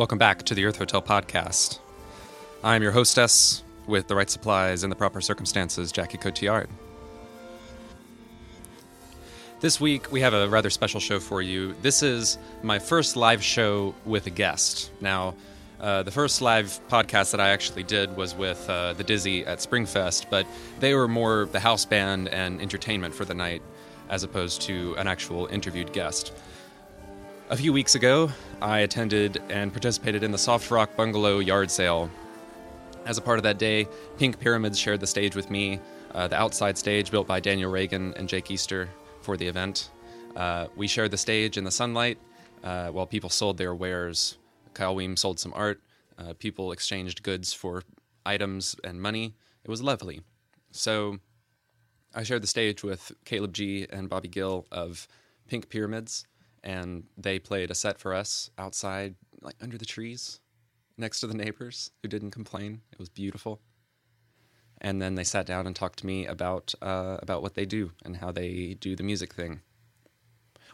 Welcome 0.00 0.16
back 0.16 0.44
to 0.44 0.54
the 0.54 0.64
Earth 0.64 0.78
Hotel 0.78 1.02
podcast. 1.02 1.78
I'm 2.64 2.82
your 2.82 2.90
hostess 2.90 3.62
with 3.86 4.08
the 4.08 4.14
right 4.14 4.30
supplies 4.30 4.82
and 4.82 4.90
the 4.90 4.96
proper 4.96 5.20
circumstances, 5.20 5.92
Jackie 5.92 6.16
Cotillard. 6.16 6.68
This 9.60 9.78
week, 9.78 10.10
we 10.10 10.22
have 10.22 10.32
a 10.32 10.48
rather 10.48 10.70
special 10.70 11.00
show 11.00 11.20
for 11.20 11.42
you. 11.42 11.74
This 11.82 12.02
is 12.02 12.38
my 12.62 12.78
first 12.78 13.14
live 13.14 13.44
show 13.44 13.94
with 14.06 14.26
a 14.26 14.30
guest. 14.30 14.90
Now, 15.02 15.34
uh, 15.78 16.02
the 16.02 16.10
first 16.10 16.40
live 16.40 16.80
podcast 16.88 17.32
that 17.32 17.40
I 17.40 17.50
actually 17.50 17.82
did 17.82 18.16
was 18.16 18.34
with 18.34 18.70
uh, 18.70 18.94
the 18.94 19.04
Dizzy 19.04 19.44
at 19.44 19.58
Springfest, 19.58 20.30
but 20.30 20.46
they 20.78 20.94
were 20.94 21.08
more 21.08 21.46
the 21.52 21.60
house 21.60 21.84
band 21.84 22.28
and 22.28 22.58
entertainment 22.62 23.14
for 23.14 23.26
the 23.26 23.34
night 23.34 23.60
as 24.08 24.22
opposed 24.22 24.62
to 24.62 24.94
an 24.96 25.06
actual 25.06 25.44
interviewed 25.48 25.92
guest. 25.92 26.32
A 27.50 27.56
few 27.56 27.72
weeks 27.72 27.96
ago, 27.96 28.30
I 28.62 28.78
attended 28.78 29.42
and 29.50 29.72
participated 29.72 30.22
in 30.22 30.30
the 30.30 30.38
Soft 30.38 30.70
Rock 30.70 30.94
Bungalow 30.94 31.40
yard 31.40 31.68
sale. 31.68 32.08
As 33.06 33.18
a 33.18 33.20
part 33.20 33.40
of 33.40 33.42
that 33.42 33.58
day, 33.58 33.88
Pink 34.18 34.38
Pyramids 34.38 34.78
shared 34.78 35.00
the 35.00 35.06
stage 35.08 35.34
with 35.34 35.50
me, 35.50 35.80
uh, 36.14 36.28
the 36.28 36.40
outside 36.40 36.78
stage 36.78 37.10
built 37.10 37.26
by 37.26 37.40
Daniel 37.40 37.68
Reagan 37.68 38.14
and 38.14 38.28
Jake 38.28 38.52
Easter 38.52 38.88
for 39.20 39.36
the 39.36 39.48
event. 39.48 39.90
Uh, 40.36 40.68
we 40.76 40.86
shared 40.86 41.10
the 41.10 41.16
stage 41.16 41.56
in 41.56 41.64
the 41.64 41.72
sunlight 41.72 42.18
uh, 42.62 42.90
while 42.90 43.04
people 43.04 43.28
sold 43.28 43.58
their 43.58 43.74
wares. 43.74 44.38
Kyle 44.72 44.94
Weem 44.94 45.18
sold 45.18 45.40
some 45.40 45.52
art. 45.56 45.80
Uh, 46.16 46.34
people 46.38 46.70
exchanged 46.70 47.24
goods 47.24 47.52
for 47.52 47.82
items 48.24 48.76
and 48.84 49.02
money. 49.02 49.34
It 49.64 49.70
was 49.70 49.82
lovely. 49.82 50.20
So 50.70 51.18
I 52.14 52.22
shared 52.22 52.44
the 52.44 52.46
stage 52.46 52.84
with 52.84 53.10
Caleb 53.24 53.54
Gee 53.54 53.88
and 53.90 54.08
Bobby 54.08 54.28
Gill 54.28 54.68
of 54.70 55.08
Pink 55.48 55.68
Pyramids 55.68 56.26
and 56.62 57.04
they 57.16 57.38
played 57.38 57.70
a 57.70 57.74
set 57.74 57.98
for 57.98 58.14
us 58.14 58.50
outside, 58.58 59.14
like 59.40 59.56
under 59.60 59.78
the 59.78 59.84
trees, 59.84 60.40
next 60.96 61.20
to 61.20 61.26
the 61.26 61.34
neighbors 61.34 61.90
who 62.02 62.08
didn't 62.08 62.30
complain. 62.30 62.82
It 62.92 62.98
was 62.98 63.08
beautiful. 63.08 63.60
And 64.80 65.00
then 65.00 65.14
they 65.14 65.24
sat 65.24 65.46
down 65.46 65.66
and 65.66 65.76
talked 65.76 65.98
to 66.00 66.06
me 66.06 66.26
about 66.26 66.74
uh, 66.80 67.18
about 67.20 67.42
what 67.42 67.54
they 67.54 67.66
do 67.66 67.92
and 68.04 68.16
how 68.16 68.32
they 68.32 68.76
do 68.80 68.96
the 68.96 69.02
music 69.02 69.34
thing. 69.34 69.60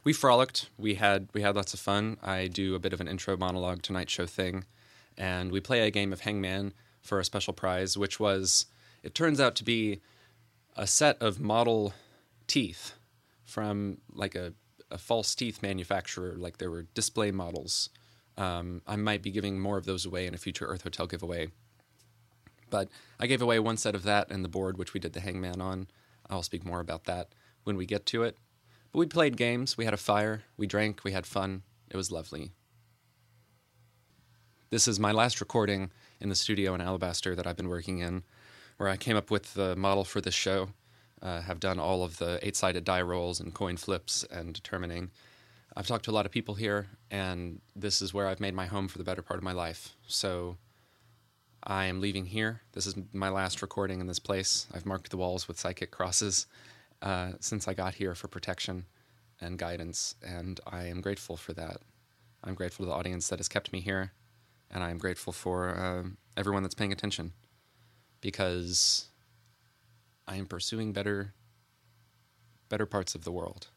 We 0.05 0.12
frolicked. 0.12 0.70
We 0.78 0.94
had 0.94 1.28
we 1.34 1.42
had 1.42 1.56
lots 1.56 1.75
of 1.75 1.80
fun. 1.80 2.19
I 2.22 2.47
do 2.47 2.77
a 2.77 2.78
bit 2.78 2.92
of 2.92 3.00
an 3.00 3.08
intro 3.08 3.36
monologue 3.36 3.82
tonight 3.82 4.08
show 4.08 4.27
thing, 4.27 4.64
and 5.19 5.50
we 5.50 5.60
play 5.60 5.80
a 5.80 5.91
game 5.91 6.12
of 6.12 6.20
Hangman 6.20 6.72
for 7.00 7.19
a 7.19 7.25
special 7.25 7.53
prize, 7.53 7.97
which 7.97 8.20
was 8.20 8.66
it 9.03 9.14
turns 9.14 9.41
out 9.41 9.56
to 9.56 9.64
be 9.64 10.00
a 10.77 10.86
set 10.86 11.20
of 11.20 11.41
model 11.41 11.94
teeth 12.47 12.92
from 13.44 13.98
like 14.12 14.34
a 14.34 14.53
a 14.90 14.98
false 14.98 15.34
teeth 15.34 15.62
manufacturer, 15.62 16.34
like 16.36 16.58
there 16.58 16.70
were 16.70 16.86
display 16.94 17.30
models. 17.30 17.90
Um, 18.36 18.82
I 18.86 18.96
might 18.96 19.22
be 19.22 19.30
giving 19.30 19.60
more 19.60 19.78
of 19.78 19.86
those 19.86 20.06
away 20.06 20.26
in 20.26 20.34
a 20.34 20.38
future 20.38 20.66
Earth 20.66 20.82
Hotel 20.82 21.06
giveaway. 21.06 21.48
But 22.70 22.88
I 23.18 23.26
gave 23.26 23.42
away 23.42 23.58
one 23.58 23.76
set 23.76 23.94
of 23.94 24.02
that 24.02 24.30
and 24.30 24.44
the 24.44 24.48
board, 24.48 24.76
which 24.76 24.92
we 24.92 25.00
did 25.00 25.12
the 25.12 25.20
Hangman 25.20 25.60
on. 25.60 25.88
I'll 26.28 26.42
speak 26.42 26.64
more 26.64 26.80
about 26.80 27.04
that 27.04 27.28
when 27.64 27.76
we 27.76 27.86
get 27.86 28.06
to 28.06 28.22
it. 28.22 28.36
But 28.92 28.98
we 28.98 29.06
played 29.06 29.36
games, 29.36 29.76
we 29.76 29.84
had 29.84 29.94
a 29.94 29.98
fire, 29.98 30.42
we 30.56 30.66
drank, 30.66 31.02
we 31.04 31.12
had 31.12 31.26
fun. 31.26 31.62
It 31.90 31.96
was 31.96 32.10
lovely. 32.10 32.52
This 34.70 34.88
is 34.88 34.98
my 34.98 35.12
last 35.12 35.40
recording 35.40 35.90
in 36.20 36.28
the 36.28 36.34
studio 36.34 36.74
in 36.74 36.80
Alabaster 36.80 37.34
that 37.36 37.46
I've 37.46 37.56
been 37.56 37.68
working 37.68 38.00
in, 38.00 38.24
where 38.76 38.88
I 38.88 38.96
came 38.96 39.16
up 39.16 39.30
with 39.30 39.54
the 39.54 39.76
model 39.76 40.04
for 40.04 40.20
this 40.20 40.34
show 40.34 40.70
uh, 41.22 41.41
have 41.42 41.61
done 41.61 41.78
all 41.78 42.05
of 42.05 42.19
the 42.19 42.39
eight 42.42 42.56
sided 42.56 42.84
die 42.84 43.03
rolls 43.03 43.41
and 43.41 43.55
coin 43.55 43.77
flips 43.77 44.25
and 44.25 44.55
determining. 44.55 45.11
I've 45.77 45.86
talked 45.86 46.05
to 46.06 46.11
a 46.11 46.12
lot 46.12 46.27
of 46.27 46.33
people 46.33 46.55
here, 46.55 46.89
and 47.11 47.61
this 47.75 48.00
is 48.00 48.14
where 48.14 48.27
I've 48.27 48.41
made 48.41 48.55
my 48.55 48.67
home 48.67 48.89
for 48.89 48.98
the 48.98 49.05
better 49.05 49.22
part 49.22 49.39
of 49.39 49.44
my 49.44 49.53
life. 49.53 49.94
So 50.06 50.56
I 51.62 51.87
am 51.87 52.00
leaving 52.00 52.27
here. 52.27 52.62
This 52.72 52.87
is 52.87 52.94
my 53.12 53.28
last 53.28 53.61
recording 53.61 54.00
in 54.00 54.06
this 54.06 54.19
place. 54.19 54.66
I've 54.72 54.87
marked 54.87 55.10
the 55.10 55.16
walls 55.16 55.49
with 55.49 55.59
psychic 55.59 55.91
crosses 55.91 56.47
uh, 57.03 57.32
since 57.41 57.69
I 57.69 57.75
got 57.75 57.94
here 57.94 58.15
for 58.15 58.28
protection 58.28 58.87
and 59.41 59.59
guidance, 59.59 60.15
and 60.22 60.60
I 60.66 60.84
am 60.87 61.00
grateful 61.00 61.37
for 61.37 61.53
that. 61.55 61.78
I'm 62.43 62.55
grateful 62.55 62.84
to 62.84 62.91
the 62.91 62.97
audience 62.97 63.28
that 63.28 63.38
has 63.38 63.49
kept 63.49 63.72
me 63.72 63.81
here, 63.81 64.12
and 64.71 64.82
I 64.82 64.91
am 64.91 64.99
grateful 64.99 65.32
for 65.32 65.76
uh, 65.76 66.05
everyone 66.37 66.62
that's 66.62 66.75
paying 66.75 66.93
attention 66.93 67.32
because 68.21 69.09
I 70.26 70.37
am 70.37 70.47
pursuing 70.47 70.92
better 70.92 71.34
better 72.69 72.87
parts 72.87 73.14
of 73.14 73.25
the 73.25 73.32
world. 73.32 73.69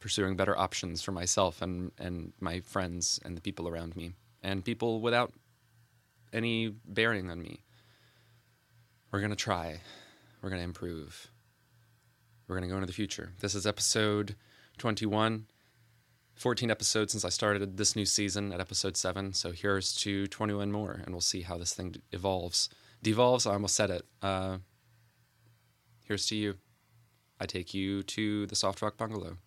Pursuing 0.00 0.36
better 0.36 0.56
options 0.58 1.02
for 1.02 1.12
myself 1.12 1.62
and, 1.62 1.92
and 1.98 2.32
my 2.40 2.60
friends 2.60 3.20
and 3.24 3.36
the 3.36 3.40
people 3.40 3.68
around 3.68 3.96
me 3.96 4.12
and 4.42 4.64
people 4.64 5.00
without 5.00 5.32
any 6.32 6.68
bearing 6.68 7.30
on 7.30 7.42
me. 7.42 7.60
We're 9.10 9.20
going 9.20 9.30
to 9.30 9.36
try. 9.36 9.80
We're 10.42 10.50
going 10.50 10.60
to 10.60 10.64
improve. 10.64 11.30
We're 12.46 12.56
going 12.56 12.68
to 12.68 12.72
go 12.72 12.76
into 12.76 12.86
the 12.86 12.92
future. 12.92 13.32
This 13.40 13.54
is 13.54 13.66
episode 13.66 14.34
21. 14.78 15.46
14 16.34 16.70
episodes 16.70 17.12
since 17.12 17.24
I 17.24 17.28
started 17.28 17.76
this 17.76 17.94
new 17.94 18.04
season 18.04 18.52
at 18.52 18.60
episode 18.60 18.96
7. 18.96 19.32
So 19.34 19.52
here's 19.52 19.94
to 19.96 20.26
21 20.26 20.72
more, 20.72 21.00
and 21.04 21.14
we'll 21.14 21.20
see 21.20 21.42
how 21.42 21.56
this 21.56 21.72
thing 21.72 21.94
evolves 22.10 22.68
devolves. 23.04 23.46
I 23.46 23.52
almost 23.52 23.76
said 23.76 23.90
it. 23.90 24.04
Uh, 24.20 24.58
here's 26.02 26.26
to 26.26 26.36
you. 26.36 26.54
I 27.38 27.46
take 27.46 27.72
you 27.74 28.02
to 28.02 28.46
the 28.46 28.56
Soft 28.56 28.82
Rock 28.82 28.96
Bungalow. 28.96 29.38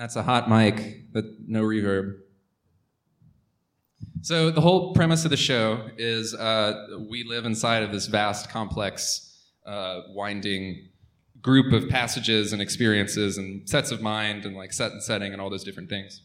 That's 0.00 0.16
a 0.16 0.22
hot 0.22 0.48
mic, 0.48 1.12
but 1.12 1.26
no 1.46 1.62
reverb. 1.62 2.20
So, 4.22 4.50
the 4.50 4.62
whole 4.62 4.94
premise 4.94 5.26
of 5.26 5.30
the 5.30 5.36
show 5.36 5.90
is 5.98 6.34
uh, 6.34 6.86
we 7.10 7.22
live 7.22 7.44
inside 7.44 7.82
of 7.82 7.92
this 7.92 8.06
vast, 8.06 8.48
complex, 8.48 9.36
uh, 9.66 10.00
winding 10.14 10.88
group 11.42 11.74
of 11.74 11.90
passages 11.90 12.54
and 12.54 12.62
experiences 12.62 13.36
and 13.36 13.68
sets 13.68 13.90
of 13.90 14.00
mind 14.00 14.46
and 14.46 14.56
like 14.56 14.72
set 14.72 14.90
and 14.90 15.02
setting 15.02 15.34
and 15.34 15.42
all 15.42 15.50
those 15.50 15.64
different 15.64 15.90
things. 15.90 16.22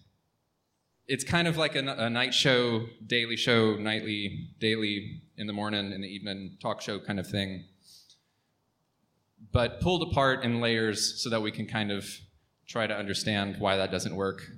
It's 1.09 1.25
kind 1.25 1.45
of 1.45 1.57
like 1.57 1.75
a, 1.75 1.79
a 1.79 2.09
night 2.09 2.33
show, 2.33 2.85
daily 3.05 3.35
show, 3.35 3.75
nightly, 3.75 4.51
daily, 4.57 5.21
in 5.35 5.47
the 5.47 5.53
morning, 5.53 5.91
in 5.91 5.99
the 5.99 6.07
evening, 6.07 6.59
talk 6.61 6.81
show 6.81 6.97
kind 6.97 7.19
of 7.19 7.27
thing. 7.27 7.65
But 9.51 9.81
pulled 9.81 10.09
apart 10.09 10.45
in 10.45 10.61
layers 10.61 11.21
so 11.21 11.29
that 11.29 11.41
we 11.41 11.51
can 11.51 11.67
kind 11.67 11.91
of 11.91 12.07
try 12.67 12.87
to 12.87 12.95
understand 12.95 13.57
why 13.59 13.77
that 13.77 13.91
doesn't 13.91 14.15
work. 14.15 14.51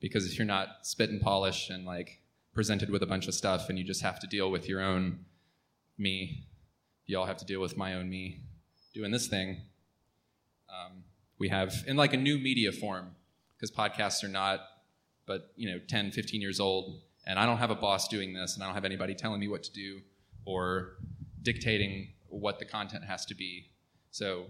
Because 0.00 0.26
if 0.26 0.38
you're 0.38 0.46
not 0.46 0.68
spit 0.82 1.10
and 1.10 1.20
polish 1.20 1.70
and 1.70 1.84
like 1.84 2.20
presented 2.52 2.90
with 2.90 3.02
a 3.02 3.06
bunch 3.06 3.28
of 3.28 3.34
stuff 3.34 3.68
and 3.68 3.78
you 3.78 3.84
just 3.84 4.02
have 4.02 4.18
to 4.20 4.26
deal 4.26 4.50
with 4.50 4.68
your 4.68 4.80
own 4.80 5.24
me, 5.96 6.46
you 7.06 7.18
all 7.18 7.26
have 7.26 7.36
to 7.38 7.44
deal 7.44 7.60
with 7.60 7.76
my 7.76 7.94
own 7.94 8.08
me 8.08 8.40
doing 8.94 9.10
this 9.10 9.26
thing 9.26 9.62
um, 10.68 11.04
we 11.38 11.48
have 11.48 11.74
in 11.86 11.96
like 11.96 12.12
a 12.12 12.16
new 12.16 12.38
media 12.38 12.72
form 12.72 13.14
because 13.56 13.70
podcasts 13.70 14.22
are 14.24 14.28
not 14.28 14.60
but 15.26 15.52
you 15.56 15.70
know 15.70 15.78
10 15.88 16.10
15 16.10 16.40
years 16.40 16.60
old 16.60 17.00
and 17.26 17.38
i 17.38 17.46
don't 17.46 17.58
have 17.58 17.70
a 17.70 17.74
boss 17.74 18.08
doing 18.08 18.32
this 18.32 18.54
and 18.54 18.62
i 18.62 18.66
don't 18.66 18.74
have 18.74 18.84
anybody 18.84 19.14
telling 19.14 19.40
me 19.40 19.48
what 19.48 19.62
to 19.62 19.72
do 19.72 20.00
or 20.44 20.96
dictating 21.42 22.12
what 22.28 22.58
the 22.58 22.64
content 22.64 23.04
has 23.04 23.24
to 23.26 23.34
be 23.34 23.66
so 24.10 24.46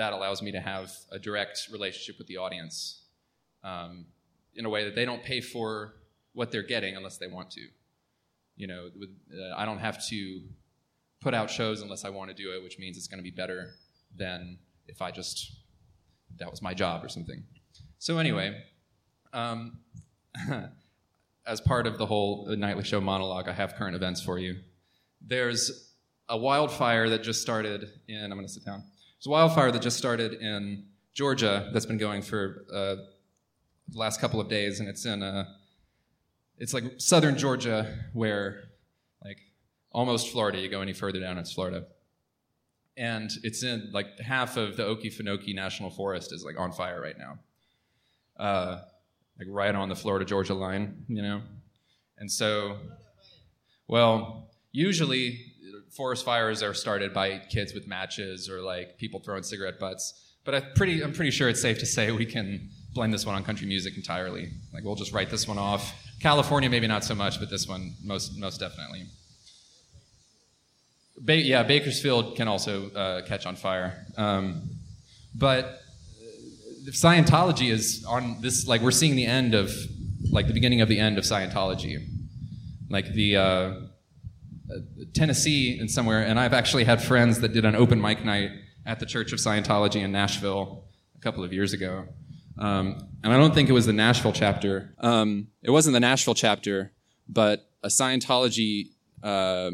that 0.00 0.12
allows 0.12 0.42
me 0.42 0.50
to 0.52 0.60
have 0.60 0.92
a 1.12 1.18
direct 1.18 1.68
relationship 1.72 2.18
with 2.18 2.26
the 2.26 2.36
audience 2.36 3.02
um, 3.62 4.06
in 4.54 4.64
a 4.64 4.68
way 4.68 4.84
that 4.84 4.94
they 4.94 5.04
don't 5.04 5.22
pay 5.22 5.40
for 5.40 5.94
what 6.32 6.50
they're 6.50 6.62
getting 6.62 6.96
unless 6.96 7.18
they 7.18 7.26
want 7.26 7.50
to 7.50 7.62
you 8.56 8.66
know 8.66 8.88
with, 8.98 9.10
uh, 9.32 9.54
i 9.56 9.64
don't 9.64 9.78
have 9.78 10.04
to 10.06 10.42
put 11.20 11.34
out 11.34 11.50
shows 11.50 11.82
unless 11.82 12.04
i 12.04 12.10
want 12.10 12.28
to 12.28 12.34
do 12.34 12.52
it 12.52 12.62
which 12.62 12.78
means 12.78 12.96
it's 12.96 13.08
going 13.08 13.18
to 13.18 13.30
be 13.30 13.30
better 13.30 13.70
than 14.16 14.58
if 14.88 15.02
i 15.02 15.10
just 15.10 15.60
that 16.38 16.50
was 16.50 16.62
my 16.62 16.74
job 16.74 17.04
or 17.04 17.08
something. 17.08 17.42
So 17.98 18.18
anyway, 18.18 18.62
um, 19.32 19.78
as 21.46 21.60
part 21.60 21.86
of 21.86 21.98
the 21.98 22.06
whole 22.06 22.46
nightly 22.56 22.84
show 22.84 23.00
monologue, 23.00 23.48
I 23.48 23.52
have 23.52 23.74
current 23.74 23.96
events 23.96 24.22
for 24.22 24.38
you. 24.38 24.56
There's 25.20 25.94
a 26.28 26.36
wildfire 26.36 27.08
that 27.10 27.22
just 27.22 27.42
started 27.42 27.90
in. 28.08 28.24
I'm 28.24 28.30
going 28.30 28.46
to 28.46 28.52
sit 28.52 28.64
down. 28.64 28.84
There's 29.20 29.28
a 29.28 29.30
wildfire 29.30 29.70
that 29.70 29.82
just 29.82 29.98
started 29.98 30.34
in 30.34 30.86
Georgia 31.14 31.70
that's 31.72 31.86
been 31.86 31.98
going 31.98 32.22
for 32.22 32.64
uh, 32.72 32.96
the 33.88 33.98
last 33.98 34.20
couple 34.20 34.40
of 34.40 34.48
days, 34.48 34.80
and 34.80 34.88
it's 34.88 35.04
in 35.04 35.22
uh, 35.22 35.44
it's 36.58 36.74
like 36.74 36.84
southern 36.98 37.36
Georgia, 37.36 37.98
where 38.14 38.64
like 39.24 39.38
almost 39.92 40.32
Florida. 40.32 40.58
You 40.58 40.68
go 40.68 40.80
any 40.80 40.92
further 40.92 41.20
down, 41.20 41.38
it's 41.38 41.52
Florida 41.52 41.84
and 43.00 43.30
it's 43.42 43.62
in 43.62 43.88
like 43.92 44.20
half 44.20 44.58
of 44.58 44.76
the 44.76 44.82
Okefenokee 44.82 45.54
National 45.54 45.90
Forest 45.90 46.32
is 46.32 46.44
like 46.44 46.58
on 46.58 46.70
fire 46.70 47.00
right 47.00 47.16
now, 47.18 47.38
uh, 48.38 48.80
like 49.38 49.48
right 49.48 49.74
on 49.74 49.88
the 49.88 49.96
Florida 49.96 50.24
Georgia 50.24 50.54
line, 50.54 51.04
you 51.08 51.22
know, 51.22 51.40
and 52.18 52.30
so, 52.30 52.76
well, 53.88 54.50
usually 54.72 55.49
forest 55.90 56.24
fires 56.24 56.62
are 56.62 56.74
started 56.74 57.12
by 57.12 57.38
kids 57.50 57.74
with 57.74 57.86
matches 57.86 58.48
or 58.48 58.60
like 58.60 58.98
people 58.98 59.20
throwing 59.20 59.42
cigarette 59.42 59.78
butts, 59.78 60.34
but 60.44 60.54
I'm 60.54 60.64
pretty 60.74 61.02
I'm 61.02 61.12
pretty 61.12 61.30
sure 61.30 61.48
it's 61.48 61.60
safe 61.62 61.78
to 61.80 61.86
say 61.86 62.10
we 62.12 62.26
can 62.26 62.70
blame 62.94 63.10
this 63.10 63.24
one 63.26 63.34
on 63.34 63.44
country 63.44 63.66
music 63.66 63.96
entirely. 63.96 64.50
Like 64.72 64.84
we'll 64.84 64.96
just 64.96 65.12
write 65.12 65.30
this 65.30 65.46
one 65.46 65.58
off. 65.58 65.94
California 66.20 66.68
maybe 66.68 66.86
not 66.86 67.04
so 67.04 67.14
much, 67.14 67.38
but 67.40 67.50
this 67.50 67.66
one 67.66 67.94
most 68.04 68.38
most 68.38 68.58
definitely. 68.58 69.06
Ba- 71.20 71.36
yeah, 71.36 71.62
Bakersfield 71.62 72.36
can 72.36 72.48
also 72.48 72.90
uh, 72.90 73.22
catch 73.26 73.44
on 73.46 73.56
fire. 73.56 74.06
Um, 74.16 74.70
but 75.34 75.64
uh, 75.64 76.90
Scientology 76.90 77.70
is 77.70 78.04
on 78.08 78.40
this, 78.40 78.66
like, 78.66 78.80
we're 78.80 78.90
seeing 78.90 79.16
the 79.16 79.26
end 79.26 79.54
of, 79.54 79.70
like, 80.30 80.46
the 80.46 80.54
beginning 80.54 80.80
of 80.80 80.88
the 80.88 80.98
end 80.98 81.18
of 81.18 81.24
Scientology. 81.24 82.06
Like, 82.88 83.12
the 83.12 83.36
uh, 83.36 83.74
Tennessee 85.14 85.78
and 85.78 85.90
somewhere, 85.90 86.22
and 86.22 86.38
I've 86.38 86.52
actually 86.52 86.84
had 86.84 87.02
friends 87.02 87.40
that 87.40 87.52
did 87.52 87.64
an 87.64 87.76
open 87.76 88.00
mic 88.00 88.24
night 88.24 88.50
at 88.86 89.00
the 89.00 89.06
Church 89.06 89.32
of 89.32 89.38
Scientology 89.38 90.02
in 90.02 90.12
Nashville 90.12 90.84
a 91.16 91.20
couple 91.20 91.44
of 91.44 91.52
years 91.52 91.72
ago. 91.72 92.06
Um, 92.58 93.08
and 93.22 93.32
I 93.32 93.36
don't 93.36 93.54
think 93.54 93.68
it 93.68 93.72
was 93.72 93.86
the 93.86 93.92
Nashville 93.92 94.32
chapter. 94.32 94.94
Um, 94.98 95.48
it 95.62 95.70
wasn't 95.70 95.94
the 95.94 96.00
Nashville 96.00 96.34
chapter, 96.34 96.92
but 97.28 97.70
a 97.82 97.88
Scientology 97.88 98.90
uh, 99.22 99.70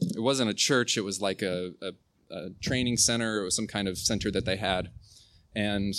it 0.00 0.20
wasn't 0.20 0.50
a 0.50 0.54
church. 0.54 0.96
It 0.96 1.02
was 1.02 1.20
like 1.20 1.42
a, 1.42 1.72
a, 1.82 1.92
a 2.34 2.50
training 2.62 2.96
center. 2.96 3.40
It 3.40 3.44
was 3.44 3.56
some 3.56 3.66
kind 3.66 3.88
of 3.88 3.98
center 3.98 4.30
that 4.30 4.44
they 4.44 4.56
had, 4.56 4.90
and 5.54 5.94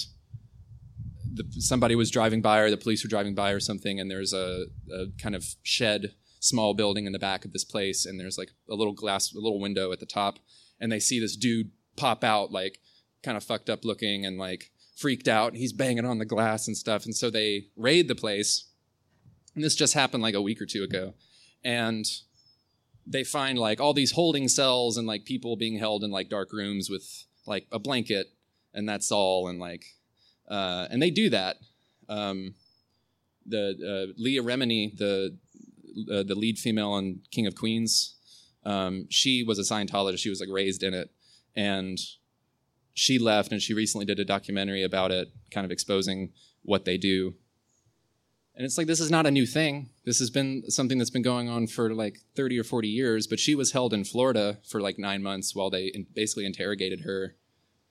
the, 1.34 1.44
somebody 1.60 1.96
was 1.96 2.12
driving 2.12 2.42
by, 2.42 2.60
or 2.60 2.70
the 2.70 2.78
police 2.78 3.04
were 3.04 3.10
driving 3.10 3.36
by, 3.36 3.52
or 3.52 3.60
something. 3.60 4.00
And 4.00 4.10
there's 4.10 4.34
a, 4.34 4.66
a 4.92 5.06
kind 5.22 5.36
of 5.36 5.46
shed, 5.64 6.14
small 6.46 6.74
building 6.74 7.06
in 7.06 7.14
the 7.14 7.20
back 7.20 7.46
of 7.46 7.54
this 7.54 7.64
place, 7.64 8.06
and 8.06 8.20
there's 8.20 8.38
like 8.38 8.52
a 8.70 8.76
little 8.76 8.94
glass, 8.94 9.34
a 9.34 9.40
little 9.40 9.60
window 9.60 9.92
at 9.92 10.00
the 10.00 10.06
top, 10.06 10.40
and 10.80 10.92
they 10.92 11.00
see 11.00 11.20
this 11.20 11.36
dude 11.36 11.72
pop 11.96 12.24
out, 12.24 12.52
like 12.52 12.80
kind 13.24 13.38
of 13.38 13.44
fucked 13.44 13.70
up 13.70 13.84
looking 13.84 14.26
and 14.26 14.38
like 14.38 14.72
freaked 14.96 15.28
out. 15.28 15.50
And 15.50 15.58
he's 15.58 15.74
banging 15.74 16.06
on 16.06 16.20
the 16.20 16.26
glass 16.26 16.68
and 16.68 16.78
stuff, 16.78 17.06
and 17.06 17.16
so 17.16 17.30
they 17.30 17.68
raid 17.76 18.08
the 18.08 18.16
place. 18.16 18.66
And 19.56 19.64
this 19.64 19.76
just 19.76 19.94
happened 19.94 20.22
like 20.22 20.36
a 20.36 20.42
week 20.42 20.62
or 20.62 20.66
two 20.66 20.84
ago, 20.84 21.14
and 21.64 22.06
they 23.08 23.24
find 23.24 23.58
like 23.58 23.80
all 23.80 23.94
these 23.94 24.12
holding 24.12 24.48
cells 24.48 24.98
and 24.98 25.08
like 25.08 25.26
people 25.26 25.56
being 25.56 25.78
held 25.78 26.04
in 26.04 26.12
like 26.12 26.30
dark 26.30 26.52
rooms 26.52 26.90
with 26.90 27.26
like 27.46 27.68
a 27.72 27.80
blanket 27.80 28.28
and 28.74 28.90
that's 28.90 29.12
all 29.12 29.48
and 29.48 29.60
like 29.60 29.86
uh, 30.50 30.88
and 30.90 31.02
they 31.02 31.10
do 31.10 31.30
that 31.30 31.58
um, 32.10 32.56
the 33.46 33.76
uh, 33.80 34.14
leah 34.18 34.42
remini 34.42 34.96
the 34.98 35.38
uh, 36.12 36.24
the 36.24 36.36
lead 36.36 36.58
female 36.58 36.92
on 36.92 37.20
king 37.32 37.48
of 37.48 37.56
queens 37.56 38.16
um, 38.66 39.06
she 39.10 39.44
was 39.44 39.60
a 39.60 39.62
scientologist 39.62 40.20
she 40.20 40.30
was 40.30 40.40
like 40.40 40.50
raised 40.52 40.84
in 40.84 40.94
it 40.94 41.12
and 41.56 42.00
she 42.94 43.20
left 43.20 43.52
and 43.52 43.62
she 43.62 43.74
recently 43.74 44.06
did 44.06 44.20
a 44.20 44.26
documentary 44.26 44.84
about 44.84 45.12
it 45.12 45.30
kind 45.52 45.66
of 45.66 45.72
exposing 45.72 46.32
what 46.64 46.86
they 46.86 46.98
do 46.98 47.36
and 48.56 48.64
it's 48.64 48.78
like, 48.78 48.88
this 48.88 49.02
is 49.02 49.12
not 49.12 49.26
a 49.26 49.32
new 49.32 49.46
thing. 49.46 49.90
This 50.06 50.20
has 50.20 50.30
been 50.30 50.64
something 50.70 50.98
that's 50.98 51.10
been 51.10 51.22
going 51.22 51.50
on 51.50 51.68
for 51.68 51.94
like 51.94 52.20
30 52.36 52.58
or 52.60 52.64
40 52.64 52.88
years. 52.88 53.28
But 53.28 53.40
she 53.40 53.54
was 53.54 53.74
held 53.74 53.94
in 53.94 54.06
Florida 54.06 54.60
for 54.66 54.80
like 54.80 54.98
nine 54.98 55.22
months 55.22 55.54
while 55.54 55.70
they 55.70 56.06
basically 56.14 56.46
interrogated 56.46 57.02
her 57.02 57.36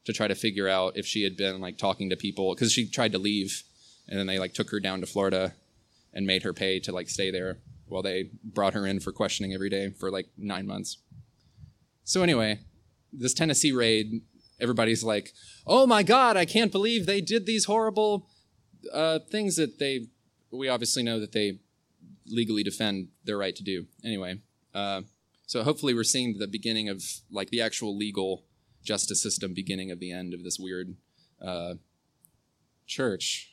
to 0.06 0.12
try 0.12 0.26
to 0.26 0.34
figure 0.34 0.68
out 0.68 0.96
if 0.96 1.06
she 1.06 1.22
had 1.22 1.36
been 1.36 1.60
like 1.60 1.76
talking 1.76 2.08
to 2.10 2.16
people 2.16 2.54
because 2.54 2.72
she 2.72 2.88
tried 2.88 3.12
to 3.12 3.18
leave. 3.18 3.62
And 4.08 4.18
then 4.18 4.26
they 4.26 4.38
like 4.38 4.54
took 4.54 4.70
her 4.70 4.80
down 4.80 5.00
to 5.00 5.06
Florida 5.06 5.54
and 6.14 6.26
made 6.26 6.44
her 6.44 6.54
pay 6.54 6.80
to 6.80 6.92
like 6.92 7.10
stay 7.10 7.30
there 7.30 7.58
while 7.86 8.02
they 8.02 8.30
brought 8.42 8.74
her 8.74 8.86
in 8.86 9.00
for 9.00 9.12
questioning 9.12 9.52
every 9.52 9.70
day 9.70 9.90
for 9.90 10.10
like 10.10 10.28
nine 10.36 10.66
months. 10.66 10.98
So, 12.04 12.22
anyway, 12.22 12.60
this 13.12 13.34
Tennessee 13.34 13.72
raid, 13.72 14.22
everybody's 14.60 15.04
like, 15.04 15.32
oh 15.66 15.86
my 15.86 16.02
God, 16.02 16.36
I 16.36 16.44
can't 16.44 16.72
believe 16.72 17.06
they 17.06 17.20
did 17.20 17.46
these 17.46 17.64
horrible 17.64 18.28
uh, 18.92 19.20
things 19.30 19.56
that 19.56 19.78
they 19.78 20.08
we 20.50 20.68
obviously 20.68 21.02
know 21.02 21.18
that 21.18 21.32
they 21.32 21.58
legally 22.26 22.62
defend 22.62 23.08
their 23.24 23.36
right 23.36 23.56
to 23.56 23.62
do. 23.62 23.86
Anyway, 24.04 24.40
uh, 24.74 25.02
so 25.46 25.62
hopefully 25.62 25.94
we're 25.94 26.04
seeing 26.04 26.38
the 26.38 26.46
beginning 26.46 26.88
of 26.88 27.02
like 27.30 27.50
the 27.50 27.60
actual 27.60 27.96
legal 27.96 28.44
justice 28.82 29.22
system, 29.22 29.54
beginning 29.54 29.90
of 29.90 30.00
the 30.00 30.12
end 30.12 30.32
of 30.32 30.44
this 30.44 30.58
weird 30.58 30.96
uh, 31.42 31.74
church. 32.86 33.50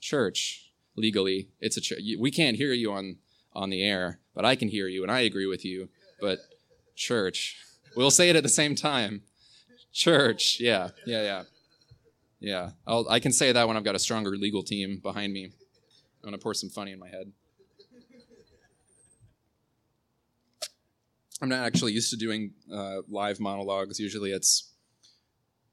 Church 0.00 0.70
legally, 0.96 1.48
it's 1.60 1.76
a 1.76 1.80
ch- 1.80 2.18
we 2.18 2.30
can't 2.30 2.56
hear 2.56 2.72
you 2.72 2.92
on 2.92 3.16
on 3.54 3.70
the 3.70 3.82
air, 3.82 4.20
but 4.34 4.44
I 4.44 4.56
can 4.56 4.68
hear 4.68 4.88
you, 4.88 5.02
and 5.02 5.12
I 5.12 5.20
agree 5.20 5.46
with 5.46 5.64
you. 5.64 5.88
But 6.20 6.38
church, 6.94 7.56
we'll 7.96 8.10
say 8.10 8.30
it 8.30 8.36
at 8.36 8.42
the 8.42 8.48
same 8.48 8.74
time. 8.74 9.22
Church, 9.92 10.58
yeah, 10.60 10.90
yeah, 11.06 11.22
yeah, 11.22 11.42
yeah. 12.40 12.70
I'll, 12.86 13.06
I 13.08 13.20
can 13.20 13.32
say 13.32 13.52
that 13.52 13.68
when 13.68 13.76
I've 13.76 13.84
got 13.84 13.94
a 13.94 14.00
stronger 14.00 14.30
legal 14.30 14.62
team 14.62 15.00
behind 15.02 15.32
me. 15.32 15.50
I'm 16.24 16.32
to 16.32 16.38
pour 16.38 16.54
some 16.54 16.70
funny 16.70 16.92
in 16.92 16.98
my 16.98 17.08
head. 17.08 17.32
I'm 21.42 21.50
not 21.50 21.66
actually 21.66 21.92
used 21.92 22.10
to 22.10 22.16
doing 22.16 22.52
uh, 22.72 23.02
live 23.08 23.38
monologues. 23.40 24.00
Usually 24.00 24.30
it's 24.30 24.72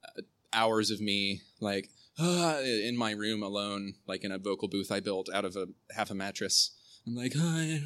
uh, 0.03 0.21
hours 0.51 0.91
of 0.91 0.99
me 0.99 1.41
like, 1.61 1.89
uh, 2.19 2.59
in 2.63 2.97
my 2.97 3.11
room 3.11 3.41
alone, 3.41 3.93
like 4.07 4.25
in 4.25 4.31
a 4.31 4.37
vocal 4.37 4.67
booth 4.67 4.91
I 4.91 4.99
built 4.99 5.29
out 5.33 5.45
of 5.45 5.55
a 5.55 5.67
half 5.93 6.11
a 6.11 6.15
mattress. 6.15 6.71
I'm 7.07 7.15
like, 7.15 7.33
oh, 7.35 7.77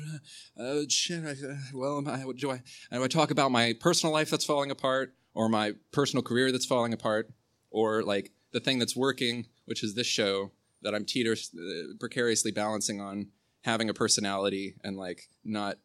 uh, 0.59 0.81
shit. 0.89 1.23
I, 1.23 1.31
uh, 1.31 1.55
well, 1.73 2.03
I, 2.07 2.23
do 2.35 2.51
I 2.51 2.61
do 2.91 3.03
I 3.03 3.07
talk 3.07 3.31
about 3.31 3.51
my 3.51 3.73
personal 3.79 4.11
life 4.11 4.29
that's 4.29 4.45
falling 4.45 4.71
apart, 4.71 5.13
or 5.33 5.47
my 5.47 5.73
personal 5.91 6.21
career 6.21 6.51
that's 6.51 6.65
falling 6.65 6.93
apart, 6.93 7.31
or 7.71 8.03
like 8.03 8.31
the 8.51 8.59
thing 8.59 8.79
that's 8.79 8.95
working, 8.95 9.47
which 9.65 9.83
is 9.83 9.95
this 9.95 10.07
show 10.07 10.51
that 10.81 10.93
I'm 10.93 11.05
teeter 11.05 11.33
uh, 11.33 11.93
precariously 11.99 12.51
balancing 12.51 13.01
on 13.01 13.27
having 13.63 13.89
a 13.89 13.93
personality 13.93 14.75
and 14.83 14.97
like 14.97 15.29
not 15.43 15.77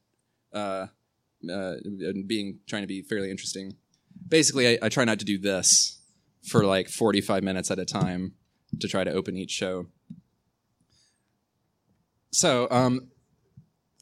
uh, 0.52 0.86
uh, 1.50 1.74
being 2.26 2.58
trying 2.66 2.82
to 2.82 2.88
be 2.88 3.02
fairly 3.02 3.30
interesting. 3.30 3.76
Basically, 4.28 4.68
I, 4.68 4.78
I 4.82 4.88
try 4.88 5.04
not 5.04 5.18
to 5.20 5.24
do 5.24 5.38
this 5.38 6.00
for 6.48 6.64
like 6.64 6.88
45 6.88 7.42
minutes 7.42 7.70
at 7.70 7.78
a 7.78 7.84
time 7.84 8.34
to 8.78 8.88
try 8.88 9.04
to 9.04 9.12
open 9.12 9.36
each 9.36 9.50
show. 9.50 9.86
So, 12.32 12.68
um, 12.70 13.09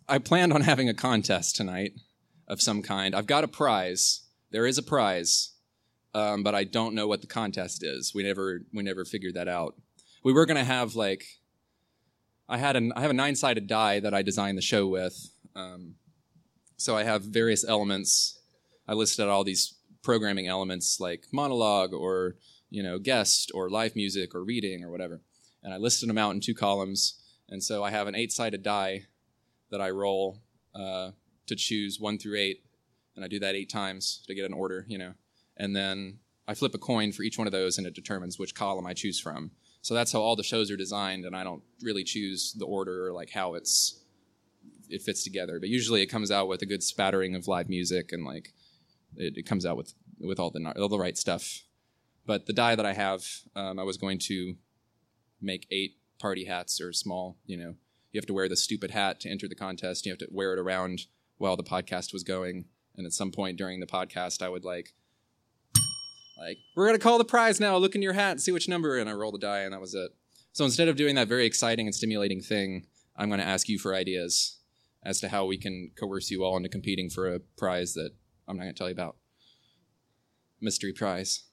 I 0.09 0.19
planned 0.19 0.55
on 0.55 0.63
having 0.63 0.89
a 0.89 0.95
contest 0.95 1.57
tonight 1.57 1.93
of 2.47 2.63
some 2.63 2.83
kind. 2.83 3.15
I've 3.15 3.27
got 3.27 3.45
a 3.45 3.49
prize. 3.49 4.23
There 4.51 4.67
is 4.67 4.79
a 4.79 4.83
prize, 4.83 5.53
um, 6.15 6.43
but 6.43 6.55
I 6.55 6.65
don't 6.65 6.95
know 6.95 7.07
what 7.07 7.21
the 7.21 7.27
contest 7.27 7.85
is. 7.85 8.15
We 8.15 8.23
never 8.23 8.63
we 8.73 8.83
never 8.83 9.05
figured 9.05 9.35
that 9.35 9.49
out. 9.49 9.75
We 10.25 10.33
were 10.33 10.47
gonna 10.47 10.65
have 10.65 10.95
like 10.95 11.25
I 12.49 12.57
had 12.57 12.75
an 12.75 12.93
I 12.97 13.03
have 13.03 13.11
a 13.11 13.15
nine 13.15 13.37
sided 13.37 13.67
die 13.67 14.01
that 14.01 14.15
I 14.15 14.23
designed 14.23 14.57
the 14.57 14.63
show 14.63 14.87
with. 14.87 15.31
Um, 15.55 15.97
so 16.79 16.97
I 16.97 17.05
have 17.05 17.23
various 17.23 17.67
elements. 17.69 18.41
I 18.87 18.95
listed 18.95 19.29
all 19.29 19.45
these 19.45 19.75
programming 20.03 20.47
elements 20.47 21.01
like 21.01 21.27
monologue 21.33 21.93
or 21.93 22.37
you 22.71 22.83
know 22.83 22.99
guest 22.99 23.51
or 23.53 23.69
live 23.69 23.95
music 23.95 24.35
or 24.35 24.43
reading 24.43 24.83
or 24.83 24.91
whatever, 24.91 25.21
and 25.63 25.75
I 25.75 25.77
listed 25.77 26.09
them 26.09 26.17
out 26.17 26.35
in 26.35 26.41
two 26.41 26.55
columns. 26.55 27.23
And 27.51 27.63
so 27.63 27.85
I 27.85 27.91
have 27.91 28.07
an 28.07 28.15
eight 28.15 28.33
sided 28.33 28.63
die 28.63 29.07
that 29.71 29.81
I 29.81 29.91
roll 29.91 30.41
uh, 30.75 31.11
to 31.47 31.57
choose 31.57 31.99
one 32.01 32.19
through 32.19 32.37
eight, 32.39 32.65
and 33.17 33.25
I 33.25 33.29
do 33.29 33.39
that 33.41 33.55
eight 33.55 33.71
times 33.71 34.23
to 34.27 34.35
get 34.35 34.45
an 34.45 34.53
order, 34.53 34.85
you 34.89 34.99
know, 34.99 35.15
and 35.57 35.75
then 35.75 36.19
I 36.47 36.55
flip 36.55 36.75
a 36.75 36.79
coin 36.79 37.13
for 37.13 37.23
each 37.23 37.37
one 37.39 37.47
of 37.47 37.53
those, 37.53 37.79
and 37.79 37.87
it 37.87 37.95
determines 37.95 38.39
which 38.39 38.55
column 38.55 38.87
I 38.87 38.95
choose 38.95 39.21
from. 39.21 39.51
So 39.83 39.95
that's 39.95 40.13
how 40.13 40.21
all 40.21 40.37
the 40.37 40.43
shows 40.43 40.71
are 40.71 40.77
designed, 40.77 41.25
and 41.25 41.37
I 41.37 41.45
don't 41.45 41.63
really 41.83 42.05
choose 42.05 42.55
the 42.55 42.65
order 42.65 43.07
or 43.07 43.13
like 43.13 43.31
how 43.31 43.55
it's 43.55 44.03
it 44.89 45.03
fits 45.03 45.23
together. 45.23 45.61
But 45.61 45.69
usually 45.69 46.03
it 46.03 46.07
comes 46.07 46.31
out 46.31 46.49
with 46.49 46.63
a 46.63 46.67
good 46.67 46.83
spattering 46.83 47.35
of 47.35 47.47
live 47.47 47.69
music, 47.69 48.13
and 48.13 48.25
like 48.25 48.55
it, 49.17 49.35
it 49.37 49.47
comes 49.47 49.67
out 49.67 49.77
with 49.77 49.95
with 50.21 50.41
all 50.41 50.51
the 50.51 50.73
all 50.81 50.89
the 50.89 50.99
right 50.99 51.17
stuff. 51.17 51.65
But 52.27 52.47
the 52.47 52.53
die 52.53 52.75
that 52.75 52.87
I 52.87 52.93
have, 52.93 53.25
um, 53.57 53.79
I 53.79 53.85
was 53.85 53.97
going 53.97 54.19
to 54.25 54.57
make 55.41 55.67
eight 55.71 55.97
party 56.19 56.45
hats 56.45 56.81
or 56.81 56.93
small, 56.93 57.39
you 57.47 57.57
know, 57.57 57.75
you 58.13 58.19
have 58.19 58.27
to 58.27 58.35
wear 58.35 58.49
the 58.49 58.57
stupid 58.57 58.91
hat 58.91 59.21
to 59.21 59.31
enter 59.31 59.49
the 59.49 59.55
contest. 59.55 60.07
You 60.07 60.13
have 60.13 60.19
to 60.19 60.29
wear 60.31 60.53
it 60.53 60.59
around 60.59 61.07
while 61.37 61.57
the 61.57 61.63
podcast 61.63 62.13
was 62.13 62.25
going. 62.25 62.67
And 62.97 63.07
at 63.07 63.13
some 63.13 63.31
point 63.31 63.59
during 63.59 63.81
the 63.81 63.87
podcast, 63.87 64.43
I 64.43 64.49
would 64.49 64.65
like, 64.65 64.95
like, 66.39 66.59
we're 66.75 66.87
gonna 66.87 66.99
call 66.99 67.19
the 67.19 67.25
prize 67.25 67.61
now. 67.61 67.77
Look 67.77 67.95
in 67.95 68.03
your 68.03 68.15
hat 68.15 68.33
and 68.33 68.41
see 68.41 68.53
which 68.53 68.69
number. 68.69 68.99
And 68.99 69.09
I 69.09 69.13
roll 69.13 69.33
the 69.33 69.39
die, 69.39 69.61
and 69.61 69.73
that 69.73 69.81
was 69.81 69.95
it. 69.95 70.11
So 70.53 70.65
instead 70.65 70.89
of 70.89 70.97
doing 70.97 71.15
that 71.15 71.29
very 71.29 71.47
exciting 71.47 71.87
and 71.87 71.95
stimulating 71.95 72.41
thing, 72.41 72.87
I'm 73.17 73.29
to 73.41 73.47
ask 73.47 73.69
you 73.69 73.79
for 73.79 73.95
ideas 73.95 74.59
as 75.05 75.21
to 75.21 75.29
how 75.29 75.47
we 75.47 75.59
can 75.59 75.91
coerce 75.99 76.31
you 76.31 76.45
all 76.45 76.57
into 76.57 76.69
competing 76.69 77.11
for 77.11 77.33
a 77.33 77.41
prize 77.41 77.95
that 77.95 78.11
I'm 78.49 78.57
not 78.57 78.65
to 78.65 78.79
tell 78.79 78.89
you 78.89 78.93
about. 78.93 79.17
Mystery 80.61 80.93
prize. 80.93 81.45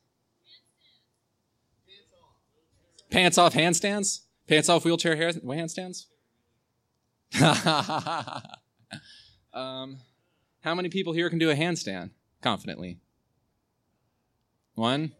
Pants 3.11 3.37
off 3.37 3.53
handstands? 3.53 4.21
Pants 4.47 4.69
off 4.69 4.85
wheelchair 4.85 5.15
handstands? 5.15 6.05
um, 9.53 9.97
how 10.61 10.75
many 10.75 10.89
people 10.89 11.13
here 11.13 11.29
can 11.29 11.39
do 11.39 11.49
a 11.49 11.55
handstand 11.55 12.11
confidently? 12.41 12.99
One? 14.75 15.13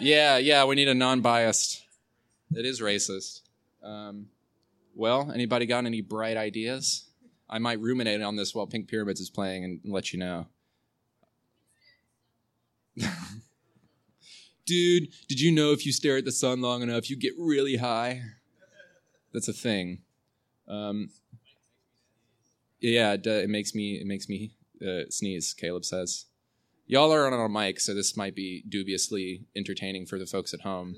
Yeah, 0.00 0.38
yeah, 0.38 0.64
we 0.64 0.76
need 0.76 0.88
a 0.88 0.94
non 0.94 1.20
biased. 1.20 1.84
It 2.52 2.64
is 2.64 2.80
racist. 2.80 3.42
Um, 3.82 4.26
well, 4.94 5.30
anybody 5.32 5.66
got 5.66 5.84
any 5.86 6.00
bright 6.00 6.36
ideas? 6.36 7.06
I 7.48 7.58
might 7.58 7.80
ruminate 7.80 8.22
on 8.22 8.36
this 8.36 8.54
while 8.54 8.66
Pink 8.66 8.88
Pyramids 8.88 9.20
is 9.20 9.30
playing 9.30 9.64
and 9.64 9.80
let 9.84 10.12
you 10.12 10.18
know. 10.18 10.46
Dude, 14.66 15.08
did 15.28 15.40
you 15.40 15.50
know 15.50 15.72
if 15.72 15.84
you 15.84 15.92
stare 15.92 16.16
at 16.16 16.24
the 16.24 16.32
sun 16.32 16.60
long 16.60 16.82
enough, 16.82 17.10
you 17.10 17.16
get 17.16 17.32
really 17.36 17.76
high? 17.76 18.22
That's 19.32 19.48
a 19.48 19.52
thing. 19.52 20.02
Um, 20.68 21.10
yeah, 22.80 23.12
it, 23.12 23.26
it, 23.26 23.50
makes 23.50 23.74
me 23.74 24.00
it 24.00 24.06
makes 24.06 24.28
me 24.28 24.52
uh, 24.86 25.02
sneeze. 25.08 25.54
Caleb 25.54 25.84
says, 25.84 26.26
"Y'all 26.86 27.12
are 27.12 27.26
on 27.26 27.32
a 27.32 27.48
mic, 27.48 27.80
so 27.80 27.94
this 27.94 28.16
might 28.16 28.34
be 28.34 28.64
dubiously 28.68 29.44
entertaining 29.54 30.06
for 30.06 30.18
the 30.18 30.26
folks 30.26 30.54
at 30.54 30.62
home." 30.62 30.96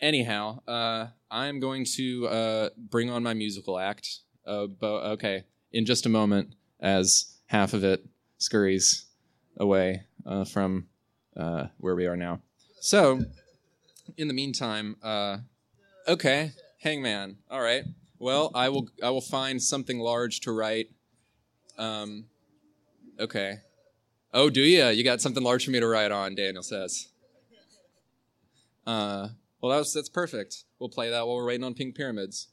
Anyhow, 0.00 0.60
uh, 0.68 1.08
I'm 1.30 1.58
going 1.58 1.84
to 1.96 2.28
uh, 2.28 2.68
bring 2.76 3.10
on 3.10 3.22
my 3.22 3.34
musical 3.34 3.78
act. 3.78 4.20
Uh, 4.46 4.66
but 4.66 5.02
okay, 5.12 5.44
in 5.72 5.84
just 5.84 6.06
a 6.06 6.08
moment, 6.08 6.54
as 6.80 7.36
half 7.46 7.74
of 7.74 7.84
it 7.84 8.04
scurries 8.38 9.06
away 9.56 10.04
uh, 10.24 10.44
from 10.44 10.86
uh, 11.36 11.66
where 11.78 11.96
we 11.96 12.06
are 12.06 12.16
now. 12.16 12.40
So, 12.80 13.24
in 14.16 14.28
the 14.28 14.34
meantime, 14.34 14.96
okay, 16.06 16.52
Hangman. 16.78 17.36
All 17.50 17.60
right. 17.60 17.84
Well, 18.18 18.50
I 18.54 18.68
will. 18.68 18.88
I 19.02 19.10
will 19.10 19.20
find 19.20 19.62
something 19.62 19.98
large 19.98 20.40
to 20.40 20.52
write. 20.52 20.90
Um. 21.76 22.26
Okay. 23.20 23.58
Oh, 24.32 24.50
do 24.50 24.60
you? 24.60 24.86
You 24.86 25.04
got 25.04 25.20
something 25.20 25.42
large 25.42 25.64
for 25.64 25.70
me 25.70 25.80
to 25.80 25.86
write 25.86 26.12
on? 26.12 26.34
Daniel 26.34 26.62
says. 26.62 27.08
Uh. 28.86 29.28
Well, 29.60 29.76
that's 29.76 29.92
that's 29.92 30.08
perfect. 30.08 30.64
We'll 30.78 30.88
play 30.88 31.10
that 31.10 31.26
while 31.26 31.36
we're 31.36 31.46
waiting 31.46 31.64
on 31.64 31.74
Pink 31.74 31.96
Pyramids. 31.96 32.48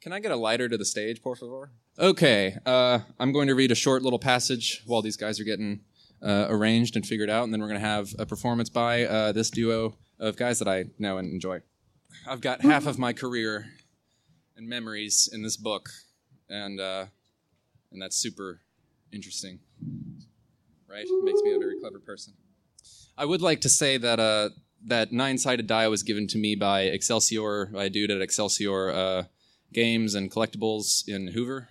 Can 0.00 0.12
I 0.14 0.20
get 0.20 0.32
a 0.32 0.36
lighter 0.36 0.66
to 0.66 0.78
the 0.78 0.84
stage, 0.86 1.22
por 1.22 1.36
favor? 1.36 1.72
Okay. 1.98 2.56
Uh, 2.64 3.00
I'm 3.18 3.32
going 3.32 3.48
to 3.48 3.54
read 3.54 3.70
a 3.70 3.74
short 3.74 4.02
little 4.02 4.18
passage 4.18 4.82
while 4.86 5.02
these 5.02 5.18
guys 5.18 5.38
are 5.38 5.44
getting 5.44 5.80
uh, 6.22 6.46
arranged 6.48 6.96
and 6.96 7.04
figured 7.04 7.28
out, 7.28 7.44
and 7.44 7.52
then 7.52 7.60
we're 7.60 7.68
going 7.68 7.80
to 7.80 7.86
have 7.86 8.14
a 8.18 8.24
performance 8.24 8.70
by 8.70 9.04
uh, 9.04 9.32
this 9.32 9.50
duo 9.50 9.96
of 10.18 10.36
guys 10.36 10.58
that 10.58 10.68
I 10.68 10.84
know 10.98 11.18
and 11.18 11.30
enjoy. 11.30 11.60
I've 12.26 12.40
got 12.40 12.62
half 12.62 12.86
of 12.86 12.98
my 12.98 13.12
career 13.12 13.66
and 14.56 14.68
memories 14.68 15.28
in 15.32 15.42
this 15.42 15.56
book, 15.56 15.88
and 16.48 16.80
uh, 16.80 17.06
and 17.92 18.00
that's 18.00 18.16
super 18.16 18.60
interesting, 19.12 19.60
right? 20.88 21.04
It 21.06 21.24
makes 21.24 21.40
me 21.42 21.54
a 21.54 21.58
very 21.58 21.78
clever 21.80 21.98
person. 21.98 22.34
I 23.16 23.24
would 23.24 23.42
like 23.42 23.60
to 23.62 23.68
say 23.68 23.96
that 23.98 24.20
uh, 24.20 24.50
that 24.86 25.12
nine-sided 25.12 25.66
die 25.66 25.88
was 25.88 26.02
given 26.02 26.26
to 26.28 26.38
me 26.38 26.54
by 26.54 26.82
Excelsior, 26.82 27.66
by 27.66 27.84
a 27.84 27.90
dude 27.90 28.10
at 28.10 28.20
Excelsior 28.20 28.90
uh, 28.90 29.24
Games 29.72 30.14
and 30.14 30.30
Collectibles 30.30 31.06
in 31.08 31.28
Hoover, 31.28 31.68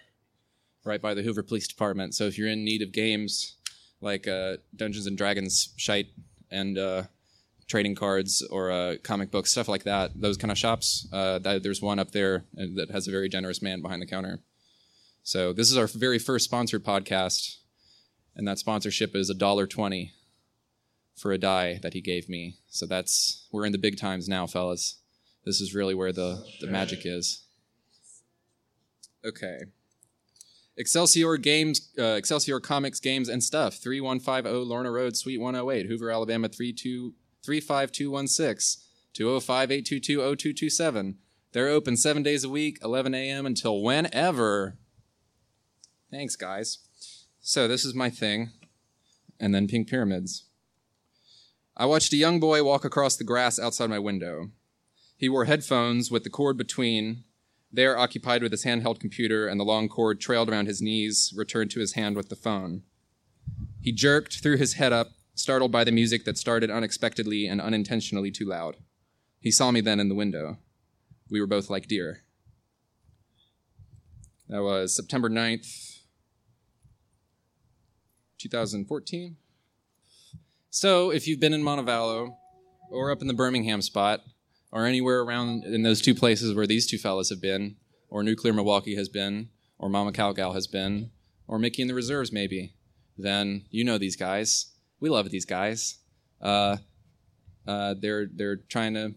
right 0.84 1.02
by 1.02 1.14
the 1.14 1.24
Hoover 1.24 1.44
Police 1.44 1.68
Department. 1.68 2.16
So 2.16 2.26
if 2.26 2.38
you're 2.38 2.50
in 2.50 2.64
need 2.64 2.82
of 2.82 2.92
games 2.92 3.56
like 4.02 4.28
uh, 4.28 4.58
Dungeons 4.76 5.08
and 5.08 5.18
Dragons 5.18 5.74
shite 5.76 6.08
and 6.52 6.78
uh, 6.78 7.04
trading 7.70 7.96
cards 7.96 8.42
or 8.50 8.72
uh, 8.72 8.96
comic 9.04 9.32
books, 9.32 9.52
stuff 9.52 9.70
like 9.70 9.84
that. 9.84 10.12
Those 10.20 10.38
kind 10.38 10.52
of 10.52 10.58
shops. 10.58 11.08
Uh, 11.14 11.40
that, 11.40 11.64
there's 11.64 11.82
one 11.82 12.00
up 12.00 12.12
there 12.12 12.46
uh, 12.58 12.66
that 12.76 12.92
has 12.92 13.08
a 13.08 13.12
very 13.12 13.30
generous 13.30 13.62
man 13.62 13.82
behind 13.82 14.02
the 14.02 14.08
counter. 14.08 14.40
So 15.24 15.54
this 15.54 15.72
is 15.72 15.78
our 15.78 15.88
very 15.88 16.20
first 16.20 16.46
sponsored 16.46 16.84
podcast, 16.84 17.58
and 18.36 18.48
that 18.48 18.58
sponsorship 18.58 19.16
is 19.16 19.30
a 19.30 19.36
dollar 19.36 19.68
twenty 19.68 20.14
for 21.16 21.32
a 21.32 21.38
die 21.38 21.80
that 21.84 21.94
he 21.94 22.02
gave 22.02 22.28
me. 22.28 22.58
So 22.70 22.86
that's 22.86 23.48
we're 23.52 23.66
in 23.66 23.72
the 23.72 23.78
big 23.78 23.98
times 23.98 24.28
now, 24.28 24.48
fellas. 24.48 24.98
This 25.46 25.62
is 25.62 25.76
really 25.76 25.94
where 25.94 26.12
the 26.12 26.44
the 26.60 26.68
magic 26.68 27.06
is. 27.06 27.44
Okay. 29.24 29.60
Excelsior 30.78 31.36
Games, 31.36 31.90
uh, 32.00 32.16
Excelsior 32.16 32.62
Comics, 32.62 33.02
Games, 33.02 33.28
and 33.28 33.44
Stuff, 33.44 33.76
3150 33.76 34.50
Lorna 34.66 34.90
Road, 34.90 35.18
Suite 35.18 35.40
108, 35.40 35.88
Hoover, 35.88 36.10
Alabama 36.10 36.48
32 36.48 37.14
35216 37.44 38.84
205 39.14 39.72
822 39.72 40.18
0227. 40.18 41.18
They're 41.52 41.68
open 41.68 41.98
seven 41.98 42.22
days 42.22 42.44
a 42.44 42.50
week, 42.50 42.78
11 42.84 43.16
a.m. 43.16 43.46
until 43.46 43.82
whenever. 43.82 44.78
Thanks, 46.12 46.36
guys. 46.36 46.80
So, 47.42 47.68
this 47.68 47.84
is 47.84 47.96
my 47.96 48.10
thing. 48.10 48.52
And 49.40 49.56
then 49.56 49.68
Pink 49.68 49.90
Pyramids. 49.90 50.46
I 51.76 51.86
watched 51.86 52.14
a 52.14 52.18
young 52.18 52.40
boy 52.40 52.64
walk 52.64 52.84
across 52.84 53.16
the 53.16 53.24
grass 53.24 53.58
outside 53.58 53.90
my 53.90 54.00
window. 54.00 54.52
He 55.16 55.30
wore 55.30 55.46
headphones 55.46 56.12
with 56.12 56.24
the 56.24 56.30
cord 56.30 56.58
between, 56.58 57.24
there 57.72 57.98
occupied 57.98 58.44
with 58.44 58.52
his 58.52 58.66
handheld 58.66 59.00
computer, 59.00 59.48
and 59.48 59.60
the 59.60 59.66
long 59.66 59.88
cord 59.88 60.20
trailed 60.20 60.50
around 60.50 60.68
his 60.68 60.82
knees, 60.82 61.34
returned 61.36 61.72
to 61.72 61.80
his 61.80 61.94
hand 61.94 62.16
with 62.16 62.30
the 62.30 62.36
phone. 62.36 62.84
He 63.82 63.92
jerked, 63.92 64.42
threw 64.42 64.58
his 64.58 64.74
head 64.74 64.92
up, 64.92 65.12
startled 65.36 65.72
by 65.72 65.84
the 65.84 65.92
music 65.92 66.26
that 66.26 66.38
started 66.38 66.70
unexpectedly 66.70 67.48
and 67.48 67.62
unintentionally 67.62 68.32
too 68.32 68.46
loud. 68.46 68.78
He 69.40 69.52
saw 69.52 69.72
me 69.72 69.82
then 69.82 70.00
in 70.00 70.10
the 70.10 70.16
window. 70.16 70.58
We 71.30 71.40
were 71.40 71.48
both 71.48 71.70
like 71.70 71.88
deer. 71.88 72.24
That 74.50 74.64
was 74.64 74.96
September 74.96 75.30
9th, 75.30 76.00
2014. 78.40 79.38
So, 80.72 81.12
if 81.12 81.28
you've 81.28 81.40
been 81.40 81.54
in 81.54 81.64
Montevallo 81.64 82.36
or 82.90 83.12
up 83.12 83.22
in 83.22 83.28
the 83.28 83.34
Birmingham 83.34 83.82
spot 83.82 84.22
or 84.72 84.86
anywhere 84.86 85.22
around 85.22 85.64
in 85.64 85.84
those 85.84 86.02
two 86.02 86.16
places 86.16 86.54
where 86.54 86.68
these 86.68 86.88
two 86.88 86.98
fellas 86.98 87.30
have 87.30 87.42
been, 87.42 87.76
or 88.10 88.24
Nuclear 88.24 88.54
Milwaukee 88.54 88.96
has 88.96 89.10
been, 89.10 89.50
or 89.78 89.90
Moma 89.90 90.14
Cal 90.14 90.34
Gal 90.34 90.54
has 90.54 90.68
been, 90.68 91.12
or 91.48 91.60
Mickey 91.60 91.82
and 91.82 91.90
the 91.90 91.96
Reserves 91.96 92.32
maybe, 92.32 92.76
then 93.18 93.66
you 93.70 93.84
know 93.84 93.98
these 93.98 94.16
guys. 94.16 94.74
We 95.00 95.10
love 95.10 95.30
these 95.30 95.46
guys. 95.46 95.98
Uh, 96.42 96.78
uh, 97.68 97.96
they're 98.00 98.26
they're 98.26 98.58
trying 98.58 98.94
to 98.96 99.14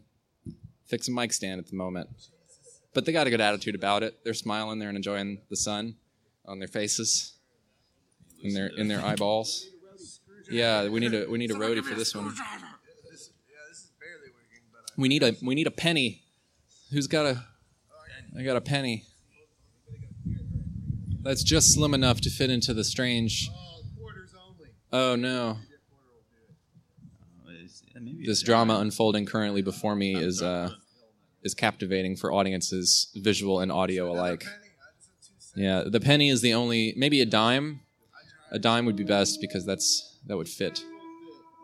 fix 0.87 1.09
a 1.09 1.11
mic 1.11 1.33
stand 1.33 1.59
at 1.59 1.69
the 1.69 1.77
moment, 1.77 2.09
but 2.95 3.05
they 3.05 3.13
got 3.13 3.27
a 3.27 3.31
good 3.31 3.41
attitude 3.41 3.75
about 3.75 4.03
it. 4.03 4.25
They're 4.25 4.35
smiling. 4.35 4.79
They're 4.79 4.91
enjoying 4.91 5.41
the 5.49 5.57
sun 5.57 5.97
on 6.45 6.59
their 6.59 6.69
faces, 6.69 7.35
in 8.43 8.55
their 8.55 8.67
in 8.69 8.89
their 8.89 9.05
eyeballs. 9.05 9.67
Yeah, 10.51 10.89
we 10.89 11.01
need 11.01 11.15
a 11.15 11.27
we 11.31 11.39
need 11.39 11.51
a 11.51 11.55
roadie 11.55 11.83
for 11.83 11.95
this 11.95 12.15
one. 12.15 12.35
We 14.97 15.09
need 15.09 15.23
a 15.23 15.35
we 15.43 15.55
need 15.55 15.67
a 15.67 15.71
penny. 15.71 16.23
Who's 16.93 17.07
got 17.07 17.27
a? 17.27 17.45
I 18.39 18.43
got 18.43 18.57
a 18.57 18.61
penny. 18.61 19.05
That's 21.23 21.43
just 21.43 21.73
slim 21.75 21.95
enough 21.95 22.21
to 22.23 22.31
fit 22.31 22.51
into 22.51 22.75
the 22.75 22.85
strange. 22.85 23.49
Oh 24.93 25.17
no! 25.17 25.59
This 28.27 28.43
drama 28.43 28.79
unfolding 28.79 29.27
currently 29.27 29.63
before 29.63 29.95
me 29.95 30.17
is 30.31 30.43
uh, 30.43 30.71
is 31.43 31.55
captivating 31.55 32.17
for 32.17 32.33
audiences, 32.33 33.11
visual 33.17 33.61
and 33.61 33.71
audio 33.71 34.11
alike. 34.13 34.45
Yeah, 35.55 35.85
the 35.87 36.01
penny 36.01 36.29
is 36.29 36.41
the 36.41 36.55
only. 36.55 36.95
Maybe 36.97 37.21
a 37.21 37.27
dime. 37.27 37.81
A 38.51 38.59
dime 38.59 38.87
would 38.87 38.97
be 38.97 39.05
best 39.05 39.41
because 39.41 39.65
that's 39.65 40.19
that 40.27 40.37
would 40.37 40.49
fit, 40.49 40.85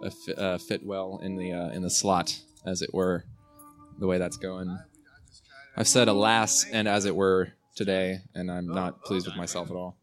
uh, 0.03 0.11
fit, 0.11 0.38
uh, 0.38 0.59
fit 0.59 0.85
well 0.85 1.20
in 1.22 1.37
the 1.37 1.53
uh, 1.53 1.68
in 1.70 1.83
the 1.83 1.90
slot, 1.90 2.38
as 2.64 2.83
it 2.83 2.94
were, 2.94 3.24
the 3.98 4.07
way 4.07 4.18
that's 4.18 4.37
going. 4.37 4.79
I've 5.77 5.88
said 5.88 6.09
alas 6.09 6.64
and 6.72 6.88
as 6.88 7.05
it 7.05 7.14
were 7.14 7.53
today, 7.77 8.20
and 8.35 8.51
I'm 8.51 8.66
not 8.66 9.05
pleased 9.05 9.27
with 9.27 9.37
myself 9.37 9.70
at 9.70 9.77
all. 9.77 9.97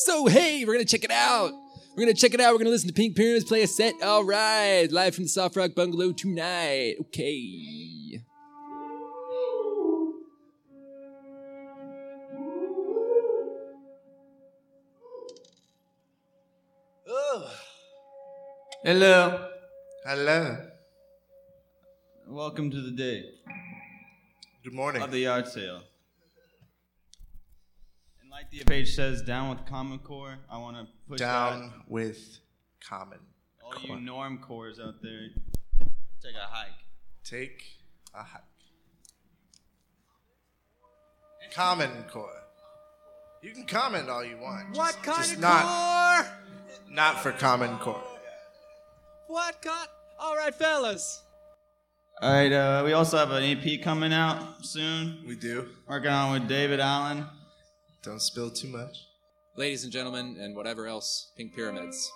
So 0.00 0.26
hey, 0.26 0.64
we're 0.64 0.74
gonna 0.74 0.84
check 0.84 1.02
it 1.02 1.10
out. 1.10 1.50
We're 1.96 2.04
gonna 2.04 2.14
check 2.14 2.32
it 2.32 2.40
out. 2.40 2.52
We're 2.52 2.58
gonna 2.58 2.70
listen 2.70 2.86
to 2.86 2.94
Pink 2.94 3.16
Pyramids 3.16 3.44
play 3.44 3.62
a 3.62 3.66
set. 3.66 3.94
All 4.00 4.22
right, 4.22 4.86
live 4.92 5.12
from 5.16 5.24
the 5.24 5.28
Soft 5.28 5.56
Rock 5.56 5.74
Bungalow 5.74 6.12
tonight. 6.12 6.94
Okay. 7.00 8.22
Hello. 18.84 19.48
Hello. 20.06 20.58
Welcome 22.28 22.70
to 22.70 22.80
the 22.80 22.92
day 22.92 23.24
Good 24.62 24.74
morning. 24.74 25.02
of 25.02 25.10
the 25.10 25.18
yard 25.18 25.48
sale. 25.48 25.82
And 28.38 28.46
like 28.46 28.50
the 28.50 28.64
page 28.64 28.94
says, 28.94 29.22
down 29.22 29.50
with 29.50 29.66
Common 29.66 29.98
Core. 29.98 30.38
I 30.50 30.58
want 30.58 30.76
to 30.76 30.86
push 31.08 31.18
Down 31.18 31.72
with 31.88 32.38
Common. 32.80 33.18
that. 33.58 33.64
all 33.64 33.96
you 33.96 34.00
norm 34.00 34.38
cores 34.38 34.78
out 34.78 35.02
there. 35.02 35.28
Take 36.22 36.34
a 36.34 36.46
hike. 36.46 36.70
Take 37.24 37.64
a 38.14 38.22
hike. 38.22 38.42
Common 41.52 41.90
Core. 42.10 42.42
You 43.42 43.50
can 43.52 43.64
comment 43.64 44.08
all 44.08 44.24
you 44.24 44.36
want. 44.36 44.76
What 44.76 44.92
just, 44.92 45.02
kind 45.02 45.18
just 45.18 45.34
of 45.34 45.40
not, 45.40 46.24
core? 46.24 46.32
Not 46.90 47.20
for 47.20 47.32
Common 47.32 47.76
Core. 47.78 48.02
What 49.26 49.60
kind? 49.62 49.88
All 50.20 50.36
right, 50.36 50.54
fellas. 50.54 51.22
All 52.20 52.32
right. 52.32 52.52
Uh, 52.52 52.82
we 52.84 52.92
also 52.92 53.16
have 53.16 53.30
an 53.30 53.42
EP 53.42 53.82
coming 53.82 54.12
out 54.12 54.64
soon. 54.64 55.24
We 55.26 55.34
do. 55.34 55.68
Working 55.88 56.10
on 56.10 56.32
with 56.32 56.48
David 56.48 56.80
Allen. 56.80 57.24
Don't 58.02 58.22
spill 58.22 58.50
too 58.50 58.68
much. 58.68 59.06
Ladies 59.56 59.82
and 59.82 59.92
gentlemen, 59.92 60.36
and 60.40 60.54
whatever 60.54 60.86
else, 60.86 61.32
Pink 61.36 61.54
Pyramids. 61.54 62.12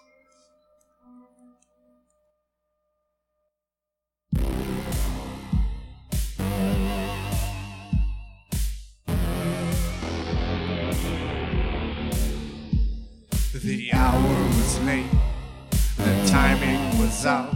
The 13.55 13.91
hour 13.93 14.45
was 14.47 14.81
late, 14.81 15.07
the 15.97 16.27
timing 16.29 16.99
was 16.99 17.27
out. 17.27 17.53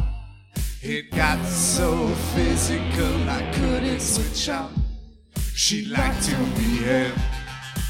It 0.83 1.11
got 1.11 1.45
so 1.47 2.09
physical, 2.35 3.31
I 3.31 3.51
couldn't 3.55 4.01
switch 4.01 4.49
out. 4.49 4.71
She 5.55 5.87
liked 5.87 6.23
to 6.25 6.37
be 6.57 6.77
held. 6.85 7.19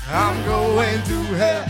I'm 0.08 0.44
going 0.46 1.00
through 1.02 1.34
hell. 1.34 1.66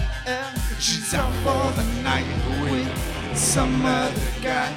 She's 0.79 1.15
out 1.15 1.33
for 1.37 1.73
the 1.81 1.85
night 2.03 2.27
with 2.71 3.37
some 3.37 3.85
other 3.85 4.21
guy. 4.43 4.75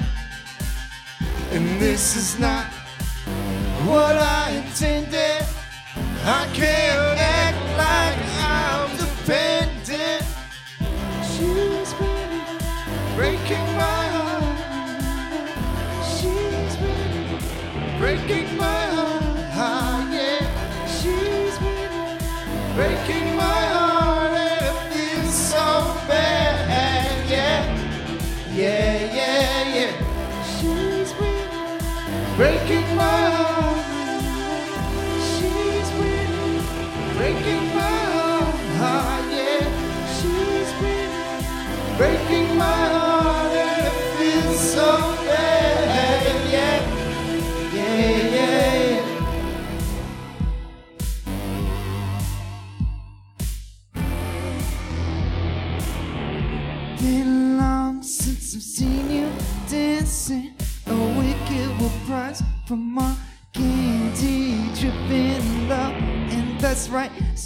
And 1.52 1.78
this 1.78 2.16
is 2.16 2.38
not 2.38 2.64
what 3.84 4.16
I 4.16 4.62
intended. 4.64 5.44
I 6.24 6.48
can't 6.54 7.18
act 7.18 7.58
like 7.76 8.18
I'm 8.40 8.96
dependent. 8.96 9.59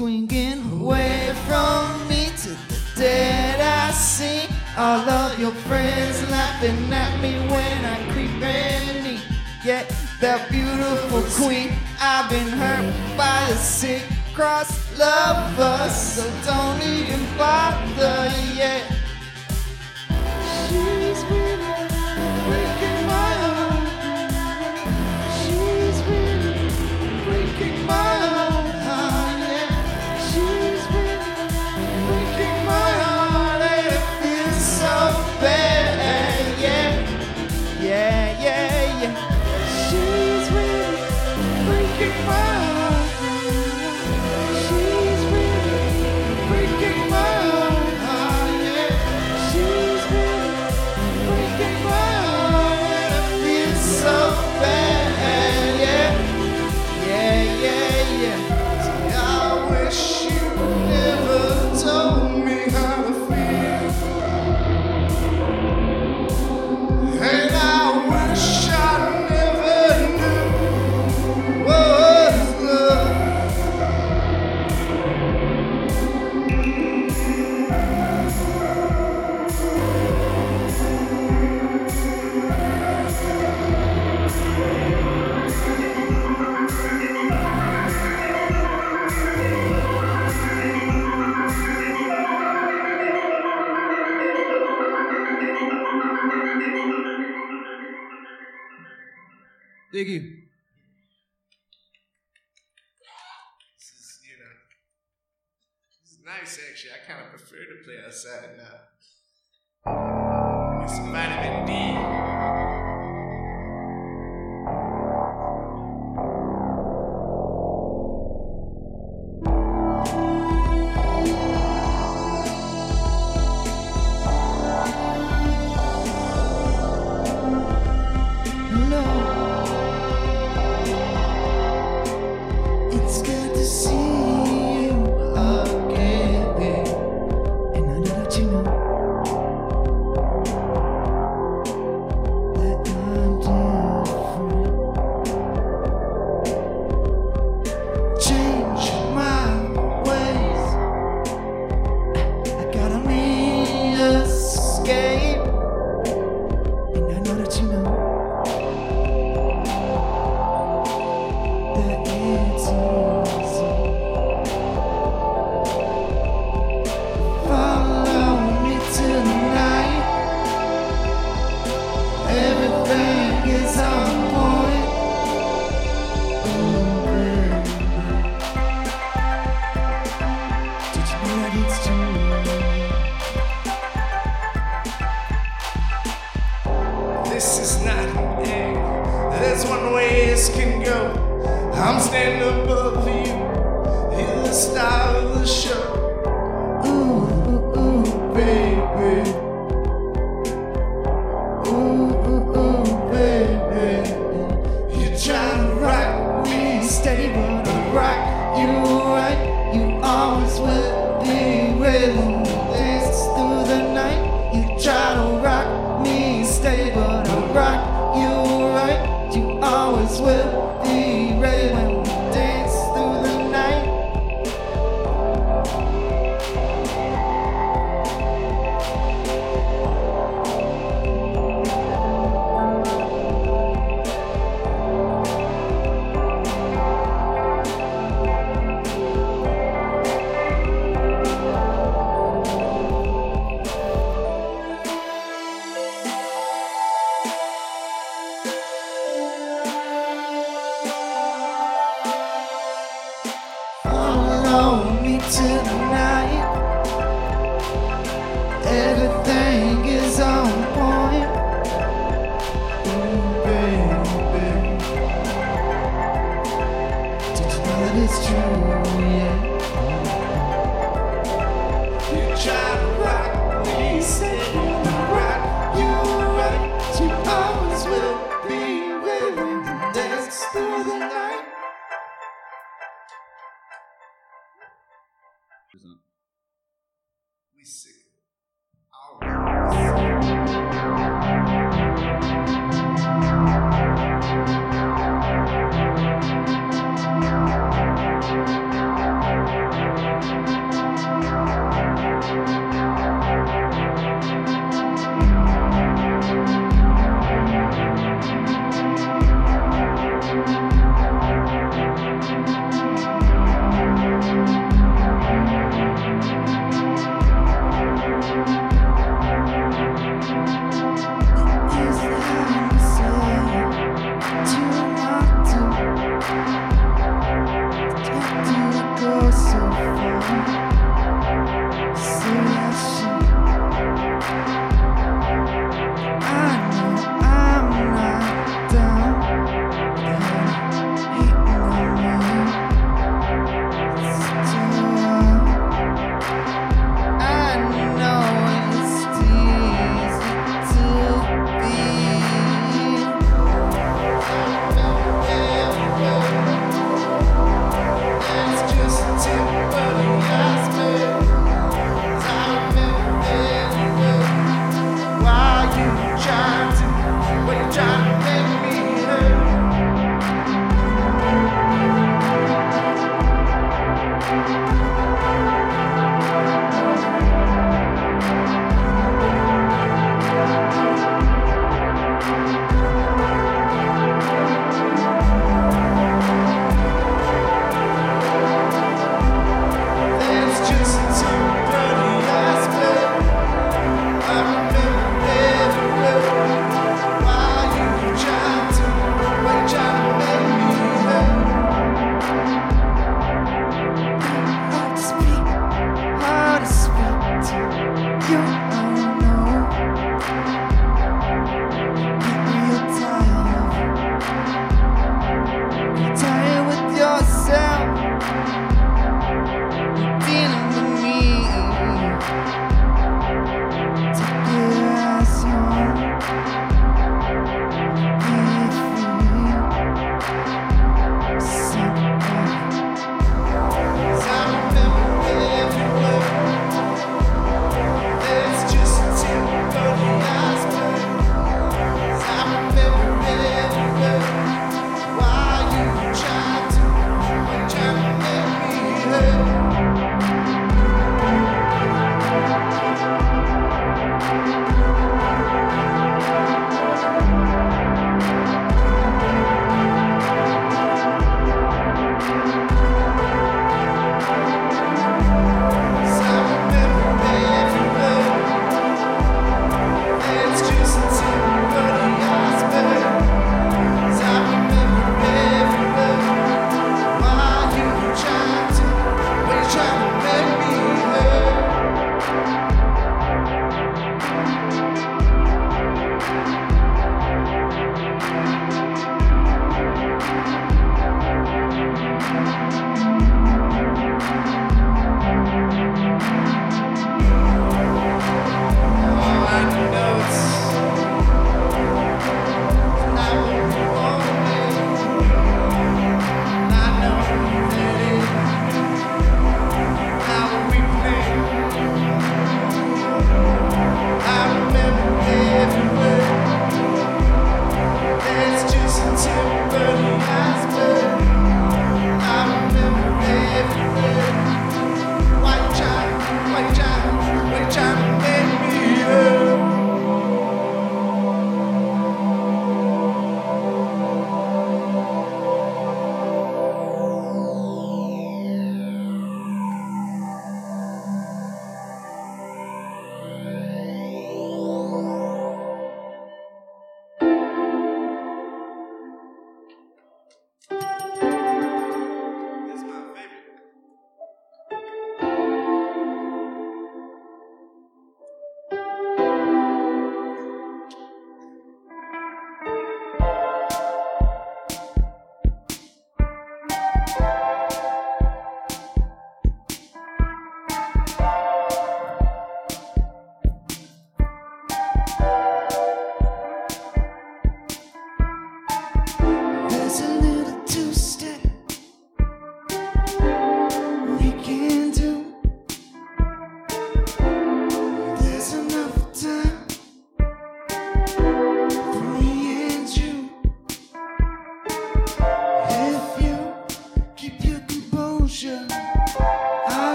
Swinging 0.00 0.62
away 0.80 1.30
from 1.46 2.08
me 2.08 2.30
to 2.34 2.48
the 2.48 2.80
dead 2.96 3.60
I 3.60 3.90
see. 3.90 4.48
All 4.74 5.06
of 5.06 5.38
your 5.38 5.52
friends 5.68 6.22
laughing 6.30 6.90
at 6.90 7.20
me 7.20 7.34
when 7.52 7.84
I 7.84 8.10
creep 8.10 8.40
in. 8.40 9.20
Yet 9.62 9.94
that 10.22 10.50
beautiful 10.50 11.20
queen, 11.36 11.72
I've 12.00 12.30
been 12.30 12.48
hurt 12.48 12.90
by 13.14 13.40
a 13.50 13.56
sick 13.56 14.02
cross 14.32 14.72
lover. 14.98 15.90
So 15.90 16.24
don't 16.46 16.82
even 16.82 17.20
bother 17.36 18.32
yet. 18.56 18.99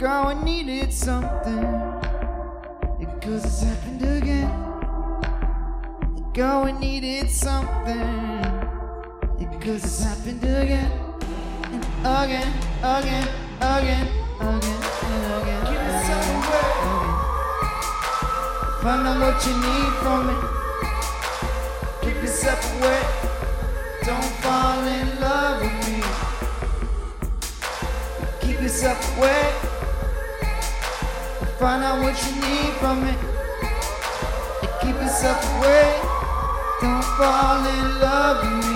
broke, 0.00 0.12
oh, 0.12 0.28
I 0.28 0.44
needed 0.44 0.92
something. 0.92 1.60
Because 2.98 3.44
it's 3.44 3.62
happened 3.62 4.02
again. 4.02 4.48
Like, 6.16 6.38
oh, 6.38 6.64
I 6.64 6.72
needed 6.72 7.28
something. 7.28 8.40
Because 9.38 9.84
it's 9.84 10.02
happened 10.02 10.42
again. 10.42 10.90
Again, 12.00 12.50
again, 12.82 13.28
again, 13.60 14.08
again, 14.40 14.80
and 15.04 15.24
again. 15.36 15.62
Give 15.68 15.82
me 15.84 15.92
something 16.08 16.42
again. 16.48 17.10
Find 18.80 19.06
out 19.06 19.18
what 19.20 19.38
you 19.46 19.54
need 19.66 19.92
from 20.00 20.24
it. 20.32 20.42
Keep 22.00 22.18
yourself 22.22 22.62
away. 22.80 23.02
Don't 24.04 24.32
fall 24.40 24.82
in 24.82 25.08
love 25.20 25.60
with 25.60 25.78
me. 25.86 26.00
Keep 28.40 28.62
yourself 28.62 29.18
away. 29.18 29.69
Find 31.60 31.84
out 31.84 32.00
what 32.00 32.16
you 32.24 32.40
need 32.40 32.72
from 32.80 33.04
it. 33.04 33.18
And 34.62 34.70
keep 34.80 34.94
yourself 34.94 35.44
away. 35.58 36.00
Don't 36.80 37.04
fall 37.04 37.66
in 37.66 38.00
love. 38.00 38.69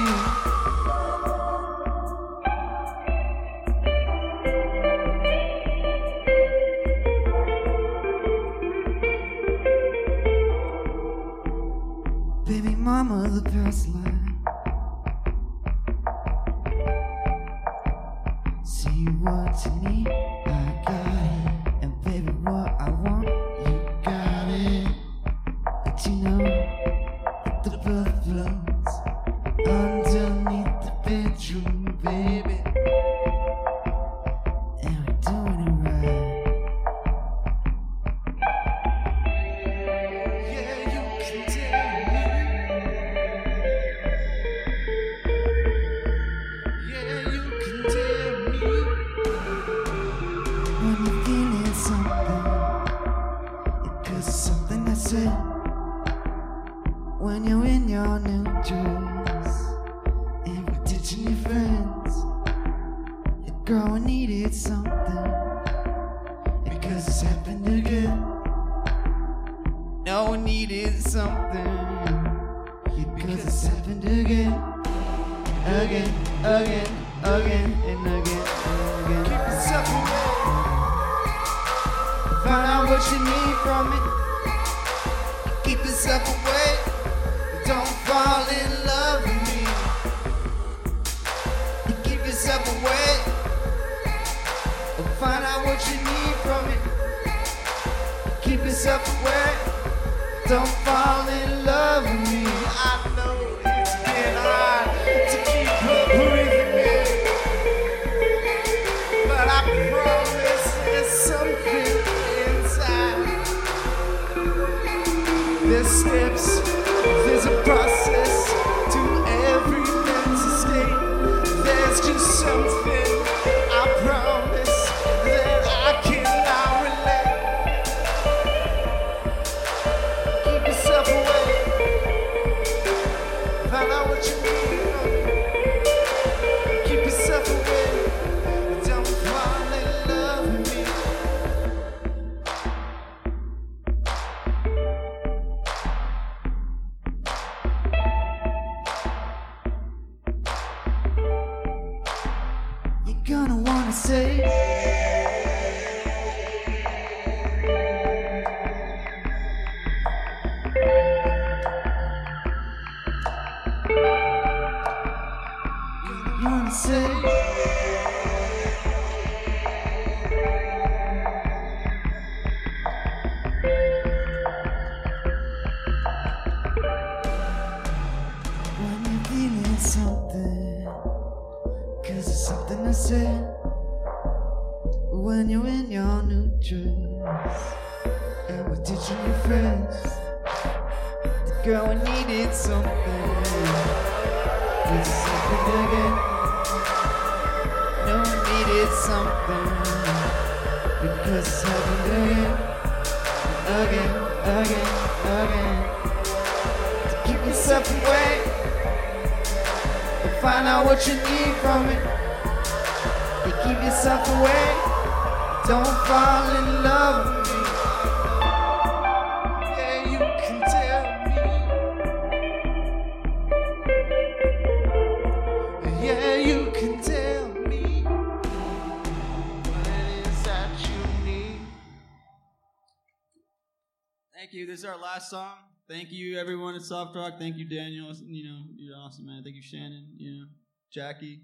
Thank 237.14 237.56
you, 237.58 237.68
Daniel. 237.68 238.12
You 238.26 238.44
know, 238.44 238.62
you're 238.76 238.96
awesome, 238.96 239.26
man. 239.26 239.44
Thank 239.44 239.54
you, 239.54 239.62
Shannon. 239.62 240.08
You 240.16 240.32
know, 240.32 240.44
Jackie 240.92 241.42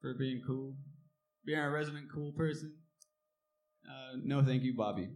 for 0.00 0.14
being 0.14 0.42
cool, 0.44 0.74
being 1.46 1.60
a 1.60 1.70
resident 1.70 2.06
cool 2.12 2.32
person. 2.32 2.74
Uh, 3.88 4.16
no, 4.24 4.42
thank 4.42 4.64
you, 4.64 4.74
Bobby. 4.74 5.10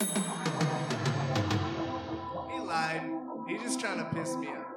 He 0.00 0.06
lied. 2.58 3.08
He's 3.48 3.62
just 3.62 3.78
trying 3.78 3.98
to 3.98 4.10
piss 4.12 4.34
me 4.34 4.48
off. 4.48 4.75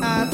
啊 0.00 0.24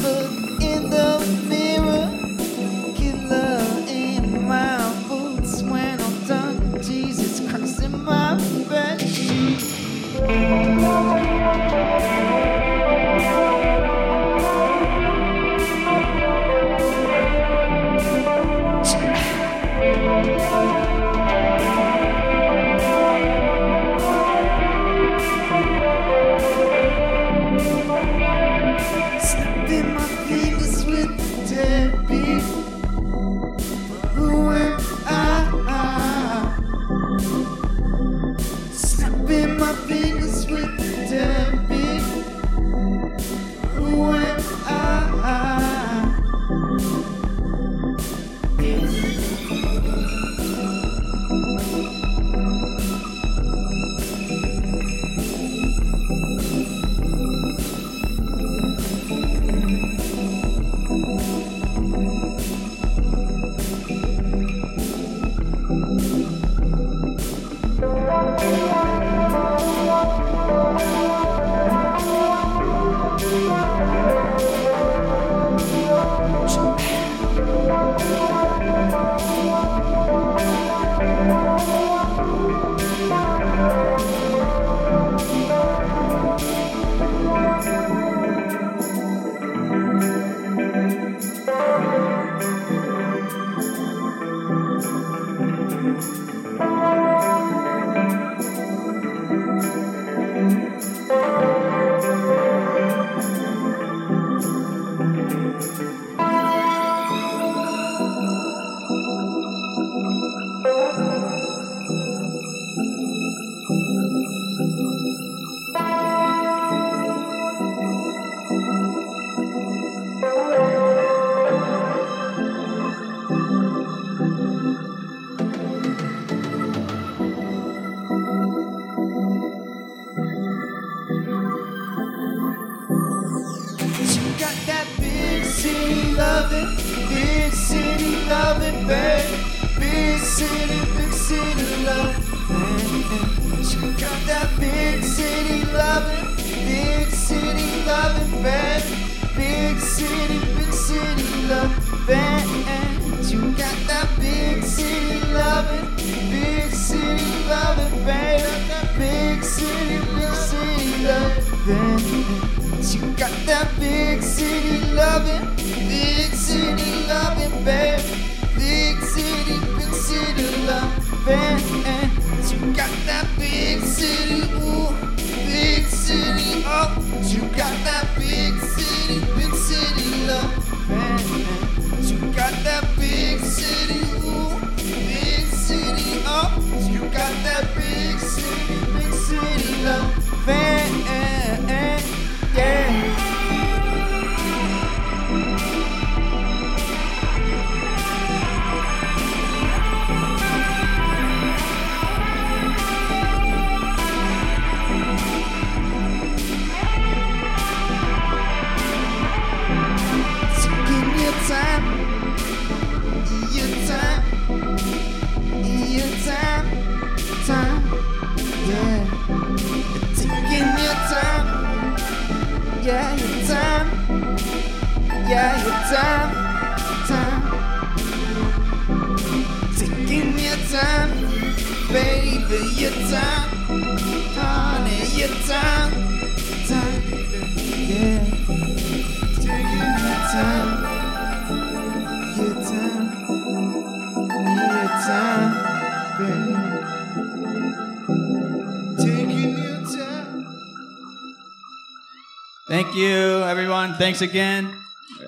Thanks 254.05 254.21
again, 254.21 254.71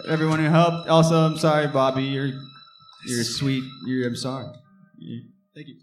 everyone 0.08 0.38
who 0.38 0.46
helped. 0.46 0.88
Also, 0.88 1.16
I'm 1.16 1.36
sorry, 1.40 1.66
Bobby. 1.66 2.04
You're 2.04 2.30
you're 3.08 3.24
sweet. 3.24 3.64
You're 3.88 4.08
I'm 4.08 4.16
sorry. 4.16 4.46
You- 5.00 5.24
Thank 5.56 5.70
you. 5.70 5.78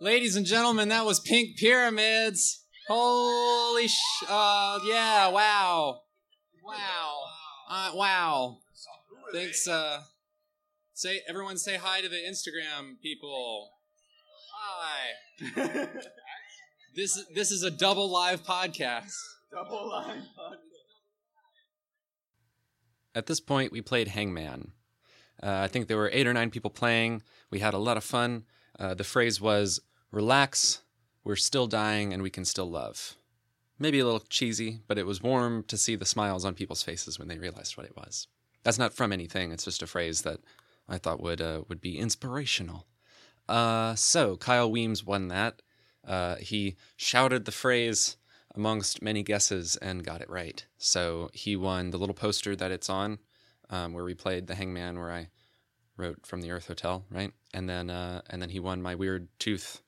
Ladies 0.00 0.34
and 0.34 0.46
gentlemen, 0.46 0.88
that 0.88 1.04
was 1.04 1.20
Pink 1.20 1.58
Pyramids. 1.58 2.64
Holy 2.88 3.86
sh! 3.86 4.00
Uh, 4.26 4.78
yeah, 4.86 5.28
wow, 5.28 6.00
wow, 6.64 7.20
uh, 7.68 7.90
wow. 7.92 8.56
Thanks. 9.30 9.68
Uh, 9.68 10.00
say 10.94 11.20
everyone 11.28 11.58
say 11.58 11.76
hi 11.76 12.00
to 12.00 12.08
the 12.08 12.16
Instagram 12.16 12.98
people. 13.02 13.72
Hi. 14.54 15.88
this 16.96 17.22
this 17.34 17.50
is 17.50 17.62
a 17.62 17.70
double 17.70 18.10
live 18.10 18.42
podcast. 18.42 19.12
Double 19.52 19.90
line. 19.90 20.22
At 23.14 23.26
this 23.26 23.40
point, 23.40 23.72
we 23.72 23.80
played 23.80 24.08
Hangman. 24.08 24.72
Uh, 25.42 25.60
I 25.64 25.68
think 25.68 25.86
there 25.86 25.96
were 25.96 26.10
eight 26.12 26.26
or 26.26 26.32
nine 26.32 26.50
people 26.50 26.70
playing. 26.70 27.22
We 27.50 27.60
had 27.60 27.74
a 27.74 27.78
lot 27.78 27.96
of 27.96 28.04
fun. 28.04 28.44
Uh, 28.78 28.94
the 28.94 29.04
phrase 29.04 29.40
was, 29.40 29.80
relax, 30.10 30.82
we're 31.24 31.36
still 31.36 31.66
dying, 31.66 32.12
and 32.12 32.22
we 32.22 32.30
can 32.30 32.44
still 32.44 32.70
love. 32.70 33.16
Maybe 33.78 34.00
a 34.00 34.04
little 34.04 34.24
cheesy, 34.28 34.80
but 34.88 34.98
it 34.98 35.06
was 35.06 35.22
warm 35.22 35.62
to 35.64 35.76
see 35.76 35.94
the 35.94 36.04
smiles 36.04 36.44
on 36.44 36.54
people's 36.54 36.82
faces 36.82 37.18
when 37.18 37.28
they 37.28 37.38
realized 37.38 37.76
what 37.76 37.86
it 37.86 37.96
was. 37.96 38.26
That's 38.64 38.78
not 38.78 38.92
from 38.92 39.12
anything, 39.12 39.52
it's 39.52 39.64
just 39.64 39.82
a 39.82 39.86
phrase 39.86 40.22
that 40.22 40.40
I 40.88 40.98
thought 40.98 41.20
would, 41.20 41.40
uh, 41.40 41.62
would 41.68 41.80
be 41.80 41.98
inspirational. 41.98 42.86
Uh, 43.48 43.94
so, 43.94 44.36
Kyle 44.36 44.70
Weems 44.70 45.04
won 45.04 45.28
that. 45.28 45.62
Uh, 46.06 46.36
he 46.36 46.76
shouted 46.96 47.44
the 47.44 47.52
phrase 47.52 48.16
amongst 48.58 49.00
many 49.00 49.22
guesses 49.22 49.76
and 49.76 50.04
got 50.04 50.20
it 50.20 50.28
right. 50.28 50.66
So 50.76 51.30
he 51.32 51.54
won 51.54 51.90
the 51.90 51.96
little 51.96 52.14
poster 52.14 52.56
that 52.56 52.72
it's 52.72 52.90
on, 52.90 53.20
um, 53.70 53.92
where 53.92 54.04
we 54.04 54.14
played 54.14 54.48
the 54.48 54.56
Hangman, 54.56 54.98
where 54.98 55.12
I 55.12 55.28
wrote 55.96 56.26
from 56.26 56.42
the 56.42 56.50
Earth 56.50 56.66
Hotel, 56.66 57.04
right? 57.08 57.32
And 57.54 57.68
then 57.68 57.88
uh, 57.88 58.22
and 58.28 58.42
then 58.42 58.50
he 58.50 58.60
won 58.60 58.82
my 58.82 58.96
weird 58.96 59.28
tooth 59.38 59.80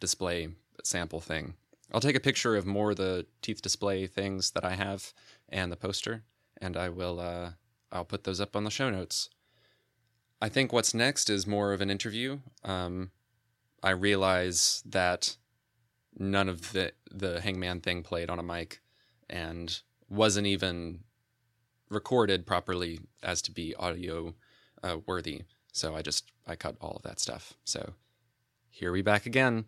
display 0.00 0.48
sample 0.82 1.20
thing. 1.20 1.54
I'll 1.92 2.00
take 2.00 2.16
a 2.16 2.20
picture 2.20 2.56
of 2.56 2.66
more 2.66 2.90
of 2.90 2.96
the 2.96 3.26
teeth 3.40 3.62
display 3.62 4.08
things 4.08 4.50
that 4.50 4.64
I 4.64 4.74
have 4.74 5.14
and 5.48 5.70
the 5.70 5.76
poster, 5.76 6.24
and 6.60 6.76
I 6.76 6.88
will 6.88 7.20
uh, 7.20 7.50
I'll 7.92 8.04
put 8.04 8.24
those 8.24 8.40
up 8.40 8.56
on 8.56 8.64
the 8.64 8.70
show 8.70 8.90
notes. 8.90 9.30
I 10.42 10.48
think 10.48 10.72
what's 10.72 10.92
next 10.92 11.30
is 11.30 11.46
more 11.46 11.72
of 11.72 11.80
an 11.80 11.90
interview. 11.90 12.40
Um, 12.64 13.12
I 13.84 13.90
realize 13.90 14.82
that 14.84 15.36
none 16.18 16.48
of 16.48 16.72
the 16.72 16.92
the 17.10 17.40
hangman 17.40 17.80
thing 17.80 18.02
played 18.02 18.30
on 18.30 18.38
a 18.38 18.42
mic 18.42 18.80
and 19.28 19.80
wasn't 20.08 20.46
even 20.46 21.00
recorded 21.88 22.46
properly 22.46 23.00
as 23.22 23.42
to 23.42 23.52
be 23.52 23.74
audio 23.76 24.34
uh, 24.82 24.98
worthy. 25.06 25.42
So 25.72 25.94
I 25.94 26.02
just 26.02 26.30
I 26.46 26.56
cut 26.56 26.76
all 26.80 26.96
of 26.96 27.02
that 27.02 27.20
stuff. 27.20 27.54
So 27.64 27.94
here 28.70 28.92
we 28.92 29.02
back 29.02 29.26
again. 29.26 29.66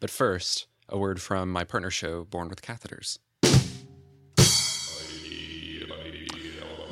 But 0.00 0.10
first, 0.10 0.66
a 0.88 0.98
word 0.98 1.20
from 1.20 1.50
my 1.50 1.64
partner 1.64 1.90
show, 1.90 2.24
Born 2.24 2.48
with 2.48 2.62
Catheters. 2.62 3.18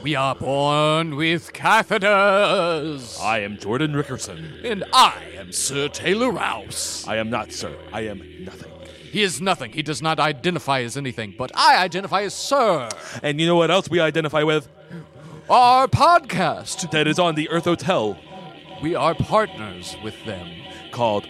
We 0.03 0.17
are 0.17 0.35
born 0.35 1.15
with 1.15 1.53
catheters. 1.53 3.21
I 3.23 3.39
am 3.39 3.57
Jordan 3.57 3.93
Rickerson. 3.93 4.65
And 4.65 4.83
I 4.93 5.23
am 5.37 5.53
Sir 5.53 5.87
Taylor 5.87 6.33
Rouse. 6.33 7.07
I 7.07 7.19
am 7.19 7.31
not, 7.31 7.53
sir. 7.53 7.77
I 7.93 8.01
am 8.09 8.21
nothing. 8.45 8.72
He 9.13 9.23
is 9.23 9.43
nothing. 9.43 9.73
He 9.75 9.83
does 9.83 10.01
not 10.01 10.19
identify 10.19 10.81
as 10.81 10.97
anything, 10.97 11.35
but 11.37 11.53
I 11.55 11.77
identify 11.85 12.23
as 12.23 12.33
Sir. 12.33 12.89
And 13.23 13.39
you 13.39 13.47
know 13.47 13.57
what 13.57 13.71
else 13.71 13.91
we 13.91 14.01
identify 14.01 14.43
with? 14.43 14.69
Our 15.51 15.87
podcast. 15.87 16.91
That 16.93 17.07
is 17.07 17.19
on 17.19 17.35
the 17.35 17.51
Earth 17.51 17.65
Hotel 17.65 18.19
We 18.83 18.95
are 18.95 19.15
partners 19.15 19.97
with 20.03 20.15
them. 20.25 20.49
called 20.93 21.29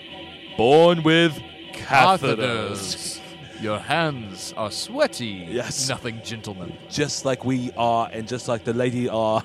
Born 0.56 1.02
with 1.02 1.36
Catheters. 1.72 3.20
Your 3.60 3.80
hands 3.80 4.54
are 4.56 4.70
sweaty. 4.70 5.48
Yes. 5.50 5.88
Nothing, 5.88 6.20
gentlemen. 6.22 6.76
Just 6.88 7.24
like 7.24 7.44
we 7.44 7.72
are, 7.76 8.08
and 8.12 8.28
just 8.28 8.46
like 8.46 8.62
the 8.62 8.74
lady 8.74 9.08
are. 9.08 9.42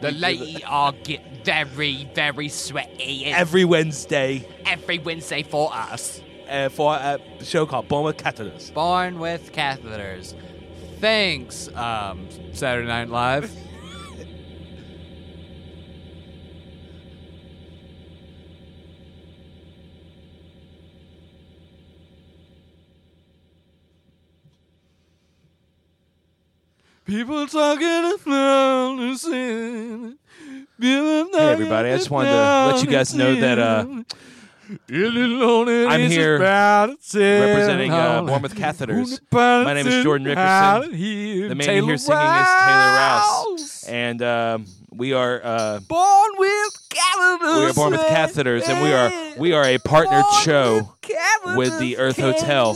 The 0.00 0.12
lady 0.12 0.62
are 0.62 0.92
get 0.92 1.44
very, 1.44 2.08
very 2.14 2.48
sweaty 2.48 3.24
Every 3.26 3.64
Wednesday 3.64 4.46
every 4.66 4.98
Wednesday 4.98 5.42
for 5.42 5.72
us. 5.72 6.20
Uh, 6.52 6.68
for 6.68 6.94
a 6.94 7.18
show 7.42 7.64
called 7.66 7.88
Born 7.88 8.04
with 8.04 8.18
Catheters. 8.18 8.72
Born 8.74 9.18
with 9.18 9.52
catheters. 9.52 10.34
Thanks, 11.00 11.68
um, 11.74 12.28
Saturday 12.52 12.86
Night 12.86 13.08
Live. 13.08 13.50
People 27.04 27.46
talking 27.48 28.12
about 28.24 29.16
sin. 29.18 30.18
Hey 30.80 31.28
everybody, 31.34 31.90
I 31.90 31.96
just 31.96 32.10
wanted 32.10 32.30
to 32.30 32.72
let 32.72 32.82
you 32.82 32.90
guys 32.90 33.14
know 33.14 33.34
that 33.36 33.58
uh, 33.58 33.86
I'm 35.88 36.00
here 36.12 36.38
representing 37.40 37.90
uh, 37.92 38.22
Born 38.22 38.42
with 38.42 38.54
Catheters. 38.54 39.18
My 39.64 39.74
name 39.74 39.86
is 39.86 40.02
Jordan 40.04 40.26
Rickerson. 40.26 40.36
The 41.48 41.54
man 41.54 41.66
you 41.76 41.86
hear 41.86 41.96
singing 41.98 42.20
is 42.22 42.46
Taylor 42.64 42.94
Rouse, 42.96 43.84
and 43.88 44.22
um, 44.22 44.66
we 44.92 45.12
are 45.14 45.40
uh, 45.42 45.80
Born 45.80 46.30
with 46.38 46.88
catheters. 46.90 47.58
we 47.58 47.64
are 47.70 47.72
Born 47.74 47.92
with 47.92 48.00
Catheters, 48.02 48.68
and 48.68 48.82
we 48.82 48.92
are 48.92 49.10
we 49.38 49.52
are 49.52 49.64
a 49.64 49.78
partnered 49.78 50.24
show 50.42 50.92
with 51.56 51.78
the 51.78 51.96
Earth 51.98 52.18
Hotel. 52.18 52.74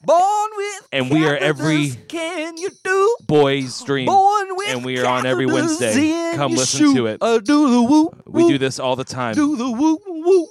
Born 0.00 0.50
with 0.56 0.88
And 0.92 1.10
we 1.10 1.26
are 1.26 1.36
every 1.36 1.90
Can 2.08 2.56
you 2.56 2.70
do? 2.84 3.16
boy's 3.26 3.82
dream, 3.82 4.06
Born 4.06 4.46
with 4.56 4.68
and 4.68 4.84
we 4.84 4.98
are 5.00 5.06
on 5.06 5.26
every 5.26 5.46
Wednesday. 5.46 6.32
Come 6.36 6.52
listen 6.52 6.78
shoe. 6.80 6.94
to 6.94 7.06
it. 7.06 7.18
Uh, 7.20 7.38
do 7.38 7.70
the 7.70 7.82
whoop. 7.82 8.22
We 8.26 8.46
do 8.46 8.58
this 8.58 8.78
all 8.78 8.94
the 8.96 9.04
time. 9.04 9.34
Do 9.34 9.56
the 9.56 9.70
whoop 9.70 10.00
whoop. 10.06 10.48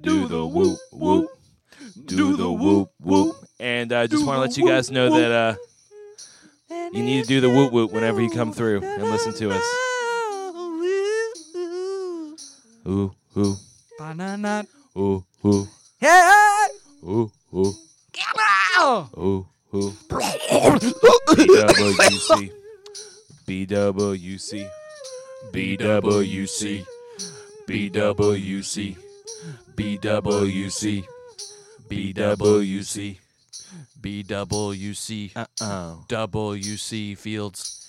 do 0.00 0.28
the 0.28 0.46
whoop 0.46 0.78
whoop, 0.92 1.30
do 2.04 2.36
the 2.36 2.50
whoop 2.52 2.90
whoop. 3.00 3.36
And 3.58 3.92
I 3.92 4.06
just 4.06 4.24
want 4.26 4.36
to 4.36 4.40
let 4.42 4.56
you 4.58 4.66
guys 4.68 4.90
know 4.90 5.08
that 5.18 5.32
uh, 5.32 5.54
you 6.92 7.02
need 7.02 7.22
to 7.22 7.28
do 7.28 7.40
the 7.40 7.48
whoop 7.50 7.72
whoop 7.72 7.92
whenever 7.92 8.20
you 8.20 8.28
come 8.30 8.52
through 8.52 8.82
and 8.82 9.04
listen 9.04 9.32
to 9.34 9.50
us. 9.52 9.64
Ooh 12.88 13.12
ooh 13.38 13.56
Banana. 13.98 14.64
ooh 14.96 15.24
ooh 15.44 15.66
Hey. 15.98 16.66
ooh 17.04 17.32
ooh 17.54 17.72
Oh. 18.38 18.65
Ooh 19.18 19.46
ooh. 19.74 19.94
BWC 21.36 22.50
BWC 23.46 24.68
BWC 25.52 26.86
BWC 27.68 28.96
BWC 29.76 31.04
BWC 31.88 33.18
BWC. 34.00 35.30
Uh-oh. 35.36 36.04
WC 36.08 37.16
Fields. 37.18 37.88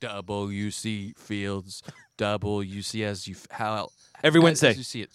WC 0.00 1.16
Fields. 1.16 1.82
WC 2.18 3.04
as 3.04 3.28
you 3.28 3.34
f- 3.34 3.46
how 3.50 3.90
Every 4.24 4.38
as 4.40 4.44
Wednesday. 4.44 4.72
you 4.74 4.82
see 4.82 5.02
it. 5.02 5.10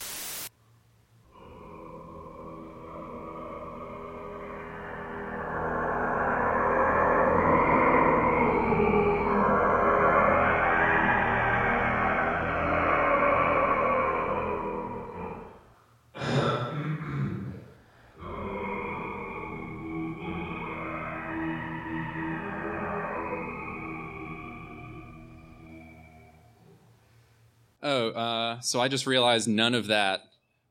So 28.64 28.80
I 28.80 28.88
just 28.88 29.06
realized 29.06 29.48
none 29.48 29.76
of 29.76 29.88
that 29.88 30.22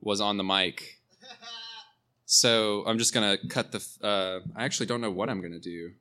was 0.01 0.20
on 0.20 0.36
the 0.36 0.45
mic. 0.45 0.99
So 2.24 2.82
I'm 2.86 2.99
just 2.99 3.12
gonna 3.12 3.36
cut 3.49 3.72
the. 3.72 3.86
Uh, 4.03 4.40
I 4.57 4.64
actually 4.64 4.86
don't 4.86 5.03
know 5.03 5.11
what 5.11 5.28
I'm 5.28 5.43
gonna 5.43 5.59
do. 5.59 5.93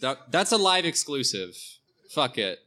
That, 0.00 0.30
that's 0.30 0.52
a 0.52 0.58
live 0.58 0.84
exclusive. 0.84 1.56
Fuck 2.10 2.36
it. 2.36 2.58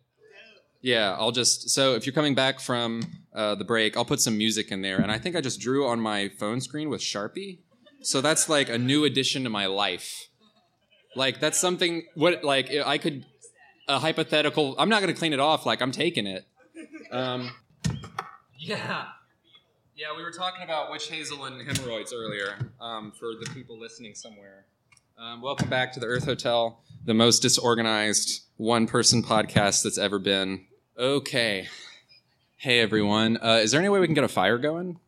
Yeah, 0.82 1.16
I'll 1.18 1.32
just. 1.32 1.70
So 1.70 1.94
if 1.94 2.06
you're 2.06 2.16
coming 2.16 2.34
back 2.34 2.60
from 2.60 3.04
uh, 3.34 3.54
the 3.56 3.64
break, 3.64 3.96
I'll 3.96 4.06
put 4.06 4.22
some 4.22 4.38
music 4.38 4.72
in 4.72 4.82
there, 4.82 5.00
and 5.00 5.12
I 5.12 5.20
think 5.20 5.36
I 5.36 5.42
just 5.42 5.60
drew 5.60 5.88
on 5.88 6.00
my 6.00 6.30
phone 6.40 6.62
screen 6.62 6.90
with 6.90 7.02
Sharpie. 7.02 7.60
So 8.02 8.22
that's 8.22 8.50
like 8.50 8.70
a 8.70 8.78
new 8.78 9.06
addition 9.06 9.44
to 9.44 9.50
my 9.52 9.68
life. 9.68 10.30
Like 11.16 11.40
that's 11.40 11.60
something. 11.60 12.08
What 12.16 12.44
like 12.44 12.72
I 12.72 12.98
could 12.98 13.26
a 13.88 14.00
hypothetical. 14.00 14.76
I'm 14.80 14.90
not 14.90 15.02
gonna 15.02 15.14
clean 15.14 15.34
it 15.34 15.40
off. 15.40 15.66
Like 15.66 15.82
I'm 15.82 15.92
taking 15.92 16.26
it. 16.26 16.48
Um, 17.12 17.52
yeah. 18.64 19.06
Yeah, 19.96 20.16
we 20.16 20.24
were 20.24 20.32
talking 20.32 20.64
about 20.64 20.90
witch 20.90 21.10
hazel 21.10 21.46
and 21.46 21.62
hemorrhoids 21.62 22.14
earlier 22.14 22.58
um, 22.80 23.12
for 23.12 23.34
the 23.40 23.50
people 23.54 23.78
listening 23.78 24.16
somewhere. 24.16 24.66
Um, 25.18 25.42
welcome 25.42 25.70
back 25.70 25.92
to 25.94 26.00
the 26.00 26.08
Earth 26.08 26.26
Hotel, 26.26 26.82
the 27.06 27.14
most 27.14 27.42
disorganized 27.42 28.44
one 28.58 28.88
person 28.88 29.22
podcast 29.22 29.84
that's 29.84 29.98
ever 29.98 30.18
been. 30.18 30.66
Okay. 30.98 31.68
Hey, 32.58 32.80
everyone. 32.80 33.38
Uh, 33.38 33.60
is 33.62 33.72
there 33.72 33.80
any 33.80 33.90
way 33.90 34.00
we 34.00 34.08
can 34.08 34.16
get 34.16 34.24
a 34.24 34.30
fire 34.30 34.58
going? 34.58 35.00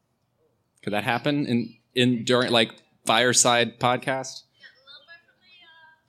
Could 0.83 0.93
that 0.93 1.03
happen 1.03 1.47
in, 1.47 1.75
in 1.95 2.25
during 2.25 2.51
like 2.51 2.71
fireside 3.05 3.79
podcast? 3.79 4.43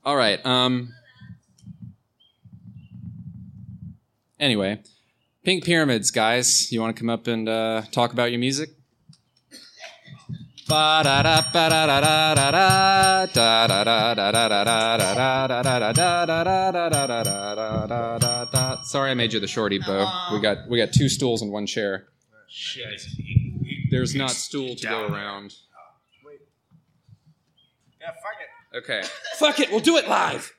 All 0.05 0.17
right. 0.17 0.45
Um, 0.45 0.93
anyway, 4.39 4.81
Pink 5.47 5.63
Pyramids, 5.63 6.11
guys. 6.11 6.73
You 6.73 6.81
want 6.81 6.97
to 6.97 7.01
come 7.01 7.09
up 7.09 7.29
and 7.29 7.49
uh, 7.49 7.83
talk 7.93 8.13
about 8.13 8.33
your 8.33 8.41
music? 8.41 8.71
Sorry, 10.67 11.07
I 19.13 19.15
made 19.15 19.33
you 19.33 19.39
the 19.39 19.47
shorty, 19.47 19.79
Bo. 19.79 20.11
We 20.33 20.41
got 20.41 20.69
we 20.69 20.79
got 20.79 20.93
two 20.93 21.09
stools 21.09 21.43
and 21.43 21.53
one 21.53 21.67
chair. 21.67 22.09
Shit. 22.49 23.07
There's 23.93 24.17
not 24.17 24.33
stool 24.33 24.75
to 24.75 24.85
go 24.89 25.07
around. 25.07 25.55
Yeah, 28.01 28.09
fuck 28.09 28.35
it. 28.41 28.79
Okay. 28.79 29.03
Fuck 29.37 29.61
it, 29.61 29.71
we'll 29.71 29.79
do 29.79 29.97
it 29.97 30.09
live. 30.09 30.53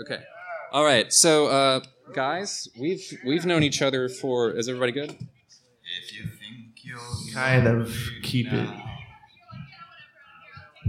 Okay. 0.00 0.22
All 0.70 0.84
right. 0.84 1.12
So, 1.12 1.48
uh, 1.48 1.80
guys, 2.12 2.68
we've 2.78 3.02
we've 3.24 3.46
known 3.46 3.62
each 3.62 3.82
other 3.82 4.08
for. 4.08 4.50
Is 4.50 4.68
everybody 4.68 4.92
good? 4.92 5.10
If 5.10 6.12
you 6.12 6.24
think 6.24 6.82
you'll 6.82 7.32
Kind 7.32 7.66
of 7.66 7.94
keep 8.22 8.52
it. 8.52 8.68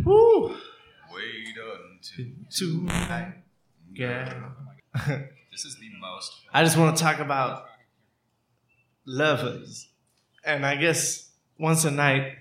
Woo! 0.04 0.56
wait 1.14 1.56
until 2.18 2.26
Tonight. 2.52 3.34
Yeah. 3.94 4.34
this 5.52 5.66
is 5.66 5.78
the 5.80 5.90
most. 6.00 6.34
I 6.54 6.64
just 6.64 6.78
want 6.78 6.98
to 6.98 7.04
talk 7.04 7.20
about 7.20 7.66
lovers. 9.06 9.88
And 10.44 10.66
I 10.66 10.76
guess 10.76 11.30
once 11.58 11.86
a 11.86 11.92
night, 11.92 12.34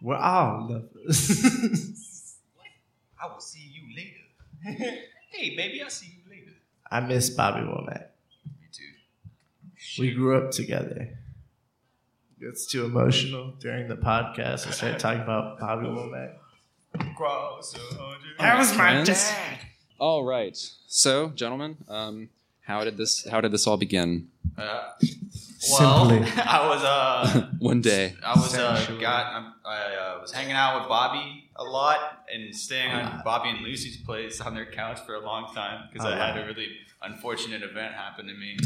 we're 0.00 0.16
all 0.16 0.68
lovers. 0.68 2.36
I 3.22 3.32
will 3.32 3.40
see 3.40 3.70
you 3.72 3.82
later. 3.94 4.98
hey, 5.30 5.54
baby, 5.56 5.82
I'll 5.82 5.90
see 5.90 6.06
you 6.06 6.30
later. 6.30 6.52
I 6.90 7.00
miss 7.00 7.30
Bobby 7.30 7.60
Womack. 7.60 8.06
Me 9.98 10.08
too. 10.08 10.10
We 10.10 10.14
grew 10.14 10.36
up 10.38 10.50
together. 10.50 11.08
It's 12.40 12.66
too 12.66 12.84
emotional 12.84 13.52
during 13.60 13.88
the 13.88 13.96
podcast. 13.96 14.66
I 14.66 14.70
started 14.70 14.98
talking 14.98 15.22
about 15.22 15.58
Bobby 15.60 15.86
Womack. 15.86 16.34
Cross 17.16 17.74
a 17.76 17.94
hundred. 17.94 18.38
That 18.38 18.58
was 18.58 18.70
my 18.70 18.76
Friends? 18.76 19.08
dad. 19.08 19.58
All 19.98 20.24
right. 20.24 20.56
So, 20.88 21.28
gentlemen, 21.30 21.76
um, 21.88 22.28
how 22.62 22.84
did 22.84 22.96
this 22.96 23.26
how 23.30 23.40
did 23.40 23.52
this 23.52 23.66
all 23.66 23.76
begin? 23.76 24.28
Uh, 24.58 24.90
Simply. 24.98 26.18
well, 26.20 26.32
I 26.44 26.68
was 26.68 26.82
uh, 26.84 27.50
One 27.60 27.80
day. 27.80 28.14
I 28.24 28.34
was 28.34 28.54
uh, 28.58 28.72
Essentially. 28.76 29.00
got 29.00 29.26
I'm- 29.32 29.52
I 29.64 29.94
uh, 29.94 30.20
was 30.20 30.32
hanging 30.32 30.52
out 30.52 30.80
with 30.80 30.88
Bobby 30.88 31.48
a 31.56 31.62
lot 31.64 32.24
and 32.34 32.54
staying 32.54 32.90
on 32.90 33.22
Bobby 33.24 33.50
and 33.50 33.60
Lucy's 33.60 33.96
place 33.98 34.40
on 34.40 34.54
their 34.54 34.66
couch 34.66 34.98
for 35.06 35.14
a 35.14 35.20
long 35.24 35.54
time 35.54 35.88
because 35.90 36.04
I 36.04 36.16
had 36.16 36.36
a 36.36 36.44
really 36.46 36.66
unfortunate 37.02 37.62
event 37.62 37.94
happen 37.94 38.26
to 38.26 38.34
me, 38.34 38.58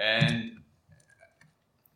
and 0.00 0.52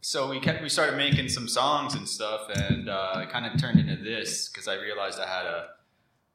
so 0.01 0.29
we 0.31 0.41
kept 0.41 0.63
we 0.63 0.69
started 0.69 0.97
making 0.97 1.29
some 1.29 1.49
songs 1.49 1.95
and 1.95 2.09
stuff, 2.09 2.49
and 2.55 2.89
uh, 2.89 3.21
it 3.23 3.31
kind 3.31 3.47
of 3.47 3.61
turned 3.61 3.79
into 3.81 3.97
this 4.03 4.49
because 4.49 4.69
I 4.69 4.75
realized 4.75 5.19
I 5.21 5.27
had 5.27 5.47
a 5.47 5.69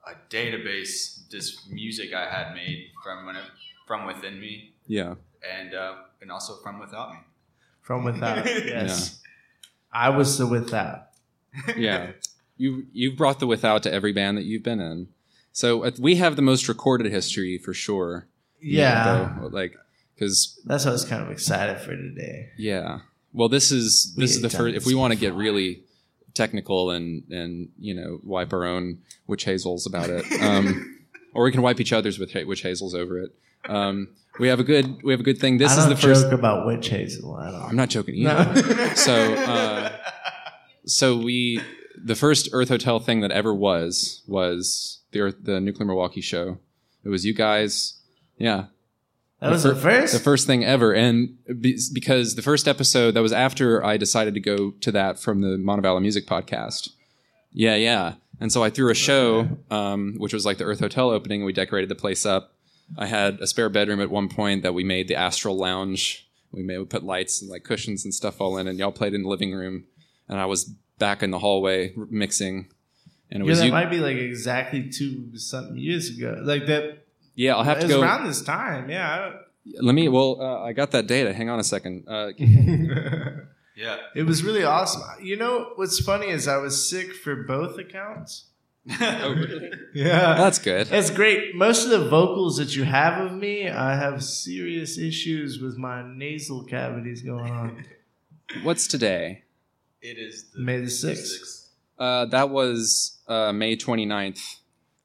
a 0.07 0.13
database 0.29 1.27
this 1.29 1.67
music 1.69 2.13
I 2.13 2.29
had 2.29 2.53
made 2.53 2.89
from 3.03 3.25
when 3.25 3.35
it, 3.35 3.43
from 3.87 4.05
within 4.05 4.39
me 4.39 4.73
Yeah. 4.87 5.15
and 5.57 5.73
uh, 5.73 5.95
and 6.21 6.31
also 6.31 6.57
from 6.63 6.79
without 6.79 7.11
me. 7.13 7.17
From 7.81 8.03
without. 8.03 8.45
Yes. 8.65 9.19
I 9.91 10.09
was 10.09 10.37
the 10.37 10.45
without. 10.45 11.07
Yeah. 11.75 12.11
you 12.57 12.85
you've 12.93 13.17
brought 13.17 13.39
the 13.39 13.47
without 13.47 13.81
to 13.83 13.91
every 13.91 14.13
band 14.13 14.37
that 14.37 14.43
you've 14.45 14.63
been 14.63 14.79
in. 14.79 15.07
So 15.51 15.85
uh, 15.85 15.91
we 15.99 16.15
have 16.17 16.35
the 16.35 16.41
most 16.43 16.67
recorded 16.67 17.11
history 17.11 17.57
for 17.57 17.73
sure. 17.73 18.27
Yeah. 18.61 19.33
though, 19.39 19.47
like 19.47 19.75
because 20.13 20.59
That's 20.65 20.85
what 20.85 20.91
I 20.91 20.93
was 20.93 21.05
kind 21.05 21.23
of 21.23 21.31
excited 21.31 21.79
for 21.81 21.95
today. 21.95 22.49
yeah. 22.57 22.99
Well, 23.35 23.49
this 23.49 23.71
is 23.71 24.13
We 24.15 24.23
this 24.23 24.35
is 24.35 24.41
the 24.41 24.49
first. 24.49 24.75
If 24.75 24.85
we 24.85 24.95
want 24.95 25.11
to 25.13 25.19
get 25.19 25.33
really 25.33 25.83
technical 26.33 26.91
and 26.91 27.23
and 27.29 27.69
you 27.77 27.93
know 27.93 28.19
wipe 28.23 28.53
our 28.53 28.65
own 28.65 28.99
witch 29.27 29.43
hazels 29.43 29.85
about 29.85 30.09
it, 30.09 30.25
um, 30.41 31.03
or 31.33 31.43
we 31.43 31.51
can 31.51 31.61
wipe 31.61 31.81
each 31.81 31.91
other's 31.91 32.17
with 32.17 32.33
witch 32.33 32.61
hazels 32.61 32.95
over 32.95 33.19
it. 33.19 33.35
Um, 33.67 34.07
we 34.39 34.47
have 34.47 34.61
a 34.61 34.63
good 34.63 35.03
we 35.03 35.11
have 35.11 35.19
a 35.19 35.23
good 35.23 35.37
thing. 35.37 35.57
This 35.57 35.77
I 35.77 35.81
is 35.81 35.87
the 35.89 35.97
first. 35.97 36.23
joke 36.23 36.31
about 36.31 36.65
witch 36.65 36.87
hazel. 36.87 37.35
I 37.35 37.51
don't. 37.51 37.61
I'm 37.61 37.75
not 37.75 37.89
joking 37.89 38.15
either. 38.15 38.95
so 38.95 39.33
uh, 39.33 39.97
so 40.85 41.17
we 41.17 41.61
the 42.01 42.15
first 42.15 42.47
Earth 42.53 42.69
Hotel 42.69 43.01
thing 43.01 43.19
that 43.19 43.31
ever 43.31 43.53
was 43.53 44.23
was 44.27 45.01
the 45.11 45.19
Earth, 45.19 45.35
the 45.41 45.59
Nuclear 45.59 45.87
Milwaukee 45.87 46.21
show. 46.21 46.59
It 47.03 47.09
was 47.09 47.25
you 47.25 47.33
guys. 47.33 47.99
Yeah, 48.37 48.65
that 49.41 49.51
was 49.51 49.63
the 49.63 49.75
first. 49.75 50.13
the 50.13 50.19
first 50.19 50.47
thing 50.47 50.63
ever, 50.63 50.93
and 50.93 51.37
be- 51.61 51.79
because 51.93 52.35
the 52.35 52.41
first 52.41 52.67
episode 52.67 53.11
that 53.11 53.21
was 53.21 53.33
after 53.33 53.83
I 53.83 53.97
decided 53.97 54.33
to 54.35 54.39
go 54.39 54.71
to 54.71 54.91
that 54.93 55.19
from 55.19 55.41
the 55.41 55.57
Montevallo 55.57 56.01
Music 56.01 56.25
Podcast. 56.25 56.89
Yeah, 57.51 57.75
yeah. 57.75 58.15
And 58.39 58.51
so 58.51 58.63
I 58.63 58.69
threw 58.69 58.91
a 58.91 58.95
show, 58.95 59.47
um, 59.71 60.15
which 60.17 60.33
was 60.33 60.45
like 60.45 60.57
the 60.57 60.65
Earth 60.65 60.79
Hotel 60.79 61.09
opening, 61.09 61.41
and 61.41 61.45
we 61.45 61.53
decorated 61.53 61.89
the 61.89 61.95
place 61.95 62.25
up. 62.25 62.53
I 62.97 63.05
had 63.05 63.39
a 63.39 63.47
spare 63.47 63.69
bedroom 63.69 64.01
at 64.01 64.09
one 64.09 64.29
point 64.29 64.63
that 64.63 64.73
we 64.73 64.83
made 64.83 65.07
the 65.07 65.15
Astral 65.15 65.57
Lounge. 65.57 66.27
We 66.51 66.61
made 66.63 66.77
we 66.77 66.85
put 66.85 67.03
lights 67.03 67.41
and 67.41 67.49
like 67.49 67.63
cushions 67.63 68.03
and 68.05 68.13
stuff 68.13 68.39
all 68.41 68.57
in, 68.57 68.67
and 68.67 68.77
y'all 68.77 68.91
played 68.91 69.13
in 69.13 69.23
the 69.23 69.29
living 69.29 69.53
room, 69.53 69.85
and 70.29 70.39
I 70.39 70.45
was 70.45 70.65
back 70.99 71.23
in 71.23 71.31
the 71.31 71.39
hallway 71.39 71.93
r- 71.97 72.07
mixing. 72.09 72.67
And 73.31 73.41
it 73.41 73.45
yeah, 73.45 73.49
was 73.49 73.59
that 73.59 73.65
you. 73.65 73.71
might 73.71 73.89
be 73.89 73.99
like 73.99 74.17
exactly 74.17 74.89
two 74.89 75.37
something 75.37 75.77
years 75.77 76.09
ago. 76.09 76.41
Like 76.43 76.67
that. 76.67 77.04
Yeah, 77.35 77.55
I'll 77.55 77.63
have 77.63 77.77
it 77.77 77.81
to 77.81 77.87
go. 77.87 78.01
around 78.01 78.25
this 78.25 78.41
time. 78.41 78.89
Yeah. 78.89 79.33
Let 79.81 79.95
me. 79.95 80.07
Well, 80.09 80.41
uh, 80.41 80.63
I 80.63 80.73
got 80.73 80.91
that 80.91 81.07
data. 81.07 81.33
Hang 81.33 81.49
on 81.49 81.59
a 81.59 81.63
second. 81.63 82.05
Uh, 82.07 82.31
Yeah. 83.75 83.97
It 84.15 84.23
was 84.23 84.43
really 84.43 84.63
awesome. 84.63 85.01
You 85.21 85.35
know 85.35 85.71
what's 85.75 85.99
funny 85.99 86.27
is 86.29 86.47
I 86.47 86.57
was 86.57 86.89
sick 86.89 87.13
for 87.13 87.35
both 87.43 87.77
accounts. 87.77 88.45
oh, 89.01 89.33
really? 89.33 89.69
Yeah. 89.93 90.35
That's 90.35 90.59
good. 90.59 90.87
That's 90.87 91.09
great. 91.09 91.55
Most 91.55 91.83
of 91.83 91.89
the 91.89 92.07
vocals 92.09 92.57
that 92.57 92.75
you 92.75 92.83
have 92.83 93.19
of 93.25 93.33
me, 93.33 93.69
I 93.69 93.95
have 93.95 94.23
serious 94.23 94.97
issues 94.97 95.59
with 95.59 95.77
my 95.77 96.03
nasal 96.07 96.63
cavities 96.63 97.21
going 97.21 97.51
on. 97.51 97.85
What's 98.63 98.87
today? 98.87 99.43
It 100.01 100.17
is 100.17 100.51
the 100.53 100.61
May 100.61 100.77
the 100.79 100.85
6th. 100.85 101.67
Uh, 101.97 102.25
that 102.27 102.49
was 102.49 103.19
uh, 103.27 103.51
May 103.51 103.75
29th, 103.75 104.39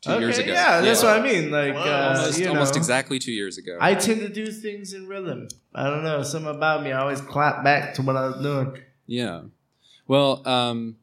two 0.03 0.19
years 0.19 0.39
Okay, 0.39 0.45
ago. 0.45 0.53
Yeah, 0.53 0.81
that's 0.81 1.03
what 1.03 1.19
I 1.19 1.23
mean. 1.23 1.51
Like, 1.51 1.75
uh, 1.75 2.15
almost, 2.17 2.39
you 2.39 2.45
know, 2.47 2.53
almost 2.53 2.77
exactly 2.77 3.19
two 3.19 3.33
years 3.33 3.59
ago. 3.59 3.77
I 3.81 3.95
tend 3.95 4.21
to 4.21 4.29
do 4.29 4.51
things 4.51 4.93
in 4.95 5.07
rhythm. 5.07 5.49
I 5.75 5.85
don't 5.91 6.03
know. 6.03 6.23
Something 6.23 6.55
about 6.55 6.83
me. 6.83 6.93
I 6.93 7.01
always 7.01 7.21
clap 7.21 7.63
back 7.65 7.95
to 7.95 8.03
what 8.03 8.17
I 8.17 8.27
was 8.29 8.43
doing. 8.43 8.79
yeah. 9.07 9.43
Well, 10.09 10.47
um, 10.49 10.97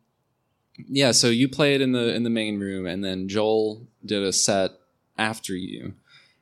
yeah. 0.88 1.12
So 1.12 1.28
you 1.30 1.48
played 1.48 1.80
in 1.82 1.92
the 1.94 2.14
in 2.14 2.24
the 2.24 2.30
main 2.30 2.60
room, 2.60 2.86
and 2.86 3.04
then 3.04 3.28
Joel 3.30 3.88
did 4.06 4.22
a 4.24 4.34
set 4.34 4.72
after 5.18 5.54
you, 5.56 5.94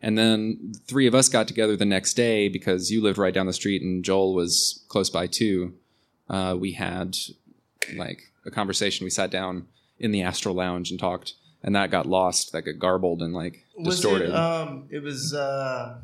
and 0.01 0.17
then 0.17 0.71
the 0.73 0.79
three 0.79 1.05
of 1.07 1.13
us 1.13 1.29
got 1.29 1.47
together 1.47 1.75
the 1.75 1.85
next 1.85 2.15
day 2.15 2.49
because 2.49 2.89
you 2.91 3.01
lived 3.03 3.17
right 3.19 3.33
down 3.33 3.45
the 3.45 3.53
street 3.53 3.81
and 3.83 4.03
Joel 4.03 4.33
was 4.33 4.83
close 4.87 5.09
by 5.11 5.27
too. 5.27 5.73
Uh, 6.27 6.55
we 6.59 6.71
had 6.71 7.15
like 7.95 8.31
a 8.47 8.51
conversation. 8.51 9.03
We 9.03 9.11
sat 9.11 9.29
down 9.29 9.67
in 9.99 10.11
the 10.11 10.23
Astral 10.23 10.55
Lounge 10.55 10.89
and 10.89 10.99
talked, 10.99 11.33
and 11.65 11.75
that 11.75 11.91
got 11.91 12.05
lost. 12.05 12.53
That 12.53 12.61
got 12.61 12.79
garbled 12.79 13.21
and 13.21 13.33
like 13.33 13.65
Was 13.77 13.95
distorted. 13.95 14.29
it? 14.29 14.35
Um, 14.35 14.87
it 14.89 15.03
was. 15.03 15.33
Uh, 15.33 15.97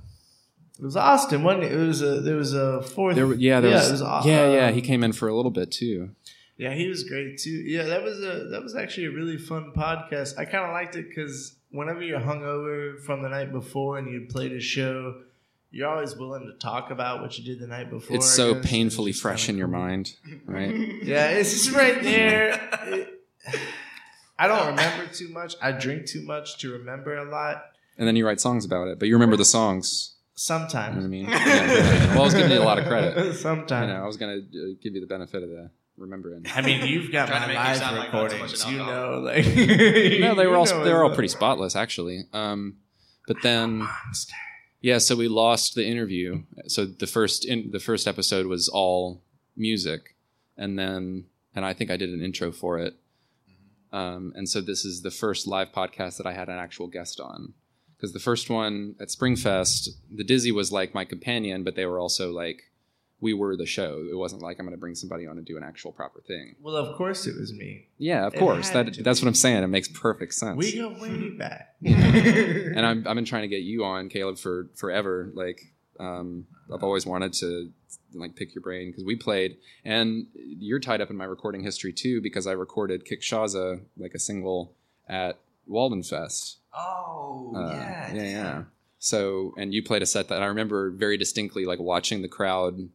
it 0.77 0.83
was 0.83 0.97
Austin, 0.97 1.43
wasn't 1.43 1.65
it? 1.65 1.73
It 1.73 1.87
was 1.87 2.01
a. 2.01 2.19
There 2.19 2.35
was 2.35 2.53
a 2.53 2.81
fourth. 2.81 3.15
There, 3.15 3.31
yeah, 3.35 3.61
there 3.61 3.69
yeah, 3.71 3.77
was, 3.77 3.91
was, 3.91 4.01
uh, 4.01 4.23
yeah, 4.25 4.51
yeah. 4.51 4.71
He 4.71 4.81
came 4.81 5.03
in 5.03 5.13
for 5.13 5.29
a 5.29 5.35
little 5.35 5.51
bit 5.51 5.71
too. 5.71 6.09
Yeah, 6.57 6.73
he 6.73 6.87
was 6.87 7.03
great 7.03 7.37
too. 7.37 7.51
Yeah, 7.51 7.83
that 7.83 8.03
was 8.03 8.19
a 8.19 8.47
that 8.51 8.61
was 8.63 8.75
actually 8.75 9.05
a 9.05 9.11
really 9.11 9.37
fun 9.37 9.71
podcast. 9.75 10.37
I 10.37 10.45
kind 10.45 10.65
of 10.65 10.71
liked 10.71 10.95
it 10.95 11.07
because 11.07 11.55
whenever 11.69 12.01
you're 12.01 12.19
hungover 12.19 12.99
from 12.99 13.21
the 13.21 13.29
night 13.29 13.51
before 13.51 13.99
and 13.99 14.11
you 14.11 14.27
played 14.29 14.51
a 14.51 14.59
show, 14.59 15.21
you're 15.69 15.87
always 15.87 16.15
willing 16.15 16.45
to 16.47 16.53
talk 16.53 16.89
about 16.89 17.21
what 17.21 17.37
you 17.37 17.45
did 17.45 17.59
the 17.59 17.67
night 17.67 17.91
before. 17.91 18.15
It's 18.15 18.29
so 18.29 18.55
painfully 18.55 19.11
fresh 19.11 19.47
in 19.49 19.57
your 19.57 19.67
mind, 19.67 20.15
right? 20.45 20.71
Yeah, 21.03 21.29
it's 21.29 21.51
just 21.51 21.75
right 21.75 22.01
there. 22.01 22.59
It- 23.43 23.59
I 24.41 24.47
don't 24.47 24.67
remember 24.75 25.05
too 25.13 25.29
much. 25.29 25.55
I 25.61 25.71
drink 25.71 26.05
too 26.07 26.23
much 26.23 26.57
to 26.59 26.71
remember 26.71 27.15
a 27.17 27.29
lot. 27.29 27.63
and 27.97 28.07
then 28.07 28.15
you 28.15 28.25
write 28.25 28.39
songs 28.41 28.65
about 28.65 28.87
it, 28.87 28.97
but 28.99 29.07
you 29.07 29.13
remember 29.15 29.37
the 29.37 29.45
songs. 29.45 30.15
You 30.49 30.55
know 30.57 30.63
what 30.63 30.75
I 30.75 30.99
mean? 31.07 31.25
Yeah, 31.29 31.45
yeah. 31.45 32.07
Well, 32.13 32.21
I 32.21 32.25
was 32.25 32.33
giving 32.33 32.51
you 32.51 32.59
a 32.59 32.63
lot 32.63 32.79
of 32.79 32.85
credit. 32.87 33.15
You 33.25 33.33
Sometimes. 33.33 33.89
know, 33.89 34.01
I 34.03 34.07
was 34.07 34.17
gonna 34.17 34.37
uh, 34.37 34.73
give 34.81 34.95
you 34.95 35.01
the 35.01 35.05
benefit 35.07 35.43
of 35.43 35.49
the 35.49 35.69
remembering. 35.97 36.45
I 36.55 36.61
mean, 36.61 36.85
you've 36.87 37.11
got 37.11 37.27
Trying 37.27 37.47
to 37.47 37.53
my 37.53 37.63
live 37.69 37.77
sound 37.77 37.97
like 37.97 38.11
not 38.11 38.31
so 38.31 38.37
much 38.39 38.51
recordings. 38.53 38.71
you 38.71 38.77
know, 38.77 39.19
like 39.19 39.45
No, 40.21 40.33
they 40.33 40.47
were 40.47 40.57
all 40.57 40.65
they 40.65 40.91
were 40.93 41.03
all 41.03 41.13
pretty 41.13 41.27
spotless 41.27 41.75
actually. 41.75 42.23
Um, 42.33 42.77
but 43.27 43.37
then 43.43 43.87
yeah, 44.81 44.97
so 44.97 45.15
we 45.15 45.27
lost 45.27 45.75
the 45.75 45.85
interview. 45.85 46.41
So 46.67 46.85
the 46.85 47.05
first 47.07 47.45
in 47.45 47.69
the 47.71 47.79
first 47.79 48.07
episode 48.07 48.47
was 48.47 48.67
all 48.67 49.21
music, 49.55 50.15
and 50.57 50.79
then 50.79 51.25
and 51.53 51.63
I 51.65 51.73
think 51.73 51.91
I 51.91 51.97
did 51.97 52.09
an 52.09 52.21
intro 52.23 52.51
for 52.51 52.79
it. 52.79 52.95
Um, 53.91 54.31
and 54.35 54.47
so 54.47 54.61
this 54.61 54.85
is 54.85 55.01
the 55.01 55.11
first 55.11 55.47
live 55.47 55.71
podcast 55.71 56.17
that 56.17 56.25
I 56.25 56.33
had 56.33 56.47
an 56.49 56.57
actual 56.57 56.87
guest 56.87 57.19
on. 57.19 57.53
Because 57.97 58.13
the 58.13 58.19
first 58.19 58.49
one 58.49 58.95
at 58.99 59.09
Springfest, 59.09 59.89
the 60.09 60.23
Dizzy 60.23 60.51
was 60.51 60.71
like 60.71 60.95
my 60.95 61.05
companion, 61.05 61.63
but 61.63 61.75
they 61.75 61.85
were 61.85 61.99
also 61.99 62.31
like 62.31 62.63
we 63.19 63.33
were 63.35 63.55
the 63.55 63.67
show. 63.67 64.03
It 64.11 64.15
wasn't 64.15 64.41
like 64.41 64.57
I'm 64.57 64.65
going 64.65 64.75
to 64.75 64.79
bring 64.79 64.95
somebody 64.95 65.27
on 65.27 65.37
and 65.37 65.45
do 65.45 65.55
an 65.55 65.63
actual 65.63 65.91
proper 65.91 66.21
thing. 66.21 66.55
Well, 66.59 66.75
of 66.75 66.95
course 66.95 67.27
it 67.27 67.35
was 67.39 67.53
me. 67.53 67.85
Yeah, 67.99 68.25
of 68.25 68.33
It 68.33 68.39
course. 68.39 68.71
That 68.71 68.85
that's 69.03 69.19
be. 69.19 69.25
what 69.25 69.29
I'm 69.29 69.35
saying. 69.35 69.61
It 69.63 69.67
makes 69.67 69.87
perfect 69.87 70.33
sense. 70.33 70.57
We 70.57 70.75
go 70.75 70.97
way 70.99 71.29
back. 71.37 71.75
and 71.85 72.83
I'm, 72.83 73.07
I've 73.07 73.13
been 73.15 73.25
trying 73.25 73.43
to 73.43 73.47
get 73.47 73.61
you 73.61 73.83
on, 73.83 74.09
Caleb, 74.09 74.39
for 74.39 74.69
forever. 74.75 75.31
Like, 75.35 75.61
um, 75.99 76.47
I've 76.73 76.83
always 76.83 77.05
wanted 77.05 77.33
to 77.33 77.71
like 78.13 78.35
pick 78.35 78.53
your 78.55 78.61
brain 78.61 78.89
because 78.89 79.03
we 79.03 79.15
played, 79.15 79.57
and 79.85 80.27
you're 80.35 80.79
tied 80.79 81.01
up 81.01 81.09
in 81.09 81.17
my 81.17 81.25
recording 81.25 81.63
history 81.63 81.93
too 81.93 82.21
because 82.21 82.47
I 82.47 82.51
recorded 82.53 83.05
Kick 83.05 83.21
Shaza 83.21 83.81
like 83.97 84.13
a 84.13 84.19
single 84.19 84.73
at 85.07 85.39
Walden 85.67 86.03
Fest. 86.03 86.57
Oh, 86.73 87.53
Uh, 87.55 87.73
yeah. 87.73 88.13
yeah, 88.13 88.23
yeah. 88.23 88.63
So, 88.99 89.53
and 89.57 89.73
you 89.73 89.83
played 89.83 90.03
a 90.03 90.05
set 90.05 90.27
that 90.29 90.43
I 90.43 90.45
remember 90.45 90.91
very 90.91 91.17
distinctly, 91.17 91.65
like 91.65 91.79
watching 91.79 92.21
the 92.21 92.27
crowd 92.27 92.89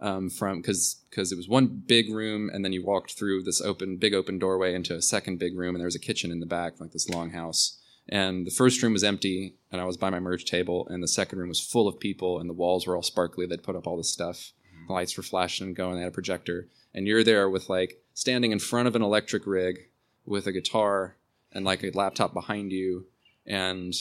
um, 0.00 0.28
from 0.28 0.60
because 0.60 0.96
because 1.08 1.32
it 1.32 1.36
was 1.36 1.48
one 1.48 1.66
big 1.86 2.12
room, 2.12 2.50
and 2.52 2.64
then 2.64 2.72
you 2.72 2.84
walked 2.84 3.12
through 3.12 3.42
this 3.44 3.60
open, 3.60 3.96
big 3.96 4.12
open 4.12 4.38
doorway 4.38 4.74
into 4.74 4.94
a 4.94 5.00
second 5.02 5.38
big 5.38 5.56
room, 5.56 5.74
and 5.74 5.80
there 5.80 5.86
was 5.86 5.94
a 5.94 6.00
kitchen 6.00 6.30
in 6.30 6.40
the 6.40 6.46
back, 6.46 6.80
like 6.80 6.92
this 6.92 7.08
long 7.08 7.30
house. 7.30 7.78
And 8.08 8.46
the 8.46 8.52
first 8.52 8.82
room 8.82 8.92
was 8.92 9.02
empty, 9.02 9.56
and 9.72 9.80
I 9.80 9.84
was 9.84 9.96
by 9.96 10.10
my 10.10 10.20
merge 10.20 10.44
table, 10.44 10.86
and 10.88 11.02
the 11.02 11.08
second 11.08 11.38
room 11.38 11.48
was 11.48 11.60
full 11.60 11.88
of 11.88 11.98
people, 11.98 12.38
and 12.38 12.48
the 12.48 12.54
walls 12.54 12.86
were 12.86 12.94
all 12.94 13.02
sparkly. 13.02 13.46
They'd 13.46 13.64
put 13.64 13.76
up 13.76 13.86
all 13.86 13.96
this 13.96 14.12
stuff. 14.12 14.52
The 14.86 14.92
lights 14.92 15.16
were 15.16 15.24
flashing 15.24 15.66
and 15.66 15.76
going. 15.76 15.96
They 15.96 16.02
had 16.02 16.08
a 16.08 16.12
projector, 16.12 16.68
and 16.94 17.06
you're 17.06 17.24
there 17.24 17.50
with 17.50 17.68
like 17.68 18.00
standing 18.14 18.52
in 18.52 18.60
front 18.60 18.86
of 18.86 18.94
an 18.94 19.02
electric 19.02 19.46
rig 19.46 19.88
with 20.24 20.46
a 20.46 20.52
guitar 20.52 21.16
and 21.52 21.64
like 21.64 21.82
a 21.82 21.90
laptop 21.90 22.32
behind 22.32 22.70
you, 22.70 23.06
and 23.44 23.92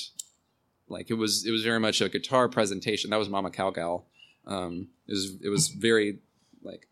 like 0.88 1.10
it 1.10 1.16
was 1.16 1.46
it 1.46 1.52
was 1.52 1.64
very 1.64 1.80
much 1.80 2.02
a 2.02 2.10
guitar 2.10 2.48
presentation. 2.48 3.10
That 3.10 3.18
was 3.18 3.30
Moma 3.30 3.52
Cal 3.52 3.72
Gal. 3.72 4.06
Um, 4.46 4.90
it 5.08 5.14
was 5.14 5.38
it 5.44 5.50
was 5.50 5.68
very 5.80 6.20
like 6.62 6.88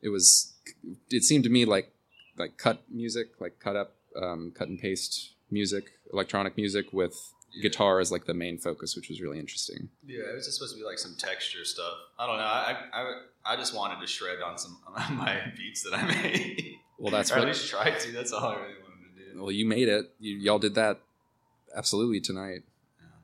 it 0.00 0.10
was 0.10 0.54
it 1.10 1.24
seemed 1.24 1.42
to 1.44 1.50
me 1.50 1.64
like 1.64 1.92
like 2.36 2.56
cut 2.56 2.84
music, 2.88 3.40
like 3.40 3.58
cut 3.58 3.74
up, 3.74 3.96
um, 4.14 4.52
cut 4.54 4.68
and 4.68 4.78
paste 4.78 5.32
music, 5.50 5.92
electronic 6.12 6.56
music 6.56 6.92
with 6.92 7.14
guitar 7.62 7.98
as 8.00 8.12
like 8.12 8.26
the 8.26 8.34
main 8.34 8.58
focus, 8.58 8.94
which 8.94 9.08
was 9.08 9.20
really 9.20 9.38
interesting. 9.38 9.88
Yeah, 10.06 10.20
it 10.30 10.34
was 10.34 10.44
just 10.46 10.58
supposed 10.58 10.74
to 10.74 10.78
be 10.80 10.84
like 10.86 10.98
some 10.98 11.14
texture 11.18 11.64
stuff. 11.64 11.94
I 12.18 12.26
don't 12.26 12.36
know. 12.36 12.44
I 12.44 12.76
I, 12.92 13.12
I 13.54 13.56
just 13.56 13.74
wanted 13.74 14.00
to 14.00 14.06
shred 14.06 14.40
on 14.44 14.58
some 14.58 14.78
on 14.96 15.16
my 15.16 15.40
beats 15.56 15.82
that 15.82 15.94
I 15.94 16.04
made. 16.04 16.74
Well, 16.98 17.10
that's 17.12 17.30
or 17.32 17.36
what- 17.36 17.42
at 17.42 17.48
least 17.48 17.68
try 17.70 17.90
to. 17.90 18.12
That's 18.12 18.32
all 18.32 18.44
I 18.44 18.54
really 18.56 18.74
wanted 18.82 19.16
to 19.26 19.32
do. 19.34 19.42
Well, 19.42 19.52
you 19.52 19.66
made 19.66 19.88
it. 19.88 20.10
You, 20.20 20.36
y'all 20.36 20.58
did 20.58 20.74
that 20.74 21.00
absolutely 21.74 22.20
tonight. 22.20 22.62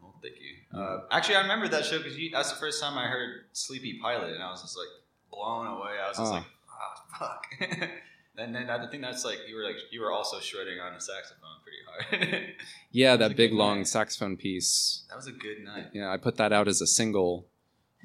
Well, 0.03 0.15
thank 0.23 0.35
you. 0.37 0.79
Uh, 0.79 1.03
actually, 1.11 1.37
I 1.37 1.43
remember 1.43 1.69
that 1.69 1.85
show 1.85 1.99
because 1.99 2.17
that's 2.33 2.51
the 2.51 2.59
first 2.59 2.83
time 2.83 2.97
I 2.99 3.07
heard 3.07 3.45
Sleepy 3.53 3.99
Pilot, 4.03 4.33
and 4.35 4.43
I 4.43 4.51
was 4.51 4.63
just 4.63 4.77
like 4.77 4.89
blown 5.31 5.67
away. 5.67 5.93
I 6.05 6.09
was 6.09 6.17
just 6.19 6.33
Oh. 6.33 6.35
like, 6.37 6.45
ah, 6.71 7.05
fuck. 7.19 7.91
and 8.36 8.55
then 8.55 8.69
I 8.69 8.86
think 8.90 9.02
that's 9.02 9.24
like 9.24 9.39
you 9.48 9.56
were 9.56 9.62
like 9.65 9.77
you 9.90 10.01
were 10.01 10.12
also 10.12 10.40
shredding 10.40 10.81
on 10.81 10.93
a 10.94 11.01
saxophone 11.01 11.51
pretty 11.62 12.28
hard. 12.31 12.55
Yeah, 12.90 13.16
that 13.16 13.36
big 13.36 13.52
long 13.52 13.85
saxophone 13.85 14.36
piece. 14.36 15.02
that 15.09 15.16
was 15.16 15.27
a 15.27 15.32
good 15.32 15.65
night. 15.65 15.86
Yeah, 15.93 16.12
I 16.12 16.16
put 16.16 16.36
that 16.36 16.52
out 16.52 16.69
as 16.69 16.81
a 16.81 16.86
single, 16.86 17.47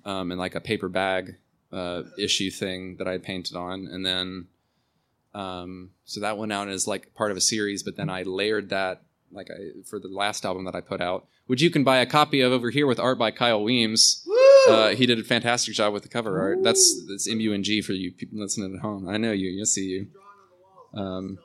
um, 0.03 0.31
in 0.31 0.37
like 0.39 0.55
a 0.55 0.61
paper 0.61 0.89
bag 0.89 1.35
uh, 1.71 2.03
issue 2.17 2.49
thing 2.49 2.95
that 2.97 3.07
I 3.07 3.19
painted 3.19 3.55
on, 3.55 3.87
and 3.87 4.03
then 4.05 4.47
um, 5.35 5.91
so 6.05 6.21
that 6.21 6.37
went 6.37 6.51
out 6.51 6.69
as 6.69 6.87
like 6.87 7.13
part 7.13 7.29
of 7.31 7.37
a 7.37 7.41
series. 7.41 7.83
But 7.83 7.97
then 7.97 8.09
I 8.09 8.23
layered 8.23 8.69
that 8.69 9.03
like 9.31 9.49
I, 9.51 9.79
for 9.85 9.99
the 9.99 10.07
last 10.07 10.45
album 10.45 10.65
that 10.65 10.75
I 10.75 10.81
put 10.81 11.01
out, 11.01 11.27
which 11.45 11.61
you 11.61 11.69
can 11.69 11.83
buy 11.83 11.97
a 11.97 12.05
copy 12.05 12.41
of 12.41 12.51
over 12.51 12.71
here 12.71 12.87
with 12.87 12.99
art 12.99 13.19
by 13.19 13.31
Kyle 13.31 13.63
Weems. 13.63 14.25
Uh, 14.69 14.89
he 14.95 15.05
did 15.05 15.19
a 15.19 15.23
fantastic 15.23 15.73
job 15.73 15.93
with 15.93 16.03
the 16.03 16.09
cover 16.09 16.39
art. 16.39 16.63
That's 16.63 17.05
that's 17.07 17.27
MUNG 17.27 17.81
for 17.83 17.93
you 17.93 18.11
people 18.11 18.39
listening 18.39 18.75
at 18.75 18.81
home. 18.81 19.07
I 19.07 19.17
know 19.17 19.31
you. 19.31 19.49
You'll 19.49 19.65
see 19.65 19.85
you. 19.85 20.07
Um, 20.99 21.37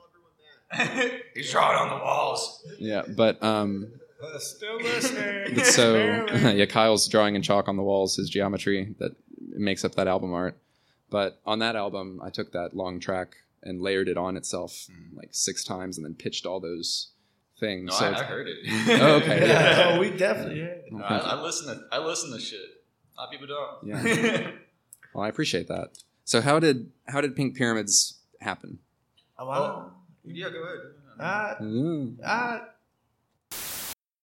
He's 1.34 1.50
drawing 1.52 1.78
on 1.78 1.98
the 1.98 2.04
walls. 2.04 2.66
yeah, 2.78 3.02
but 3.16 3.42
um, 3.42 3.92
Still 4.38 4.76
listening. 4.78 5.54
But 5.54 5.66
so 5.66 5.94
yeah, 6.54 6.64
Kyle's 6.66 7.06
drawing 7.08 7.34
in 7.34 7.42
chalk 7.42 7.68
on 7.68 7.76
the 7.76 7.82
walls 7.82 8.16
his 8.16 8.30
geometry 8.30 8.94
that 8.98 9.12
makes 9.38 9.84
up 9.84 9.94
that 9.96 10.08
album 10.08 10.32
art. 10.32 10.56
But 11.10 11.40
on 11.46 11.58
that 11.60 11.76
album, 11.76 12.20
I 12.24 12.30
took 12.30 12.52
that 12.52 12.74
long 12.74 12.98
track 12.98 13.36
and 13.62 13.80
layered 13.80 14.08
it 14.08 14.16
on 14.16 14.36
itself 14.36 14.88
like 15.14 15.28
six 15.32 15.62
times, 15.62 15.96
and 15.96 16.04
then 16.04 16.14
pitched 16.14 16.44
all 16.46 16.58
those 16.58 17.10
things. 17.60 17.90
No, 17.90 17.96
so 17.96 18.04
I, 18.06 18.08
it's- 18.08 18.22
I 18.22 18.24
heard 18.24 18.48
it. 18.48 18.56
Oh, 19.00 19.14
okay, 19.16 19.46
yeah. 19.48 19.92
oh, 19.94 20.00
we 20.00 20.10
definitely 20.10 20.60
heard 20.60 20.78
it. 20.86 20.92
No, 20.92 21.04
I, 21.04 21.18
I 21.18 21.40
listen 21.42 21.68
to 21.68 21.84
I 21.92 21.98
listen 21.98 22.32
to 22.32 22.40
shit. 22.40 22.60
A 23.16 23.20
lot 23.20 23.26
of 23.26 23.30
people 23.30 23.46
don't. 23.46 23.86
Yeah. 23.88 24.50
Well, 25.14 25.22
I 25.22 25.28
appreciate 25.28 25.68
that. 25.68 25.90
So 26.24 26.40
how 26.40 26.58
did 26.58 26.90
how 27.06 27.20
did 27.20 27.36
Pink 27.36 27.54
Pyramids 27.54 28.18
happen? 28.40 28.80
Oh, 29.38 29.46
wow. 29.46 29.90
yeah, 30.24 30.50
go 30.50 30.62
ahead. 30.64 30.78
Ah, 31.20 31.56
Mm. 31.60 32.16
ah. 32.26 32.64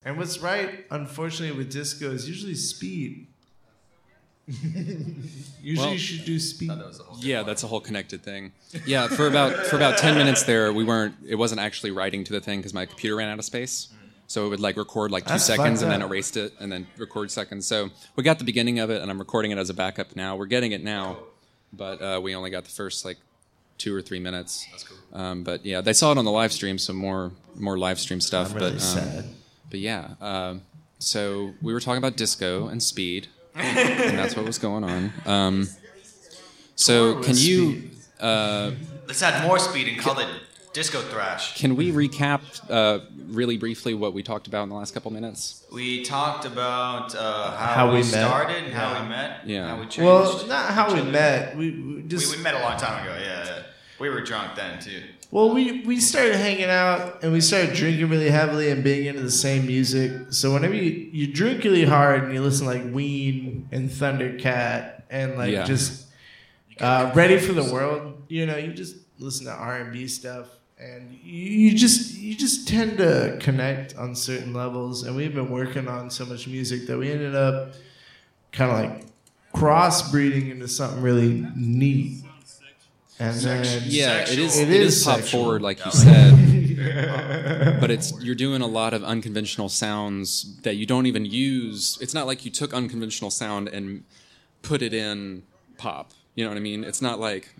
And 0.04 0.18
what's 0.18 0.40
right, 0.40 0.86
unfortunately, 0.92 1.58
with 1.58 1.72
disco 1.72 2.12
is 2.12 2.28
usually 2.28 2.56
speed. 2.56 3.28
usually 4.48 5.78
Well- 5.78 5.94
you 5.94 5.98
should 5.98 6.26
do 6.26 6.38
speed. 6.40 6.72
Yeah, 7.20 7.44
that's 7.44 7.64
a 7.64 7.68
whole 7.68 7.80
connected 7.80 8.22
thing. 8.24 8.52
Yeah, 8.86 9.08
for 9.08 9.28
about 9.28 9.68
for 9.68 9.78
about 9.78 9.98
ten 9.98 10.16
minutes 10.18 10.44
there, 10.44 10.74
we 10.74 10.84
weren't. 10.84 11.16
It 11.26 11.36
wasn't 11.36 11.62
actually 11.62 11.92
writing 11.92 12.26
to 12.26 12.34
the 12.34 12.42
thing 12.42 12.60
because 12.60 12.74
my 12.74 12.86
computer 12.86 13.16
ran 13.16 13.30
out 13.30 13.40
of 13.40 13.46
space. 13.46 13.88
So 14.32 14.46
it 14.46 14.50
would 14.50 14.62
like 14.62 14.78
record 14.78 15.12
like 15.12 15.26
two 15.26 15.34
That's 15.34 15.44
seconds 15.44 15.82
and 15.82 15.92
then 15.92 16.02
up. 16.02 16.10
erased 16.10 16.38
it 16.38 16.54
and 16.60 16.72
then 16.72 16.88
record 16.98 17.30
seconds. 17.32 17.68
So 17.68 17.90
we 18.16 18.24
got 18.24 18.40
the 18.40 18.46
beginning 18.46 18.80
of 18.80 18.90
it 18.90 19.02
and 19.02 19.12
I'm 19.12 19.20
recording 19.20 19.52
it 19.52 19.58
as 19.58 19.70
a 19.70 19.74
backup 19.74 20.16
now. 20.16 20.38
We're 20.38 20.46
getting 20.46 20.72
it 20.72 20.82
now, 20.82 21.18
but 21.74 22.02
uh, 22.02 22.22
we 22.24 22.34
only 22.34 22.50
got 22.50 22.64
the 22.64 22.70
first 22.70 23.04
like 23.04 23.18
two 23.78 23.94
or 23.94 24.02
three 24.02 24.22
minutes. 24.22 24.66
That's 24.72 24.84
cool. 24.86 24.98
Um, 25.12 25.44
but 25.44 25.66
yeah, 25.66 25.82
they 25.82 25.92
saw 25.92 26.14
it 26.14 26.18
on 26.18 26.24
the 26.24 26.32
live 26.32 26.54
stream, 26.54 26.78
so 26.78 26.94
more 26.94 27.32
more 27.58 27.78
live 27.78 28.00
stream 28.00 28.22
stuff. 28.22 28.52
I'm 28.52 28.56
really 28.56 28.72
but 28.72 28.76
um, 28.76 28.80
sad. 28.80 29.26
but 29.70 29.80
yeah, 29.80 30.12
um, 30.22 30.62
so 31.00 31.54
we 31.62 31.74
were 31.74 31.82
talking 31.82 31.98
about 31.98 32.16
disco 32.16 32.68
and 32.70 32.82
speed, 32.82 33.28
and 33.56 34.18
that's 34.18 34.38
what 34.38 34.46
was 34.46 34.60
going 34.60 34.86
on. 34.86 35.12
Um, 35.26 35.68
so 36.76 37.22
can 37.22 37.36
you? 37.36 37.90
Uh, 38.18 38.72
Let's 39.08 39.22
add 39.24 39.46
more 39.46 39.60
speed 39.60 39.90
and 39.90 40.00
call 40.00 40.20
it 40.20 40.30
disco 40.74 41.02
thrash. 41.02 41.58
can 41.60 41.76
we 41.76 41.92
recap 41.92 42.42
uh, 42.70 43.00
really 43.28 43.58
briefly 43.58 43.94
what 43.94 44.14
we 44.14 44.24
talked 44.24 44.48
about 44.48 44.64
in 44.64 44.70
the 44.70 44.76
last 44.76 44.94
couple 44.94 45.12
minutes? 45.12 45.66
We 45.72 46.04
talked 46.04 46.46
about 46.46 47.14
uh, 47.16 47.52
how, 47.58 47.74
How 47.74 47.88
we, 47.88 47.94
we 47.94 48.00
met. 48.00 48.06
started, 48.06 48.64
and 48.64 48.74
how 48.74 49.02
we 49.04 49.10
met, 49.10 49.48
Yeah. 49.48 49.68
how 49.68 49.76
we 49.80 49.84
changed. 49.88 50.00
Well, 50.00 50.48
not 50.48 50.72
how 50.74 50.94
we 50.94 51.00
other. 51.02 51.12
met. 51.12 51.58
We, 51.58 51.72
we 51.72 52.02
just 52.04 52.32
we, 52.32 52.38
we 52.38 52.44
met 52.44 52.56
a 52.56 52.60
long 52.60 52.78
time 52.78 53.04
ago. 53.04 53.16
Yeah, 53.20 53.46
yeah. 53.46 53.64
we 54.00 54.10
were 54.10 54.22
drunk 54.22 54.56
then 54.56 54.80
too. 54.80 55.02
Well, 55.30 55.54
we, 55.54 55.82
we 55.86 56.00
started 56.02 56.36
hanging 56.36 56.66
out 56.66 57.24
and 57.24 57.32
we 57.32 57.40
started 57.40 57.74
drinking 57.74 58.10
really 58.10 58.30
heavily 58.30 58.70
and 58.70 58.84
being 58.84 59.06
into 59.06 59.22
the 59.22 59.32
same 59.32 59.66
music. 59.66 60.12
So 60.34 60.52
whenever 60.54 60.74
you, 60.76 61.10
you 61.14 61.32
drink 61.34 61.64
really 61.64 61.86
hard 61.86 62.24
and 62.26 62.34
you 62.34 62.42
listen 62.42 62.66
like 62.66 62.84
Ween 62.94 63.66
and 63.72 63.90
Thundercat 63.90 65.04
and 65.10 65.38
like 65.38 65.52
Yeah. 65.54 65.64
just 65.64 66.08
uh, 66.82 67.12
Ready 67.16 67.38
for 67.38 67.54
the 67.54 67.64
World, 67.72 68.22
you 68.28 68.46
know, 68.46 68.58
you 68.58 68.74
just 68.74 68.96
listen 69.20 69.46
to 69.46 69.54
R 69.54 69.78
and 69.78 69.94
B 69.94 70.06
stuff 70.08 70.48
and 70.82 71.14
you, 71.24 71.76
just 71.76 72.18
you 72.18 72.36
just 72.36 72.68
tend 72.68 72.98
to 72.98 73.38
connect 73.40 73.96
on 73.98 74.16
certain 74.16 74.54
levels. 74.54 75.04
And 75.04 75.16
we've 75.16 75.34
been 75.34 75.52
working 75.52 75.88
on 75.88 76.10
so 76.10 76.26
much 76.26 76.48
music 76.48 76.88
that 76.88 76.98
we 76.98 77.12
ended 77.12 77.36
up 77.36 77.74
kind 78.52 78.72
of 78.72 78.78
like 78.92 79.06
crossbreeding 79.54 80.50
into 80.50 80.68
something 80.68 81.02
really 81.02 81.46
neat. 81.56 82.24
And 83.20 83.40
then 83.40 83.84
Yeah, 83.86 84.22
it 84.22 84.40
is. 84.40 84.58
It 84.60 84.70
It 84.70 84.82
is 84.82 84.98
is 84.98 85.04
pop 85.06 85.20
sexual. 85.20 85.44
forward, 85.44 85.62
like 85.62 85.86
you 85.86 85.92
said. 85.92 86.48
but 87.80 87.92
it's 87.92 88.12
you're 88.24 88.34
doing 88.34 88.62
a 88.64 88.68
lot 88.68 88.94
of 88.96 89.04
unconventional 89.04 89.70
sounds 89.70 90.60
that 90.62 90.76
you 90.78 90.88
don't 90.88 91.06
even 91.06 91.26
use. 91.26 92.00
It's 92.02 92.16
not 92.16 92.26
like 92.26 92.44
you 92.46 92.50
took 92.50 92.74
unconventional 92.74 93.30
sound 93.30 93.68
and 93.68 94.04
put 94.64 94.82
it 94.82 94.94
in 94.94 95.44
pop. 95.78 96.12
You 96.34 96.44
know 96.44 96.50
what 96.50 96.58
I 96.58 96.62
mean? 96.62 96.84
It's 96.84 97.02
not 97.02 97.20
like 97.20 97.54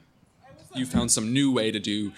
you 0.74 0.86
found 0.86 1.12
some 1.12 1.34
new 1.34 1.52
way 1.52 1.72
to 1.72 1.80
do 1.80 2.12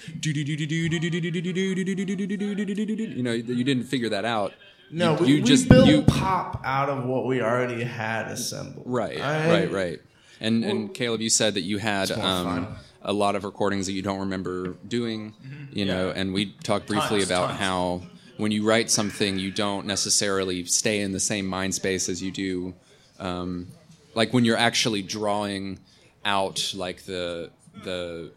you 2.23 3.23
know 3.23 3.31
you 3.31 3.63
didn't 3.63 3.83
figure 3.85 4.09
that 4.09 4.25
out. 4.25 4.53
No, 4.91 5.13
you, 5.13 5.19
we, 5.21 5.27
you 5.27 5.35
we 5.35 5.41
just 5.41 5.69
built 5.69 5.87
you 5.87 6.03
pop 6.03 6.61
out 6.63 6.89
of 6.89 7.05
what 7.05 7.25
we 7.25 7.41
already 7.41 7.83
had 7.83 8.27
assembled. 8.27 8.83
Right, 8.85 9.19
I- 9.19 9.49
right, 9.49 9.71
right. 9.71 9.99
And 10.39 10.63
and 10.65 10.93
Caleb, 10.93 11.21
you 11.21 11.29
said 11.29 11.53
that 11.53 11.61
you 11.61 11.77
had 11.77 12.11
um, 12.11 12.45
fun. 12.45 12.67
a 13.01 13.13
lot 13.13 13.35
of 13.35 13.43
recordings 13.45 13.85
that 13.85 13.93
you 13.93 14.01
don't 14.01 14.19
remember 14.19 14.75
doing, 14.87 15.33
you 15.71 15.85
know. 15.85 16.09
And 16.09 16.33
we 16.33 16.51
talked 16.63 16.87
briefly 16.87 17.19
Tons, 17.19 17.29
about 17.29 17.47
tons. 17.47 17.59
how 17.59 18.01
when 18.37 18.51
you 18.51 18.65
write 18.67 18.91
something, 18.91 19.39
you 19.39 19.51
don't 19.51 19.85
necessarily 19.87 20.65
stay 20.65 20.99
in 20.99 21.11
the 21.13 21.19
same 21.19 21.45
mind 21.47 21.73
space 21.75 22.09
as 22.09 22.21
you 22.21 22.31
do, 22.31 22.73
um, 23.19 23.67
like 24.15 24.33
when 24.33 24.43
you're 24.43 24.57
actually 24.57 25.01
drawing 25.01 25.79
out 26.25 26.73
like 26.75 27.03
the 27.05 27.49
the 27.83 28.31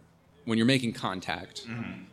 when 0.47 0.56
you're 0.56 0.66
making 0.66 0.93
contact 0.93 1.66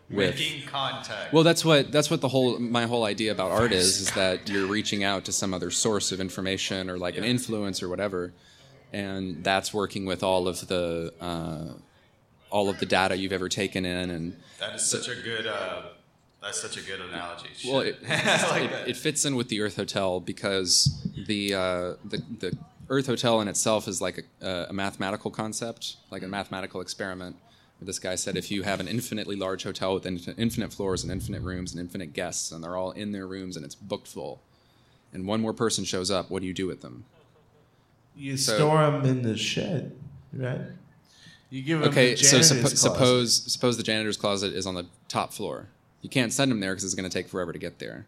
with 0.10 0.38
Making 0.38 0.68
contact. 0.68 1.32
well, 1.32 1.44
that's 1.44 1.64
what 1.64 1.92
that's 1.92 2.12
what 2.12 2.20
the 2.20 2.28
whole 2.28 2.60
my 2.60 2.86
whole 2.86 3.06
idea 3.06 3.32
about 3.32 3.52
art 3.52 3.72
is 3.72 4.02
is 4.02 4.12
that 4.12 4.50
you're 4.50 4.68
reaching 4.68 5.04
out 5.04 5.24
to 5.26 5.32
some 5.32 5.54
other 5.54 5.72
source 5.72 6.12
of 6.12 6.20
information 6.20 6.90
or 6.90 6.98
like 6.98 7.16
an 7.16 7.24
influence 7.24 7.82
or 7.82 7.90
whatever, 7.90 8.34
and 8.92 9.44
that's 9.44 9.74
working 9.74 10.06
with 10.06 10.24
all 10.24 10.48
of 10.48 10.68
the 10.68 11.14
uh, 11.22 11.74
all 12.50 12.70
of 12.70 12.80
the 12.80 12.86
data 12.86 13.16
you've 13.16 13.32
ever 13.32 13.50
taken 13.50 13.86
in 13.86 14.10
and 14.10 14.36
that 14.60 14.76
is 14.76 14.84
such 14.84 15.08
a 15.08 15.16
good. 15.16 15.48
Uh, 15.48 15.84
that's 16.42 16.62
such 16.62 16.76
a 16.76 16.82
good 16.82 17.00
analogy. 17.00 17.48
well, 17.66 17.80
it, 17.80 18.04
like 18.10 18.64
it, 18.64 18.90
it 18.90 18.98
fits 18.98 19.24
in 19.24 19.38
with 19.38 19.48
the 19.48 19.62
Earth 19.62 19.78
Hotel 19.78 20.20
because 20.20 21.08
the 21.28 21.54
uh, 21.54 21.94
the 22.04 22.22
the 22.40 22.58
Earth 22.90 23.06
Hotel 23.08 23.40
in 23.42 23.48
itself 23.48 23.88
is 23.88 24.02
like 24.02 24.26
a, 24.42 24.66
a 24.70 24.74
mathematical 24.74 25.32
concept, 25.32 25.96
like 26.12 26.22
a 26.24 26.28
mathematical 26.28 26.82
experiment 26.82 27.38
This 27.86 28.00
guy 28.00 28.16
said 28.16 28.36
if 28.38 28.50
you 28.52 28.64
have 28.64 28.80
an 28.80 28.88
infinitely 28.88 29.36
large 29.36 29.64
hotel 29.64 29.94
with 29.94 30.06
infinite 30.06 30.74
floors 30.74 31.04
and 31.04 31.12
infinite 31.12 31.42
rooms 31.42 31.72
and 31.72 31.80
infinite 31.80 32.14
guests, 32.14 32.52
and 32.52 32.64
they're 32.64 32.78
all 32.78 32.92
in 32.92 33.12
their 33.12 33.28
rooms 33.28 33.56
and 33.56 33.66
it's 33.66 33.76
booked 33.76 34.08
full, 34.08 34.42
and 35.14 35.28
one 35.28 35.42
more 35.42 35.54
person 35.54 35.84
shows 35.84 36.10
up, 36.10 36.30
what 36.30 36.42
do 36.42 36.48
you 36.48 36.54
do 36.54 36.68
with 36.68 36.82
them? 36.82 37.06
You 38.16 38.38
So- 38.38 38.56
store 38.56 38.90
them 38.92 39.06
in 39.06 39.22
the 39.24 39.36
shed, 39.38 39.96
right? 40.34 40.62
You 41.50 41.62
give 41.62 41.80
them 41.82 41.90
Okay, 41.90 42.16
the 42.16 42.24
so 42.24 42.40
suppo- 42.40 42.76
suppose 42.76 43.44
suppose 43.52 43.78
the 43.78 43.84
janitor's 43.84 44.18
closet 44.18 44.54
is 44.54 44.66
on 44.66 44.74
the 44.76 44.88
top 45.08 45.34
floor. 45.34 45.68
You 46.02 46.10
can't 46.10 46.34
send 46.34 46.50
them 46.52 46.60
there 46.60 46.72
because 46.72 46.84
it's 46.84 46.96
going 46.96 47.10
to 47.10 47.14
take 47.14 47.28
forever 47.28 47.54
to 47.54 47.60
get 47.60 47.78
there. 47.80 48.08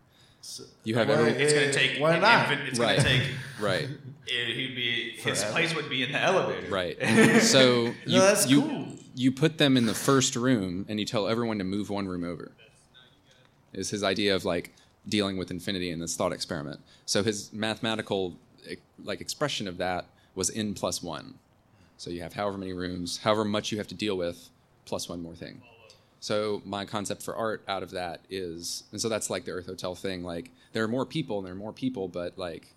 You 0.83 0.95
have 0.95 1.07
Why- 1.07 1.13
every 1.15 1.31
It's 1.43 1.53
gonna 1.53 1.73
take. 1.73 1.99
Why 1.99 2.15
an 2.15 2.21
not? 2.21 2.47
infin- 2.47 2.67
it's 2.67 2.79
Right. 2.79 2.97
gonna 2.97 3.09
take. 3.09 3.23
right, 3.59 3.87
It, 4.27 4.55
he'd 4.55 4.75
be 4.75 5.11
his 5.17 5.39
Forever. 5.39 5.51
place 5.53 5.75
would 5.75 5.89
be 5.89 6.03
in 6.03 6.11
the 6.11 6.19
elevator. 6.21 6.69
right. 6.69 6.97
So 7.41 7.93
you 8.05 8.19
that's 8.19 8.47
you, 8.47 8.61
cool. 8.61 8.87
you 9.15 9.31
put 9.31 9.57
them 9.57 9.75
in 9.77 9.85
the 9.85 9.93
first 9.93 10.35
room 10.35 10.85
and 10.89 10.99
you 10.99 11.05
tell 11.05 11.27
everyone 11.27 11.57
to 11.59 11.63
move 11.63 11.89
one 11.89 12.07
room 12.07 12.23
over. 12.23 12.51
Is 13.73 13.89
his 13.89 14.03
idea 14.03 14.35
of 14.35 14.45
like 14.45 14.71
dealing 15.07 15.37
with 15.37 15.51
infinity 15.51 15.91
in 15.91 15.99
this 15.99 16.15
thought 16.15 16.31
experiment. 16.33 16.79
So 17.05 17.23
his 17.23 17.51
mathematical 17.53 18.37
like 19.03 19.21
expression 19.21 19.67
of 19.67 19.77
that 19.77 20.05
was 20.35 20.49
n 20.51 20.73
plus 20.73 21.01
one. 21.03 21.35
So 21.97 22.09
you 22.09 22.21
have 22.21 22.33
however 22.33 22.57
many 22.57 22.73
rooms, 22.73 23.17
however 23.19 23.45
much 23.45 23.71
you 23.71 23.77
have 23.77 23.87
to 23.87 23.95
deal 23.95 24.17
with, 24.17 24.49
plus 24.85 25.07
one 25.09 25.21
more 25.21 25.33
thing. 25.35 25.61
So 26.25 26.63
my 26.65 26.85
concept 26.85 27.21
for 27.21 27.35
art 27.35 27.61
out 27.67 27.83
of 27.83 27.91
that 27.91 28.21
is, 28.31 28.85
and 28.91 28.99
so 28.99 29.09
that's 29.09 29.29
like 29.29 29.45
the 29.45 29.51
Earth 29.51 29.67
Hotel 29.67 29.93
thing. 29.93 30.23
Like 30.23 30.49
there 30.73 30.83
are 30.83 30.87
more 30.87 31.05
people, 31.05 31.37
and 31.37 31.45
there 31.45 31.53
are 31.53 31.55
more 31.55 31.71
people, 31.71 32.07
but 32.07 32.35
like, 32.35 32.73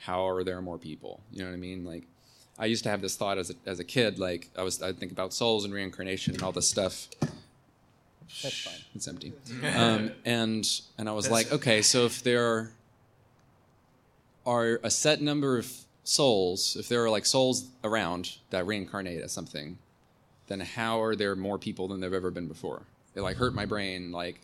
how 0.00 0.28
are 0.28 0.44
there 0.44 0.60
more 0.60 0.76
people? 0.76 1.22
You 1.32 1.44
know 1.44 1.48
what 1.48 1.54
I 1.54 1.58
mean? 1.58 1.86
Like, 1.86 2.02
I 2.58 2.66
used 2.66 2.84
to 2.84 2.90
have 2.90 3.00
this 3.00 3.16
thought 3.16 3.38
as 3.38 3.48
a, 3.48 3.54
as 3.64 3.80
a 3.80 3.84
kid. 3.84 4.18
Like 4.18 4.50
I 4.54 4.64
was, 4.64 4.82
I'd 4.82 4.98
think 4.98 5.12
about 5.12 5.32
souls 5.32 5.64
and 5.64 5.72
reincarnation 5.72 6.34
and 6.34 6.42
all 6.42 6.52
this 6.52 6.68
stuff. 6.68 7.08
That's 8.42 8.60
fine. 8.60 8.74
It's 8.94 9.08
empty. 9.08 9.32
Um, 9.74 10.12
and 10.26 10.68
and 10.98 11.08
I 11.08 11.12
was 11.12 11.30
like, 11.30 11.50
okay, 11.52 11.80
so 11.80 12.04
if 12.04 12.22
there 12.22 12.72
are 14.44 14.78
a 14.82 14.90
set 14.90 15.22
number 15.22 15.56
of 15.56 15.72
souls, 16.04 16.76
if 16.78 16.86
there 16.86 17.02
are 17.02 17.08
like 17.08 17.24
souls 17.24 17.68
around 17.82 18.36
that 18.50 18.66
reincarnate 18.66 19.22
as 19.22 19.32
something, 19.32 19.78
then 20.52 20.60
how 20.60 21.02
are 21.02 21.16
there 21.16 21.34
more 21.34 21.58
people 21.58 21.88
than 21.88 22.00
there've 22.00 22.12
ever 22.14 22.30
been 22.30 22.46
before? 22.48 22.82
It 23.14 23.22
like 23.22 23.36
hurt 23.36 23.54
my 23.54 23.66
brain. 23.66 24.12
Like 24.12 24.40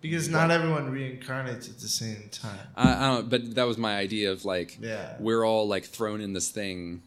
because 0.00 0.28
not 0.28 0.50
everyone 0.50 0.92
reincarnates 0.92 1.68
at 1.68 1.78
the 1.80 1.88
same 1.88 2.28
time. 2.30 2.58
I, 2.76 2.92
I 2.94 3.06
don't. 3.14 3.28
But 3.30 3.54
that 3.56 3.66
was 3.66 3.78
my 3.78 3.96
idea 3.96 4.30
of 4.30 4.44
like 4.44 4.78
Yeah. 4.80 5.16
we're 5.18 5.44
all 5.44 5.66
like 5.66 5.84
thrown 5.84 6.20
in 6.20 6.32
this 6.34 6.50
thing, 6.50 7.02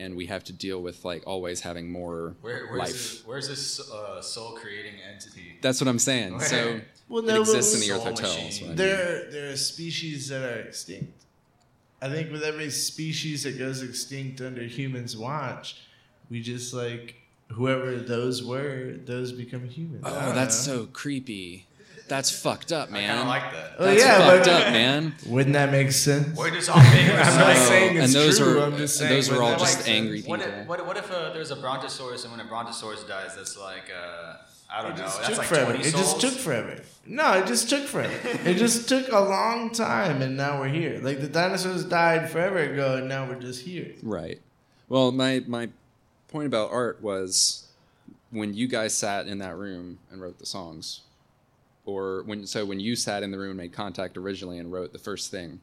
and 0.00 0.16
we 0.16 0.26
have 0.26 0.42
to 0.44 0.52
deal 0.52 0.80
with 0.80 1.04
like 1.04 1.22
always 1.26 1.60
having 1.60 1.90
more 1.92 2.34
Where, 2.40 2.66
where's 2.66 2.78
life. 2.78 2.92
this, 2.92 3.22
where's 3.26 3.48
this 3.48 3.90
uh, 3.92 4.22
soul 4.22 4.52
creating 4.52 4.94
entity? 5.12 5.58
That's 5.60 5.80
what 5.80 5.88
I'm 5.88 5.98
saying. 5.98 6.40
So 6.40 6.80
Well, 7.08 7.28
it 7.28 7.38
exists 7.38 7.74
in 7.74 7.80
the 7.80 7.92
Earth 7.94 8.02
Soul 8.02 8.10
Hotel. 8.12 8.34
machine. 8.34 8.64
I 8.64 8.68
mean. 8.68 8.76
There, 8.76 9.30
there 9.30 9.52
are 9.52 9.56
species 9.56 10.28
that 10.28 10.42
are 10.42 10.60
extinct. 10.60 11.12
I 12.00 12.08
think 12.08 12.30
with 12.30 12.42
every 12.44 12.70
species 12.70 13.42
that 13.42 13.58
goes 13.58 13.82
extinct 13.82 14.40
under 14.40 14.62
humans' 14.62 15.16
watch, 15.16 15.82
we 16.30 16.40
just 16.40 16.72
like 16.74 17.16
whoever 17.52 17.96
those 17.96 18.42
were, 18.44 18.94
those 19.04 19.32
become 19.32 19.66
humans. 19.68 20.02
Oh, 20.06 20.32
that's 20.32 20.66
know. 20.66 20.74
so 20.80 20.86
creepy. 20.86 21.64
That's 22.08 22.30
fucked 22.30 22.72
up, 22.72 22.90
man. 22.90 23.04
I 23.04 23.06
man. 23.06 23.08
kind 23.16 23.20
of 23.20 23.26
like 23.28 23.52
that. 23.52 23.72
Oh, 23.78 23.84
That's 23.84 24.00
yeah, 24.02 24.18
fucked 24.26 24.44
but- 24.46 24.62
up, 24.66 24.72
man. 24.72 25.14
Wouldn't 25.26 25.52
that 25.52 25.70
make 25.70 25.92
sense? 25.92 26.38
Where 26.38 26.50
does 26.50 26.68
all 26.70 26.80
big 26.80 27.10
I'm 27.10 27.38
not 27.38 27.56
saying 27.56 27.96
it's 27.98 28.06
and 28.06 28.14
those 28.14 28.38
true. 28.38 28.60
are 28.60 28.64
I'm 28.64 28.76
just 28.78 28.96
saying 28.96 29.12
those 29.12 29.30
are 29.30 29.42
all 29.42 29.58
just 29.58 29.76
make 29.78 29.84
sense? 29.84 29.88
angry 29.88 30.16
people. 30.22 30.30
What 30.30 30.40
if, 30.40 30.66
what, 30.66 30.86
what 30.86 30.96
if 30.96 31.10
uh, 31.10 31.34
there's 31.34 31.50
a 31.50 31.56
brontosaurus 31.56 32.24
and 32.24 32.32
when 32.32 32.40
a 32.40 32.48
brontosaurus 32.48 33.04
dies, 33.04 33.36
that's 33.36 33.58
like 33.58 33.90
uh, 33.94 34.36
I 34.72 34.80
don't 34.82 34.92
It 34.92 34.96
know, 35.00 35.02
that's 35.22 35.36
like 35.36 35.46
forever. 35.46 35.72
20 35.74 35.86
It 35.86 35.90
souls. 35.92 36.02
just 36.14 36.20
took 36.22 36.32
forever. 36.32 36.80
No, 37.04 37.32
it 37.34 37.46
just 37.46 37.68
took 37.68 37.84
forever. 37.86 38.14
it 38.48 38.54
just 38.56 38.88
took 38.88 39.12
a 39.12 39.20
long 39.20 39.70
time, 39.70 40.22
and 40.22 40.34
now 40.34 40.60
we're 40.60 40.68
here. 40.68 41.00
Like 41.02 41.20
the 41.20 41.28
dinosaurs 41.28 41.84
died 41.84 42.30
forever 42.30 42.58
ago, 42.58 42.96
and 42.96 43.08
now 43.10 43.28
we're 43.28 43.38
just 43.38 43.62
here. 43.66 43.92
Right. 44.02 44.40
Well, 44.88 45.12
my 45.12 45.42
my 45.46 45.68
point 46.28 46.46
about 46.46 46.70
art 46.70 47.02
was 47.02 47.68
when 48.30 48.54
you 48.54 48.68
guys 48.68 48.94
sat 48.94 49.26
in 49.26 49.38
that 49.38 49.56
room 49.56 49.98
and 50.10 50.20
wrote 50.20 50.38
the 50.38 50.46
songs, 50.46 51.00
or 51.84 52.22
when 52.24 52.46
so 52.46 52.64
when 52.64 52.78
you 52.78 52.94
sat 52.94 53.22
in 53.22 53.30
the 53.30 53.38
room 53.38 53.50
and 53.50 53.58
made 53.58 53.72
contact 53.72 54.16
originally 54.16 54.58
and 54.58 54.70
wrote 54.70 54.92
the 54.92 54.98
first 54.98 55.30
thing, 55.30 55.60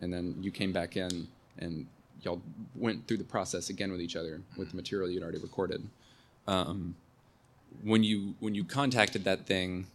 and 0.00 0.12
then 0.12 0.34
you 0.40 0.50
came 0.50 0.72
back 0.72 0.96
in 0.96 1.28
and 1.58 1.86
y'all 2.22 2.40
went 2.74 3.06
through 3.06 3.16
the 3.16 3.24
process 3.24 3.70
again 3.70 3.90
with 3.90 4.00
each 4.00 4.16
other 4.16 4.40
with 4.56 4.70
the 4.70 4.76
material 4.76 5.08
you'd 5.08 5.22
already 5.22 5.38
recorded. 5.38 5.82
Um, 6.46 6.94
when 7.84 8.02
you 8.02 8.34
when 8.40 8.54
you 8.54 8.64
contacted 8.64 9.24
that 9.24 9.46
thing, 9.46 9.86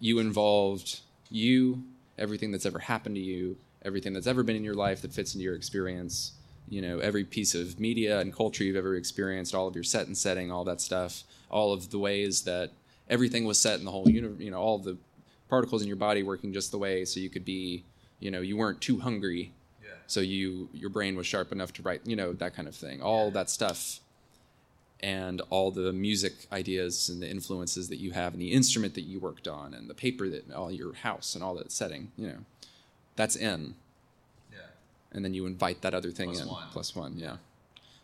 you 0.00 0.18
involved 0.18 1.00
you, 1.30 1.82
everything 2.18 2.50
that's 2.50 2.66
ever 2.66 2.78
happened 2.78 3.16
to 3.16 3.20
you, 3.20 3.56
everything 3.84 4.12
that's 4.12 4.26
ever 4.26 4.42
been 4.42 4.56
in 4.56 4.64
your 4.64 4.74
life 4.74 5.02
that 5.02 5.12
fits 5.12 5.34
into 5.34 5.44
your 5.44 5.54
experience, 5.54 6.32
you 6.68 6.80
know, 6.80 6.98
every 6.98 7.24
piece 7.24 7.54
of 7.54 7.78
media 7.78 8.20
and 8.20 8.34
culture 8.34 8.64
you've 8.64 8.76
ever 8.76 8.96
experienced, 8.96 9.54
all 9.54 9.68
of 9.68 9.74
your 9.74 9.84
set 9.84 10.06
and 10.06 10.16
setting, 10.16 10.50
all 10.50 10.64
that 10.64 10.80
stuff, 10.80 11.24
all 11.50 11.72
of 11.72 11.90
the 11.90 11.98
ways 11.98 12.42
that 12.42 12.70
everything 13.08 13.44
was 13.44 13.58
set 13.58 13.78
in 13.78 13.84
the 13.84 13.90
whole 13.90 14.08
universe, 14.08 14.40
you 14.40 14.50
know, 14.50 14.58
all 14.58 14.78
the 14.78 14.96
particles 15.48 15.82
in 15.82 15.88
your 15.88 15.96
body 15.96 16.22
working 16.22 16.52
just 16.52 16.70
the 16.70 16.78
way 16.78 17.04
so 17.04 17.20
you 17.20 17.28
could 17.28 17.44
be, 17.44 17.84
you 18.18 18.30
know, 18.30 18.40
you 18.40 18.56
weren't 18.56 18.80
too 18.80 18.98
hungry. 19.00 19.52
Yeah. 19.82 19.90
So 20.06 20.20
you 20.20 20.68
your 20.72 20.90
brain 20.90 21.16
was 21.16 21.26
sharp 21.26 21.52
enough 21.52 21.72
to 21.74 21.82
write, 21.82 22.00
you 22.04 22.16
know, 22.16 22.32
that 22.32 22.54
kind 22.54 22.66
of 22.66 22.74
thing. 22.74 23.02
All 23.02 23.30
that 23.32 23.50
stuff 23.50 24.00
and 25.00 25.42
all 25.50 25.70
the 25.70 25.92
music 25.92 26.32
ideas 26.50 27.10
and 27.10 27.20
the 27.20 27.30
influences 27.30 27.88
that 27.90 27.98
you 27.98 28.12
have 28.12 28.32
and 28.32 28.40
the 28.40 28.52
instrument 28.52 28.94
that 28.94 29.02
you 29.02 29.20
worked 29.20 29.46
on 29.46 29.74
and 29.74 29.90
the 29.90 29.94
paper 29.94 30.28
that 30.30 30.50
all 30.52 30.72
your 30.72 30.94
house 30.94 31.34
and 31.34 31.44
all 31.44 31.54
that 31.56 31.70
setting, 31.70 32.10
you 32.16 32.26
know. 32.26 32.38
That's 33.16 33.36
in. 33.36 33.74
Yeah. 35.14 35.16
And 35.16 35.24
then 35.24 35.34
you 35.34 35.46
invite 35.46 35.82
that 35.82 35.94
other 35.94 36.10
thing 36.10 36.30
Plus 36.30 36.42
in. 36.42 36.48
one. 36.48 36.64
Plus 36.72 36.96
one, 36.96 37.14
yeah. 37.16 37.36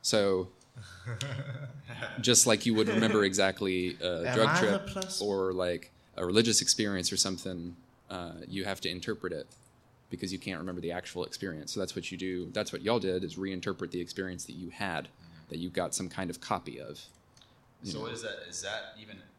So 0.03 0.49
just 2.21 2.47
like 2.47 2.67
you 2.67 2.75
would 2.75 2.89
remember 2.89 3.25
exactly 3.25 3.97
a 4.01 4.33
drug 4.35 4.57
trip 4.59 4.87
plus 4.87 5.21
or 5.21 5.53
like 5.53 5.91
a 6.17 6.25
religious 6.25 6.63
experience 6.63 7.13
or 7.13 7.17
something, 7.17 7.77
uh, 8.11 8.33
you 8.49 8.65
have 8.65 8.81
to 8.83 8.89
interpret 8.89 9.33
it 9.33 9.47
because 10.11 10.33
you 10.33 10.39
can't 10.39 10.59
remember 10.59 10.81
the 10.81 10.93
actual 10.93 11.25
experience. 11.25 11.73
So 11.73 11.81
that's 11.81 11.95
what 11.95 12.11
you 12.11 12.19
do. 12.19 12.51
That's 12.53 12.73
what 12.73 12.83
y'all 12.83 12.99
did 12.99 13.25
is 13.25 13.37
reinterpret 13.37 13.91
the 13.91 14.01
experience 14.01 14.45
that 14.47 14.55
you 14.55 14.71
had, 14.71 15.09
that 15.49 15.59
you 15.59 15.71
got 15.71 15.95
some 15.95 16.09
kind 16.09 16.31
of 16.31 16.41
copy 16.41 16.81
of. 16.81 17.01
So 17.85 17.99
know. 17.99 18.05
what 18.05 18.13
is 18.13 18.23
that? 18.23 18.41
Is 18.49 18.63
that 18.63 18.95
even 19.01 19.17
a 19.17 19.30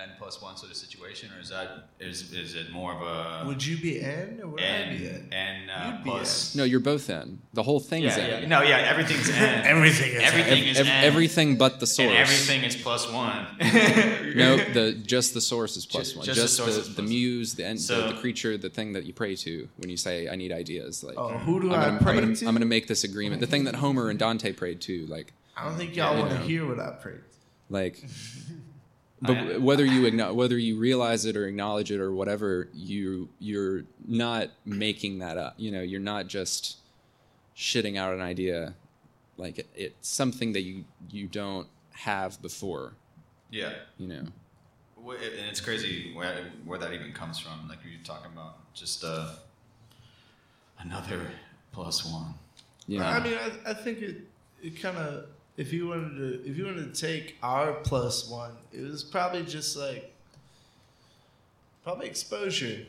n 0.00 0.08
plus 0.18 0.40
one 0.42 0.56
sort 0.56 0.70
of 0.70 0.76
situation, 0.76 1.30
or 1.36 1.40
is 1.40 1.50
that 1.50 1.88
is 2.00 2.32
is 2.32 2.54
it 2.54 2.70
more 2.72 2.92
of 2.94 3.02
a 3.02 3.46
Would 3.46 3.64
you 3.64 3.76
be 3.80 4.00
N 4.02 4.40
or 4.42 4.48
would 4.48 4.60
I 4.60 4.88
be 4.96 5.06
n 5.08 5.28
N? 5.32 5.68
n 5.68 5.70
uh, 5.70 5.86
You'd 5.94 6.04
be 6.04 6.10
plus? 6.10 6.54
No, 6.54 6.64
you're 6.64 6.80
both 6.80 7.08
n. 7.10 7.40
The 7.52 7.62
whole 7.62 7.78
thing's 7.80 8.16
Yeah, 8.16 8.22
n. 8.24 8.42
yeah. 8.42 8.48
No, 8.48 8.62
yeah, 8.62 8.78
everything's 8.78 9.28
n. 9.30 9.64
Everything 9.74 10.12
is 10.12 10.22
everything 10.22 10.64
is 10.68 10.78
Ev- 10.80 10.86
n. 10.86 11.04
everything 11.04 11.56
but 11.56 11.78
the 11.80 11.86
source. 11.86 12.08
And 12.08 12.16
everything 12.18 12.64
is 12.64 12.76
plus 12.76 13.10
one. 13.10 13.46
No, 14.34 14.56
the 14.56 14.92
just 14.94 15.34
the 15.34 15.40
source 15.42 15.76
is 15.76 15.84
plus 15.84 16.12
Ju- 16.12 16.18
one. 16.18 16.26
just 16.26 16.36
the 16.38 16.42
Just, 16.44 16.56
source 16.56 16.76
the, 16.76 16.82
the, 16.88 16.94
plus 16.94 17.08
muse, 17.08 17.54
the, 17.54 17.66
en- 17.66 17.78
So- 17.78 18.08
the 18.08 18.14
creature, 18.14 18.56
the 18.56 18.70
thing 18.70 18.94
that 18.94 19.04
you 19.04 19.12
pray 19.12 19.36
to 19.36 19.68
when 19.76 19.90
you 19.90 19.96
say, 19.98 20.28
"I 20.28 20.36
need 20.36 20.52
ideas." 20.52 21.04
Like, 21.04 21.18
Oh, 21.18 21.28
who 21.38 21.60
do 21.60 21.72
I'm 21.72 21.80
I 21.80 21.84
gonna, 21.86 22.00
pray 22.00 22.12
I'm 22.16 22.20
gonna, 22.20 22.36
to? 22.36 22.46
I'm 22.46 22.54
gonna 22.54 22.64
make 22.66 22.86
this 22.88 23.04
agreement. 23.04 23.40
The 23.42 23.46
thing 23.46 23.64
that 23.64 23.74
Homer 23.76 24.08
and 24.08 24.18
Dante 24.18 24.52
prayed 24.52 24.80
to, 24.82 25.06
like, 25.06 25.34
I 25.56 25.64
don't 25.66 25.76
think 25.76 25.94
y'all 25.96 26.14
you 26.16 26.20
want 26.24 26.30
to 26.32 26.38
hear 26.38 26.66
what 26.66 26.80
I 26.80 26.90
prayed. 26.92 27.20
like. 27.68 28.02
But 29.22 29.60
whether 29.60 29.84
you 29.84 30.02
igno- 30.10 30.34
whether 30.34 30.58
you 30.58 30.78
realize 30.78 31.24
it 31.24 31.36
or 31.36 31.46
acknowledge 31.46 31.90
it 31.90 32.00
or 32.00 32.12
whatever, 32.12 32.68
you 32.74 33.28
you're 33.38 33.84
not 34.06 34.48
making 34.66 35.20
that 35.20 35.38
up. 35.38 35.54
You 35.56 35.70
know, 35.70 35.80
you're 35.80 36.00
not 36.00 36.26
just 36.26 36.78
shitting 37.56 37.96
out 37.96 38.12
an 38.14 38.20
idea. 38.20 38.74
Like 39.36 39.58
it, 39.60 39.66
it's 39.74 40.08
something 40.08 40.52
that 40.52 40.62
you 40.62 40.84
you 41.10 41.26
don't 41.28 41.68
have 41.92 42.40
before. 42.42 42.94
yeah. 43.50 43.72
You 43.98 44.08
know. 44.08 44.24
And 45.04 45.46
it's 45.50 45.60
crazy 45.60 46.12
where, 46.14 46.44
where 46.64 46.78
that 46.78 46.92
even 46.92 47.12
comes 47.12 47.36
from. 47.38 47.68
Like 47.68 47.78
you're 47.84 48.00
talking 48.04 48.30
about 48.32 48.72
just 48.72 49.02
uh, 49.02 49.30
another 50.78 51.20
plus 51.72 52.04
one. 52.04 52.34
Yeah. 52.86 53.08
I 53.10 53.20
mean, 53.22 53.34
I, 53.34 53.70
I 53.70 53.74
think 53.74 54.00
it 54.00 54.16
it 54.62 54.80
kind 54.80 54.96
of 54.96 55.26
if 55.56 55.72
you 55.72 55.88
wanted 55.88 56.16
to 56.16 56.48
if 56.50 56.56
you 56.56 56.64
wanted 56.64 56.94
to 56.94 57.00
take 57.00 57.36
our 57.42 57.72
plus 57.72 58.28
one, 58.28 58.52
it 58.72 58.82
was 58.82 59.02
probably 59.04 59.44
just 59.44 59.76
like 59.76 60.14
probably 61.84 62.06
exposure. 62.06 62.86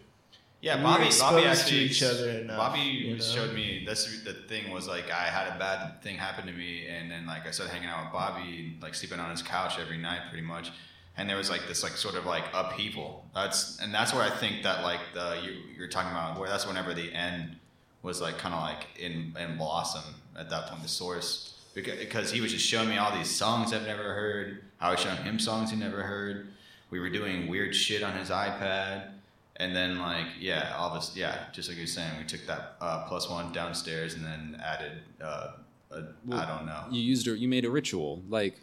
Yeah, 0.62 0.78
We 0.78 0.84
Bobby. 0.84 1.10
Bobby 1.20 1.46
actually. 1.46 1.80
each 1.80 2.02
other 2.02 2.30
enough, 2.30 2.58
Bobby 2.58 2.80
you 2.80 3.14
know? 3.16 3.22
showed 3.22 3.54
me 3.54 3.84
That's 3.86 4.24
The 4.24 4.34
thing 4.34 4.72
was 4.72 4.88
like 4.88 5.12
I 5.12 5.26
had 5.26 5.54
a 5.54 5.60
bad 5.60 6.02
thing 6.02 6.16
happen 6.16 6.48
to 6.48 6.54
me, 6.54 6.88
and 6.88 7.12
then 7.12 7.26
like 7.26 7.46
I 7.46 7.52
started 7.52 7.74
hanging 7.74 7.90
out 7.90 8.06
with 8.06 8.14
Bobby, 8.14 8.78
like 8.82 8.96
sleeping 8.96 9.20
on 9.20 9.30
his 9.30 9.42
couch 9.42 9.78
every 9.78 9.98
night, 9.98 10.22
pretty 10.30 10.46
much. 10.46 10.72
And 11.18 11.30
there 11.30 11.38
was 11.38 11.50
like 11.50 11.68
this 11.68 11.84
like 11.84 11.92
sort 11.92 12.16
of 12.16 12.26
like 12.26 12.46
upheaval. 12.54 13.26
That's 13.36 13.78
and 13.82 13.94
that's 13.94 14.14
where 14.14 14.24
I 14.24 14.30
think 14.30 14.64
that 14.64 14.84
like 14.84 15.02
the 15.14 15.38
you, 15.44 15.52
you're 15.78 15.90
talking 15.90 16.12
about 16.12 16.40
where 16.40 16.48
that's 16.48 16.66
whenever 16.66 16.94
the 16.94 17.12
end 17.14 17.58
was 18.02 18.22
like 18.22 18.38
kind 18.38 18.56
of 18.56 18.62
like 18.62 18.88
in 18.98 19.36
in 19.38 19.58
blossom 19.58 20.16
at 20.38 20.50
that 20.50 20.68
point, 20.68 20.82
the 20.82 20.88
source. 20.88 21.53
Beca- 21.76 22.00
because 22.00 22.32
he 22.32 22.42
was 22.42 22.52
just 22.52 22.66
showing 22.66 22.90
me 22.90 22.98
all 22.98 23.16
these 23.16 23.30
songs 23.30 23.74
I've 23.74 23.86
never 23.86 24.14
heard. 24.14 24.64
I 24.80 24.92
was 24.92 25.00
showing 25.00 25.18
him 25.24 25.40
songs 25.40 25.72
he 25.72 25.78
never 25.78 26.04
heard. 26.04 26.48
We 26.90 27.00
were 27.00 27.10
doing 27.10 27.48
weird 27.48 27.76
shit 27.76 28.04
on 28.04 28.16
his 28.18 28.30
iPad, 28.30 29.10
and 29.56 29.76
then 29.76 30.00
like 30.00 30.28
yeah, 30.40 30.76
all 30.78 30.94
this 30.94 31.14
yeah, 31.16 31.46
just 31.52 31.70
like 31.70 31.78
you 31.78 31.84
were 31.84 31.88
saying, 31.88 32.12
we 32.20 32.26
took 32.26 32.46
that 32.46 32.76
uh, 32.80 33.06
plus 33.08 33.30
one 33.30 33.52
downstairs 33.52 34.14
and 34.14 34.24
then 34.24 34.62
added 34.64 35.02
uh, 35.22 35.52
a, 35.92 36.04
I 36.32 36.46
don't 36.46 36.66
know. 36.66 36.84
You 36.92 37.02
used 37.02 37.28
a, 37.28 37.38
you 37.38 37.48
made 37.48 37.66
a 37.66 37.72
ritual 37.72 38.22
like, 38.30 38.60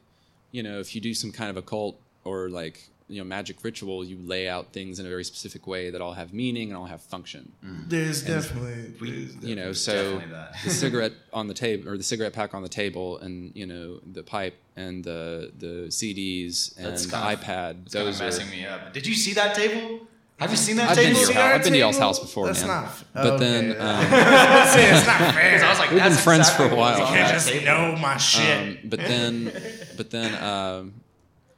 you 0.53 0.63
know, 0.63 0.79
if 0.79 0.95
you 0.95 1.01
do 1.01 1.15
some 1.15 1.33
kind 1.33 1.51
of 1.51 1.57
occult 1.57 1.99
or 2.25 2.49
like 2.49 2.90
you 3.11 3.19
know 3.21 3.25
magic 3.25 3.63
ritual, 3.65 4.05
you 4.05 4.17
lay 4.25 4.49
out 4.49 4.73
things 4.73 4.99
in 5.01 5.07
a 5.07 5.09
very 5.09 5.25
specific 5.25 5.67
way 5.67 5.91
that 5.91 6.01
all 6.01 6.13
have 6.15 6.33
meaning 6.33 6.69
and 6.71 6.77
all 6.79 6.87
have 6.87 7.03
function. 7.03 7.53
There's 7.63 8.25
And, 8.25 8.35
definitely, 8.35 9.11
there's 9.11 9.45
you 9.45 9.57
know, 9.57 9.73
so 9.73 10.21
the 10.65 10.71
cigarette 10.71 11.13
on 11.33 11.49
the 11.49 11.55
table 11.55 11.89
or 11.91 11.97
the 11.97 12.03
cigarette 12.05 12.33
pack 12.33 12.55
on 12.55 12.63
the 12.63 12.69
table, 12.69 13.19
and 13.19 13.53
you 13.55 13.67
know 13.67 14.01
the 14.13 14.23
pipe 14.23 14.55
and 14.77 15.03
the 15.05 15.53
the 15.59 15.89
CDs 15.89 16.77
and 16.77 16.87
That's 16.87 17.07
the 17.07 17.13
kind 17.13 17.35
of- 17.35 17.41
iPad. 17.45 17.83
It's 17.87 17.95
kind 17.95 18.09
of 18.09 18.15
Those 18.15 18.21
are 18.21 18.25
messing 18.25 18.51
me 18.51 18.65
up. 18.67 18.93
Did 18.93 19.07
you 19.07 19.15
see 19.15 19.35
that 19.35 19.55
table? 19.55 20.07
Have 20.39 20.51
you 20.53 20.57
seen 20.57 20.77
that 20.77 20.89
I've 20.89 20.97
been 20.97 21.13
table? 21.15 21.21
to 21.21 21.33
your 21.35 21.43
house. 21.43 21.55
I've 21.57 21.63
been 21.65 21.73
to 21.75 21.79
y'all's 21.81 21.99
house 21.99 22.19
before, 22.19 22.47
That's 22.47 22.61
man. 22.65 22.69
not- 22.85 23.05
but 23.13 23.27
okay, 23.35 23.45
then, 23.45 23.71
yeah. 23.73 24.63
um, 24.65 24.69
See, 24.73 24.81
it's 24.81 25.07
not 25.07 25.35
fair. 25.35 25.51
'Cause 25.59 25.63
I 25.63 25.69
was 25.69 25.79
like, 25.79 25.91
we've 25.91 26.03
been 26.03 26.13
friends 26.15 26.41
exactly 26.49 26.69
for 26.69 26.75
a 26.75 26.79
while. 26.79 26.95
on 27.03 27.13
You 27.13 27.19
can't 27.19 27.33
just 27.35 27.49
table. 27.49 27.65
know 27.67 27.97
my 27.97 28.17
shit. 28.17 28.59
Um, 28.59 28.79
but 28.85 29.01
then, 29.01 29.53
but 29.99 30.11
then, 30.11 30.43
um, 30.43 30.95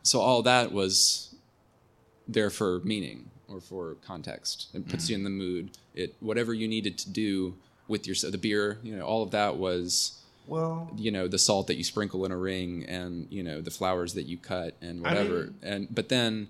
so 0.02 0.18
all 0.20 0.42
that 0.42 0.72
was 0.72 1.31
there 2.34 2.50
for 2.50 2.80
meaning 2.80 3.30
or 3.48 3.60
for 3.60 3.96
context. 4.06 4.68
It 4.74 4.88
puts 4.88 5.08
you 5.08 5.16
mm-hmm. 5.16 5.26
in 5.26 5.38
the 5.38 5.44
mood. 5.44 5.70
It 5.94 6.14
whatever 6.20 6.54
you 6.54 6.68
needed 6.68 6.98
to 6.98 7.10
do 7.10 7.54
with 7.88 8.06
your 8.06 8.16
the 8.30 8.38
beer, 8.38 8.78
you 8.82 8.96
know, 8.96 9.04
all 9.04 9.22
of 9.22 9.30
that 9.32 9.56
was 9.56 10.22
Well, 10.46 10.90
you 10.96 11.10
know 11.10 11.28
the 11.28 11.38
salt 11.38 11.66
that 11.66 11.76
you 11.76 11.84
sprinkle 11.84 12.24
in 12.24 12.32
a 12.32 12.36
ring 12.36 12.84
and 12.86 13.26
you 13.30 13.42
know 13.42 13.60
the 13.60 13.70
flowers 13.70 14.14
that 14.14 14.24
you 14.24 14.38
cut 14.38 14.76
and 14.80 15.06
I 15.06 15.10
whatever 15.10 15.40
mean- 15.44 15.54
and 15.62 15.94
but 15.94 16.08
then 16.08 16.48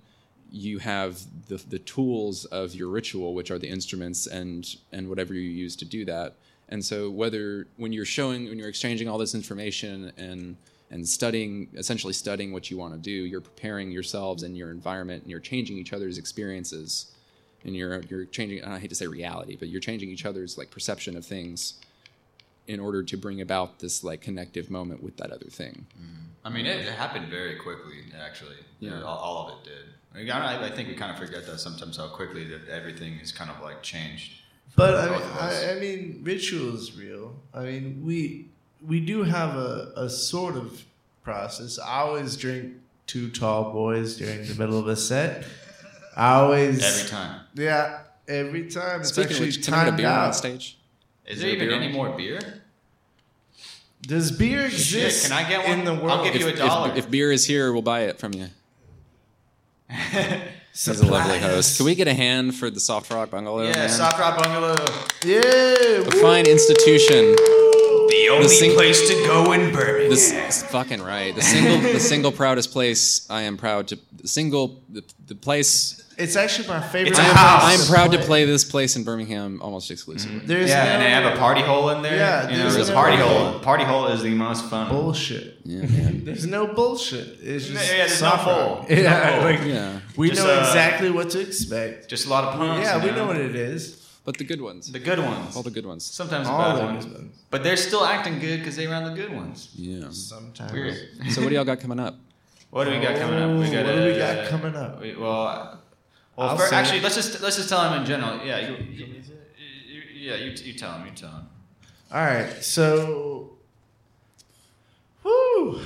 you 0.51 0.79
have 0.79 1.21
the 1.49 1.57
the 1.57 1.79
tools 1.79 2.45
of 2.47 2.75
your 2.75 2.89
ritual 2.89 3.35
which 3.35 3.51
are 3.51 3.59
the 3.59 3.69
instruments 3.69 4.27
and 4.27 4.77
and 4.93 5.09
whatever 5.09 5.35
you 5.35 5.41
use 5.41 5.75
to 5.77 5.85
do 5.85 6.05
that 6.05 6.37
and 6.69 6.85
so 6.85 7.11
whether 7.11 7.67
when 7.77 7.93
you're 7.93 8.05
showing 8.05 8.49
when 8.49 8.59
you're 8.59 8.69
exchanging 8.69 9.09
all 9.09 9.19
this 9.19 9.35
information 9.35 10.13
and 10.17 10.57
and 10.93 11.09
studying 11.09 11.69
essentially 11.75 12.13
studying 12.13 12.53
what 12.53 12.71
you 12.71 12.79
want 12.79 12.93
to 12.93 13.01
do 13.01 13.11
you're 13.11 13.41
preparing 13.41 13.91
yourselves 13.91 14.45
and 14.45 14.57
your 14.57 14.71
environment 14.71 15.23
and 15.23 15.31
you're 15.31 15.41
changing 15.41 15.77
each 15.77 15.93
other's 15.93 16.19
experiences 16.19 17.13
and 17.65 17.75
you're 17.75 18.01
you're 18.03 18.27
changing 18.27 18.63
I 18.65 18.79
hate 18.79 18.91
to 18.91 18.95
say 18.95 19.09
reality 19.09 19.57
but 19.57 19.69
you're 19.69 19.81
changing 19.81 20.11
each 20.11 20.25
other's 20.25 20.57
like 20.57 20.71
perception 20.71 21.17
of 21.17 21.27
things 21.27 21.81
in 22.67 22.81
order 22.81 23.03
to 23.03 23.17
bring 23.17 23.41
about 23.41 23.79
this 23.81 24.05
like 24.05 24.21
connective 24.21 24.71
moment 24.71 25.03
with 25.03 25.17
that 25.17 25.31
other 25.31 25.47
thing. 25.47 25.87
Mm-hmm. 25.99 26.23
I 26.45 26.51
mean, 26.51 26.67
it, 26.67 26.81
it 26.81 26.93
happened 26.93 27.29
very 27.29 27.57
quickly, 27.57 28.05
actually. 28.21 28.57
Yeah. 28.81 29.03
all, 29.03 29.19
all 29.19 29.47
of 29.47 29.59
it 29.59 29.65
did. 29.65 29.85
I, 30.15 30.19
mean, 30.19 30.31
I, 30.31 30.67
I 30.67 30.71
think 30.71 30.89
we 30.89 30.95
kind 30.95 31.11
of 31.11 31.19
forget 31.19 31.47
that 31.47 31.59
sometimes 31.59 31.97
how 31.97 32.09
quickly 32.09 32.45
that 32.45 32.69
everything 32.69 33.15
is 33.23 33.33
kind 33.33 33.51
of 33.51 33.63
like 33.63 33.83
changed. 33.83 34.43
But 34.77 34.95
I 34.95 35.11
mean, 35.11 35.23
of. 35.23 35.37
I, 35.39 35.73
I 35.73 35.81
mean, 35.81 36.21
ritual 36.23 36.75
is 36.75 36.97
real. 36.97 37.35
I 37.55 37.65
mean, 37.65 38.03
we 38.05 38.49
we 38.87 39.01
do 39.01 39.23
have 39.25 39.55
a, 39.57 39.93
a 39.97 40.09
sort 40.11 40.57
of 40.57 40.85
process. 41.25 41.79
I 41.79 42.01
always 42.01 42.37
drink 42.37 42.75
two 43.07 43.31
tall 43.31 43.73
boys 43.73 44.17
during 44.17 44.47
the 44.47 44.55
middle 44.55 44.79
of 44.79 44.89
a 44.89 44.97
set. 44.97 45.45
I 46.17 46.35
always 46.35 46.83
Every 46.83 47.09
time. 47.09 47.41
Yeah, 47.55 48.01
every 48.29 48.69
time. 48.71 49.01
It's 49.01 49.11
Speaking 49.11 49.25
of 49.25 49.31
actually 49.33 49.47
which, 49.49 49.65
can 49.65 49.75
a 49.75 49.77
timed 49.85 49.97
beer 49.97 50.07
on 50.09 50.13
out. 50.29 50.35
stage? 50.35 50.79
Is 51.27 51.37
Is 51.37 51.43
there 51.43 51.57
there 51.57 51.65
even 51.71 51.83
any 51.83 51.93
more 51.93 52.11
beer? 52.17 52.63
Does 54.03 54.33
beer 54.33 54.69
Shit, 54.69 54.73
exist 54.81 55.29
can 55.31 55.33
I 55.45 55.49
get 55.49 55.67
one? 55.69 55.79
in 55.79 55.85
the 55.85 55.95
world? 55.95 56.11
I'll 56.11 56.19
world? 56.23 56.33
give 56.33 56.41
you 56.43 56.49
a 56.49 56.51
If, 56.51 56.59
dollar. 56.59 56.91
if, 56.91 56.97
if 56.99 57.11
beer 57.11 57.31
is 57.31 57.47
here, 57.47 57.73
we'll 57.73 57.83
buy 57.83 58.01
it 58.01 58.19
from 58.19 58.35
you. 58.35 58.49
He's 60.75 60.89
a 61.01 61.07
lovely 61.07 61.39
host. 61.39 61.77
Can 61.77 61.87
we 61.87 61.95
get 61.95 62.09
a 62.09 62.15
hand 62.15 62.55
for 62.55 62.71
the 62.71 62.81
Soft 62.81 63.11
Rock 63.13 63.31
Bungalow? 63.31 63.63
yeah, 63.65 63.75
man? 63.77 63.89
Soft 63.91 64.19
Rock 64.19 64.43
Bungalow. 64.43 64.75
Yeah, 65.25 65.41
a 66.01 66.11
fine 66.21 66.47
institution. 66.47 67.37
The 68.33 68.45
only 68.45 68.49
sing- 68.49 68.73
place 68.75 69.09
to 69.09 69.15
go 69.27 69.53
in 69.53 69.73
Birmingham. 69.73 70.11
This 70.11 70.33
is 70.33 70.63
fucking 70.65 71.03
right. 71.03 71.35
The 71.35 71.43
single, 71.43 71.79
the 71.93 72.01
single 72.01 72.33
proudest 72.33 72.73
place 72.73 73.27
I 73.31 73.43
am 73.43 73.57
proud 73.57 73.89
to. 73.89 73.99
The 74.17 74.29
single, 74.29 74.83
the, 74.89 75.03
the 75.27 75.35
place. 75.35 75.99
It's 76.19 76.37
actually 76.37 76.69
my 76.69 76.81
favorite. 76.81 77.11
It's 77.11 77.19
a 77.19 77.23
place 77.23 77.35
house. 77.35 77.63
I'm 77.89 77.95
proud 77.95 78.13
to 78.13 78.19
play 78.19 78.45
this 78.45 78.65
place 78.65 78.97
in 78.97 79.03
Birmingham 79.05 79.61
almost 79.63 79.91
exclusively. 79.91 80.41
There's 80.41 80.69
yeah, 80.69 80.85
no 80.85 80.91
and 80.91 81.03
they 81.03 81.11
have 81.11 81.35
a 81.35 81.39
party 81.39 81.63
hole 81.63 81.89
in 81.91 82.03
there. 82.03 82.17
Yeah, 82.17 82.45
you 82.51 82.57
know, 82.57 82.63
there's 82.65 82.75
there's 82.77 82.89
a 82.91 82.93
no- 82.93 82.97
party 82.99 83.17
hole. 83.17 83.59
Party 83.61 83.85
hole 83.85 84.07
is 84.09 84.23
the 84.23 84.35
most 84.35 84.67
fun. 84.67 84.89
bullshit. 84.91 85.59
Yeah. 85.65 85.81
There's 86.23 86.47
no 86.47 86.67
bullshit. 86.69 87.39
It's 87.41 87.67
just 87.67 87.91
yeah, 87.91 88.07
there's 88.07 88.23
no 88.23 88.29
hole. 88.31 88.77
rock. 88.77 88.89
There's 88.89 89.03
no 89.05 89.11
Yeah, 89.11 89.31
hole. 89.41 89.45
like, 89.51 89.61
Yeah, 89.65 90.01
we 90.17 90.31
Just, 90.31 90.43
know 90.45 90.55
uh, 90.55 90.61
exactly 90.61 91.11
what 91.11 91.31
to 91.31 91.41
expect. 91.41 92.09
Just 92.09 92.27
a 92.27 92.31
lot 92.31 92.45
of 92.45 92.55
puns. 92.59 92.83
Yeah, 92.85 92.97
you 93.03 93.11
we 93.11 93.17
know 93.17 93.27
what 93.27 93.37
it 93.37 93.55
is. 93.57 94.02
But 94.25 94.37
the 94.39 94.45
good 94.45 94.61
ones. 94.61 94.91
The 94.93 94.99
good 94.99 95.19
ones. 95.19 95.57
All 95.57 95.63
the 95.63 95.71
good 95.71 95.87
ones. 95.87 96.05
Sometimes 96.05 96.47
the 96.47 96.53
bad 96.53 96.85
ones. 96.85 97.07
ones. 97.07 97.37
But 97.51 97.63
they're 97.65 97.77
still 97.77 98.05
acting 98.05 98.39
good 98.39 98.59
because 98.61 98.77
they 98.77 98.87
ran 98.87 99.05
the 99.05 99.15
good 99.21 99.33
ones. 99.35 99.71
Yeah. 99.75 100.09
Sometimes. 100.11 100.73
Weird. 100.73 100.97
So 101.31 101.41
what 101.43 101.49
do 101.51 101.55
y'all 101.57 101.65
got 101.65 101.81
coming 101.81 101.99
up? 102.01 102.17
What 102.71 102.85
do 102.85 102.91
we 102.91 103.01
got 103.01 103.17
coming 103.19 103.39
up? 103.43 103.51
We 103.59 103.71
got, 103.71 103.85
What 103.87 103.95
do 103.97 104.05
we 104.05 104.21
uh, 104.21 104.35
got 104.35 104.49
coming 104.49 104.75
up? 104.77 105.01
we- 105.01 105.15
well, 105.17 105.43
uh, 105.47 105.77
well, 106.37 106.49
I'll 106.51 106.57
fir- 106.57 106.69
say 106.69 106.77
actually, 106.77 106.99
it. 106.99 107.03
let's 107.03 107.15
just 107.17 107.41
let's 107.43 107.57
just 107.57 107.69
tell 107.69 107.83
him 107.93 108.01
in 108.01 108.07
general. 108.07 108.41
Yeah, 108.45 108.59
you, 108.71 108.77
you, 108.91 109.07
you- 109.07 110.03
yeah, 110.15 110.37
you, 110.37 110.51
you 110.53 110.73
tell 110.73 110.93
him. 110.93 111.07
You 111.07 111.13
tell 111.13 111.31
him. 111.31 111.47
All 112.11 112.25
right, 112.25 112.63
so, 112.63 113.51
whoo, 115.23 115.81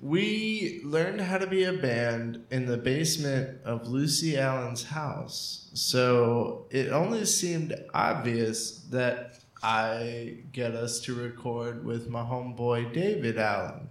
we 0.00 0.80
learned 0.84 1.20
how 1.20 1.38
to 1.38 1.46
be 1.46 1.64
a 1.64 1.72
band 1.72 2.44
in 2.50 2.66
the 2.66 2.76
basement 2.76 3.58
of 3.64 3.88
Lucy 3.88 4.36
Allen's 4.38 4.84
house. 4.84 5.70
So 5.74 6.66
it 6.70 6.90
only 6.92 7.24
seemed 7.24 7.74
obvious 7.94 8.80
that 8.90 9.38
I 9.62 10.38
get 10.52 10.74
us 10.74 11.00
to 11.00 11.14
record 11.14 11.84
with 11.84 12.08
my 12.08 12.20
homeboy 12.22 12.92
David 12.92 13.38
Allen. 13.38 13.88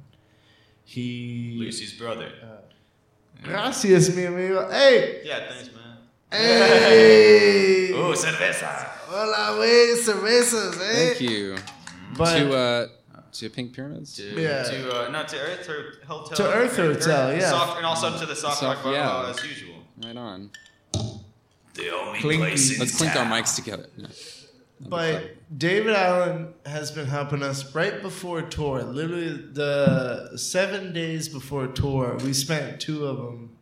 He 0.83 1.55
Lucy's 1.59 1.93
brother. 1.93 2.29
Gracias, 3.43 4.15
mi 4.15 4.25
amigo. 4.25 4.69
Hey, 4.69 5.21
Yeah, 5.25 5.49
thanks, 5.49 5.69
man. 5.73 5.97
hey. 6.31 7.91
Oh, 7.93 8.13
cerveza. 8.13 8.67
Hola, 9.07 9.57
wey, 9.59 9.95
cervezas, 10.01 10.75
eh? 10.79 10.93
Thank 11.15 11.21
you. 11.21 11.55
But 12.17 12.37
to 12.37 12.53
uh, 12.55 12.87
to 13.39 13.49
Pink 13.49 13.73
Pyramids. 13.73 14.15
To, 14.17 14.23
Yeah. 14.41 14.63
to 14.63 15.05
uh, 15.07 15.09
no, 15.09 15.23
to 15.23 15.37
Earth 15.37 15.67
Hotel. 16.07 16.35
To 16.37 16.53
Earth 16.53 16.77
Hotel, 16.77 17.33
yeah. 17.33 17.49
Soft, 17.49 17.77
and 17.77 17.85
also 17.85 18.17
to 18.19 18.25
the 18.25 18.35
Soft, 18.35 18.59
Soft- 18.59 18.83
Rock 18.85 18.93
yeah. 18.93 19.07
Bungalow 19.07 19.29
as 19.31 19.43
usual. 19.43 19.75
Right 20.03 20.17
on. 20.17 20.49
The 21.73 21.89
only 21.93 22.19
Clinky. 22.19 22.77
Let's 22.79 22.97
clink 22.97 23.15
our 23.15 23.25
mics 23.25 23.55
together. 23.55 23.87
Yeah. 23.97 24.07
But 24.79 25.35
David 25.57 25.93
Allen 25.95 26.53
has 26.65 26.91
been 26.91 27.05
helping 27.07 27.41
us 27.43 27.73
right 27.73 28.01
before 28.01 28.41
tour. 28.41 28.83
Literally, 28.83 29.29
the 29.53 30.37
seven 30.37 30.91
days 30.93 31.29
before 31.29 31.67
tour, 31.67 32.17
we 32.23 32.33
spent 32.33 32.79
two 32.81 33.05
of 33.05 33.17
them 33.17 33.55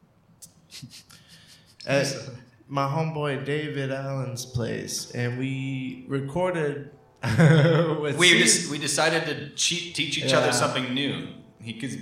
at 1.86 2.16
my 2.68 2.88
homeboy 2.88 3.46
David 3.46 3.92
Allen's 3.92 4.46
place, 4.46 5.12
and 5.12 5.38
we 5.38 6.06
recorded. 6.08 6.90
We 8.18 8.40
just 8.40 8.70
we 8.70 8.78
decided 8.78 9.26
to 9.26 9.50
cheat, 9.56 9.96
teach 9.96 10.18
each 10.18 10.32
Yeah. 10.32 10.40
other 10.40 10.52
something 10.52 10.94
new. 10.94 11.28
He 11.62 11.74
because 11.74 11.96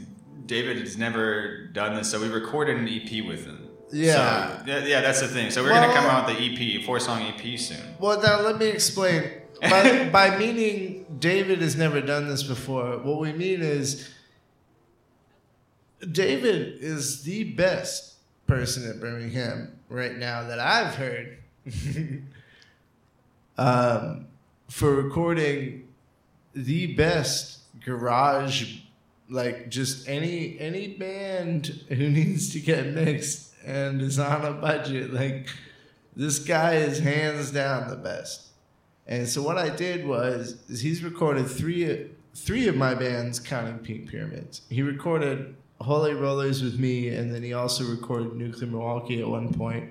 David 0.46 0.80
has 0.80 0.98
never 0.98 1.68
done 1.68 1.96
this, 1.96 2.10
so 2.10 2.20
we 2.20 2.28
recorded 2.28 2.78
an 2.78 2.88
EP 2.88 3.26
with 3.26 3.46
him. 3.46 3.70
Yeah. 3.92 4.58
So, 4.60 4.64
yeah, 4.66 4.86
yeah, 4.86 5.02
that's 5.02 5.22
the 5.22 5.28
thing. 5.28 5.52
So 5.52 5.64
we're 5.64 5.70
gonna 5.70 5.94
come 5.94 6.06
out 6.06 6.28
with 6.28 6.38
the 6.38 6.44
EP, 6.80 6.84
four 6.86 7.00
song 7.00 7.22
EP 7.22 7.60
soon. 7.60 7.96
Well, 8.00 8.22
now 8.22 8.42
let 8.42 8.58
me 8.58 8.68
explain. 8.68 9.24
By, 9.62 10.10
by 10.12 10.38
meaning 10.38 11.06
David 11.20 11.62
has 11.62 11.76
never 11.76 12.02
done 12.02 12.28
this 12.28 12.42
before, 12.42 12.98
what 12.98 13.20
we 13.20 13.32
mean 13.32 13.62
is 13.62 14.10
David 16.12 16.78
is 16.82 17.22
the 17.24 17.44
best 17.44 18.16
person 18.48 18.90
at 18.90 19.00
Birmingham 19.00 19.78
right 19.88 20.18
now 20.18 20.44
that 20.48 20.60
I've 20.60 20.96
heard 20.96 21.38
um, 23.58 24.26
for 24.72 24.96
recording 24.96 25.86
the 26.54 26.96
best 26.96 27.60
garage, 27.84 28.78
like 29.30 29.70
just 29.70 30.08
any 30.08 30.58
any 30.60 30.96
band 30.96 31.68
who 31.90 32.10
needs 32.10 32.52
to 32.54 32.60
get 32.60 32.88
mixed 32.88 33.54
and 33.66 34.02
is 34.02 34.18
on 34.18 34.46
a 34.46 34.54
budget. 34.54 35.14
Like 35.14 35.50
this 36.16 36.40
guy 36.40 36.76
is 36.76 37.00
hands 37.00 37.52
down 37.52 37.90
the 37.90 37.98
best. 37.98 38.48
And 39.08 39.28
so 39.28 39.42
what 39.42 39.58
I 39.58 39.70
did 39.70 40.08
was 40.08 40.58
is 40.70 40.80
he's 40.80 41.04
recorded 41.04 41.48
three 41.48 42.10
three 42.34 42.68
of 42.68 42.78
my 42.78 42.96
bands, 42.96 43.42
counting 43.42 43.80
Pink 43.80 44.10
Pyramids. 44.10 44.62
He 44.70 44.82
recorded 44.82 45.54
Holy 45.82 46.14
Rollers 46.14 46.64
with 46.64 46.80
me, 46.80 47.10
and 47.10 47.36
then 47.36 47.44
he 47.44 47.52
also 47.54 47.84
recorded 47.84 48.36
Nuclear 48.36 48.72
Milwaukee 48.72 49.22
at 49.22 49.28
one 49.28 49.54
point. 49.54 49.90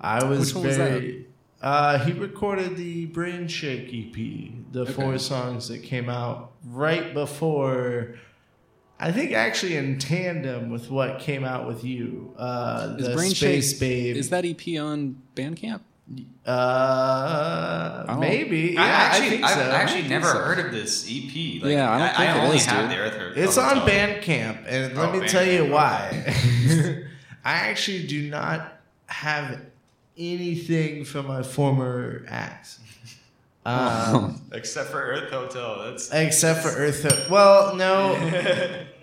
I 0.00 0.24
was 0.24 0.54
Which 0.54 0.64
very. 0.74 1.26
Uh, 1.64 1.98
he 2.04 2.12
recorded 2.12 2.76
the 2.76 3.06
Brain 3.06 3.48
Shake 3.48 3.88
EP, 3.88 4.52
the 4.72 4.84
four 4.86 5.18
songs 5.18 5.66
that 5.68 5.78
came 5.82 6.08
out 6.08 6.52
right 6.64 7.12
before 7.14 8.14
I 9.00 9.10
think 9.10 9.32
actually 9.32 9.76
in 9.76 9.98
tandem 9.98 10.70
with 10.70 10.88
what 10.90 11.18
came 11.18 11.44
out 11.44 11.66
with 11.66 11.82
you, 11.82 12.32
uh, 12.38 12.94
Is 12.98 13.08
the 13.08 13.14
Brain 13.14 13.30
Space 13.30 13.70
Shake- 13.72 13.80
Babe. 13.80 14.16
Is 14.16 14.30
that 14.30 14.44
EP 14.44 14.78
on 14.78 15.16
Bandcamp? 15.34 15.80
Uh, 16.46 18.04
don't- 18.06 18.20
maybe. 18.20 18.76
I 18.78 18.84
Yeah, 18.86 18.90
actually, 18.92 19.26
I 19.26 19.30
think 19.30 19.44
I've 19.44 19.50
so. 19.54 19.70
actually 19.70 20.04
I 20.04 20.08
never 20.08 20.26
so. 20.26 20.38
heard 20.38 20.58
of 20.66 20.72
this 20.72 21.06
EP. 21.08 21.60
Like, 21.62 21.72
Yeah, 21.72 21.90
I 21.90 21.98
don't 21.98 22.16
think 22.16 22.36
it 22.36 22.44
only 22.44 22.56
is, 22.56 22.66
have 22.66 22.82
dude. 22.82 22.90
the 22.90 23.02
Earth. 23.02 23.14
Earth 23.18 23.36
It's 23.36 23.58
on 23.58 23.76
Bandcamp, 23.88 24.58
and 24.66 24.94
let 24.96 25.08
Oh, 25.08 25.12
me 25.20 25.26
tell 25.28 25.46
you 25.46 25.66
why. 25.72 26.24
I 27.44 27.52
actually 27.68 28.06
do 28.06 28.28
not 28.30 28.78
have 29.06 29.60
anything 30.16 31.04
from 31.04 31.26
my 31.26 31.42
former 31.42 32.24
acts. 32.28 32.80
Um, 33.66 34.42
Except 34.52 34.90
for 34.90 35.00
Earth 35.00 35.30
Hotel. 35.30 35.84
That's 35.84 36.12
except 36.12 36.60
for 36.60 36.68
Earth. 36.68 37.02
Ho- 37.02 37.26
well, 37.32 37.74
no, 37.76 38.14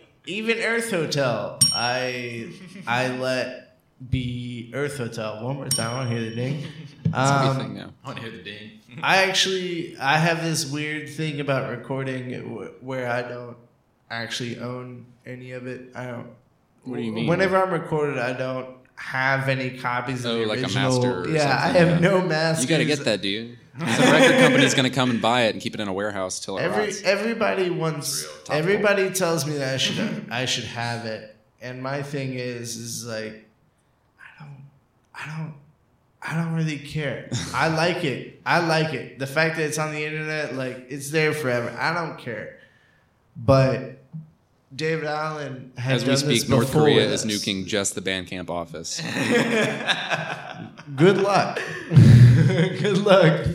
even 0.27 0.59
Earth 0.59 0.91
Hotel, 0.91 1.57
I 1.73 2.47
I 2.85 3.07
let 3.17 3.75
be 4.07 4.69
Earth 4.75 4.99
Hotel. 4.99 5.43
One 5.43 5.55
more 5.55 5.67
time, 5.67 5.89
I 5.89 5.93
want 5.95 6.09
to 6.11 6.15
hear 6.15 6.29
the 6.29 6.35
ding. 6.35 6.63
It's 7.05 7.11
Um, 7.17 7.47
everything 7.49 7.73
now. 7.75 7.89
I 8.03 8.07
want 8.09 8.17
to 8.19 8.23
hear 8.23 8.31
the 8.37 8.43
ding. 8.43 8.69
I 9.01 9.23
actually 9.23 9.97
I 9.97 10.17
have 10.19 10.43
this 10.43 10.69
weird 10.69 11.09
thing 11.09 11.39
about 11.39 11.71
recording 11.71 12.31
where 12.81 13.09
I 13.09 13.23
don't 13.23 13.57
actually 14.11 14.59
own 14.59 15.07
any 15.25 15.53
of 15.53 15.65
it. 15.65 15.89
I 15.95 16.05
don't. 16.05 16.27
What 16.83 16.97
do 16.97 17.01
you 17.01 17.11
mean? 17.11 17.25
Whenever 17.25 17.57
I'm 17.57 17.71
recorded, 17.71 18.19
I 18.19 18.33
don't 18.33 18.67
have 18.95 19.49
any 19.49 19.77
copies 19.77 20.25
of 20.25 20.31
Oh, 20.31 20.39
the 20.39 20.45
like 20.45 20.59
a 20.59 20.63
original. 20.63 20.91
master 20.91 21.21
or 21.21 21.27
yeah, 21.29 21.49
I 21.63 21.67
have 21.69 21.87
yeah. 21.89 21.99
no 21.99 22.21
masters. 22.21 22.63
You 22.63 22.69
got 22.69 22.77
to 22.79 22.85
get 22.85 23.05
that, 23.05 23.21
dude. 23.21 23.57
So 23.79 23.85
the 23.85 24.11
record 24.11 24.39
company's 24.41 24.73
going 24.73 24.89
to 24.89 24.93
come 24.93 25.09
and 25.11 25.21
buy 25.21 25.43
it 25.43 25.53
and 25.53 25.61
keep 25.61 25.73
it 25.73 25.79
in 25.79 25.87
a 25.87 25.93
warehouse 25.93 26.39
till 26.41 26.57
it 26.57 26.61
Every 26.61 26.85
rots. 26.87 27.01
everybody 27.03 27.69
wants. 27.69 28.27
Top 28.43 28.55
Everybody 28.57 29.09
tells 29.11 29.45
me 29.47 29.53
that 29.57 29.73
I 29.75 29.77
should 29.77 30.27
I 30.31 30.43
should 30.45 30.65
have 30.65 31.05
it, 31.05 31.33
and 31.61 31.81
my 31.81 32.01
thing 32.03 32.33
is 32.33 32.75
is 32.75 33.05
like, 33.05 33.47
I 34.19 34.43
don't, 34.43 34.65
I 35.15 35.37
don't, 35.37 35.53
I 36.21 36.35
don't 36.35 36.53
really 36.53 36.79
care. 36.79 37.29
I 37.53 37.69
like 37.83 38.03
it. 38.03 38.41
I 38.45 38.59
like 38.59 38.93
it. 38.93 39.19
The 39.19 39.25
fact 39.27 39.55
that 39.55 39.63
it's 39.63 39.77
on 39.79 39.93
the 39.93 40.03
internet, 40.05 40.53
like 40.53 40.87
it's 40.89 41.09
there 41.09 41.31
forever. 41.33 41.73
I 41.79 41.93
don't 41.93 42.17
care. 42.19 42.59
But 43.37 44.00
David 44.73 45.05
Allen 45.05 45.73
has 45.77 46.01
As 46.03 46.03
we 46.03 46.05
done 46.15 46.29
this 46.29 46.41
speak, 46.41 46.49
North 46.49 46.71
Korea 46.71 47.07
with 47.07 47.13
is 47.13 47.25
nuking 47.25 47.65
just 47.65 47.93
the 47.95 48.01
Bandcamp 48.01 48.49
office. 48.49 49.01
Good 50.95 51.17
luck. 51.17 51.59
Good 51.89 52.97
luck 52.99 53.45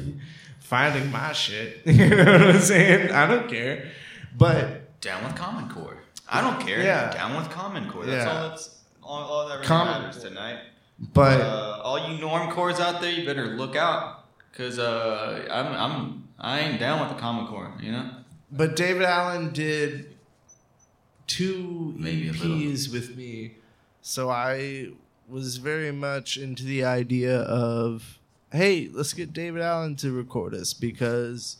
finding 0.60 1.10
my 1.12 1.32
shit. 1.32 1.80
you 1.86 2.08
know 2.08 2.16
what 2.24 2.42
I'm 2.42 2.60
saying? 2.60 3.12
I 3.12 3.26
don't 3.26 3.48
care. 3.48 3.90
But 4.36 5.00
Down 5.00 5.24
with 5.24 5.36
Common 5.36 5.68
Core. 5.70 5.98
I 6.28 6.40
don't 6.40 6.60
care. 6.66 6.82
Yeah. 6.82 7.10
Down 7.12 7.36
with 7.36 7.50
Common 7.50 7.88
Core. 7.88 8.04
That's 8.04 8.24
Yeah. 8.26 8.32
all 8.42 8.48
that's 8.48 8.82
all, 9.02 9.22
all 9.22 9.48
that 9.48 9.54
really 9.54 9.66
Common 9.66 10.02
matters 10.02 10.22
tonight. 10.22 10.58
But- 10.98 11.40
uh, 11.40 11.80
all 11.82 12.10
you 12.10 12.18
norm 12.18 12.50
cores 12.50 12.80
out 12.80 13.00
there, 13.00 13.10
you 13.12 13.24
better 13.26 13.46
look 13.46 13.76
out, 13.76 14.24
cause 14.52 14.78
uh, 14.78 15.46
I'm 15.50 15.66
I'm 15.66 16.28
I 16.38 16.60
ain't 16.60 16.80
down 16.80 17.00
with 17.00 17.10
the 17.10 17.20
Common 17.20 17.46
Core. 17.46 17.72
You 17.80 17.92
know. 17.92 18.10
But 18.50 18.76
David 18.76 19.02
Allen 19.02 19.52
did 19.52 20.15
two 21.26 21.94
Maybe 21.96 22.30
EPs 22.30 22.92
with 22.92 23.16
me, 23.16 23.54
so 24.02 24.30
I 24.30 24.90
was 25.28 25.56
very 25.56 25.92
much 25.92 26.36
into 26.36 26.64
the 26.64 26.84
idea 26.84 27.40
of, 27.40 28.18
hey, 28.52 28.88
let's 28.92 29.12
get 29.12 29.32
David 29.32 29.62
Allen 29.62 29.96
to 29.96 30.12
record 30.12 30.54
us 30.54 30.72
because 30.72 31.56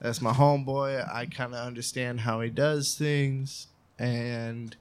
that's 0.00 0.20
my 0.20 0.32
homeboy. 0.32 1.08
I 1.12 1.26
kind 1.26 1.54
of 1.54 1.66
understand 1.66 2.20
how 2.20 2.40
he 2.40 2.50
does 2.50 2.94
things, 2.94 3.68
and 3.98 4.76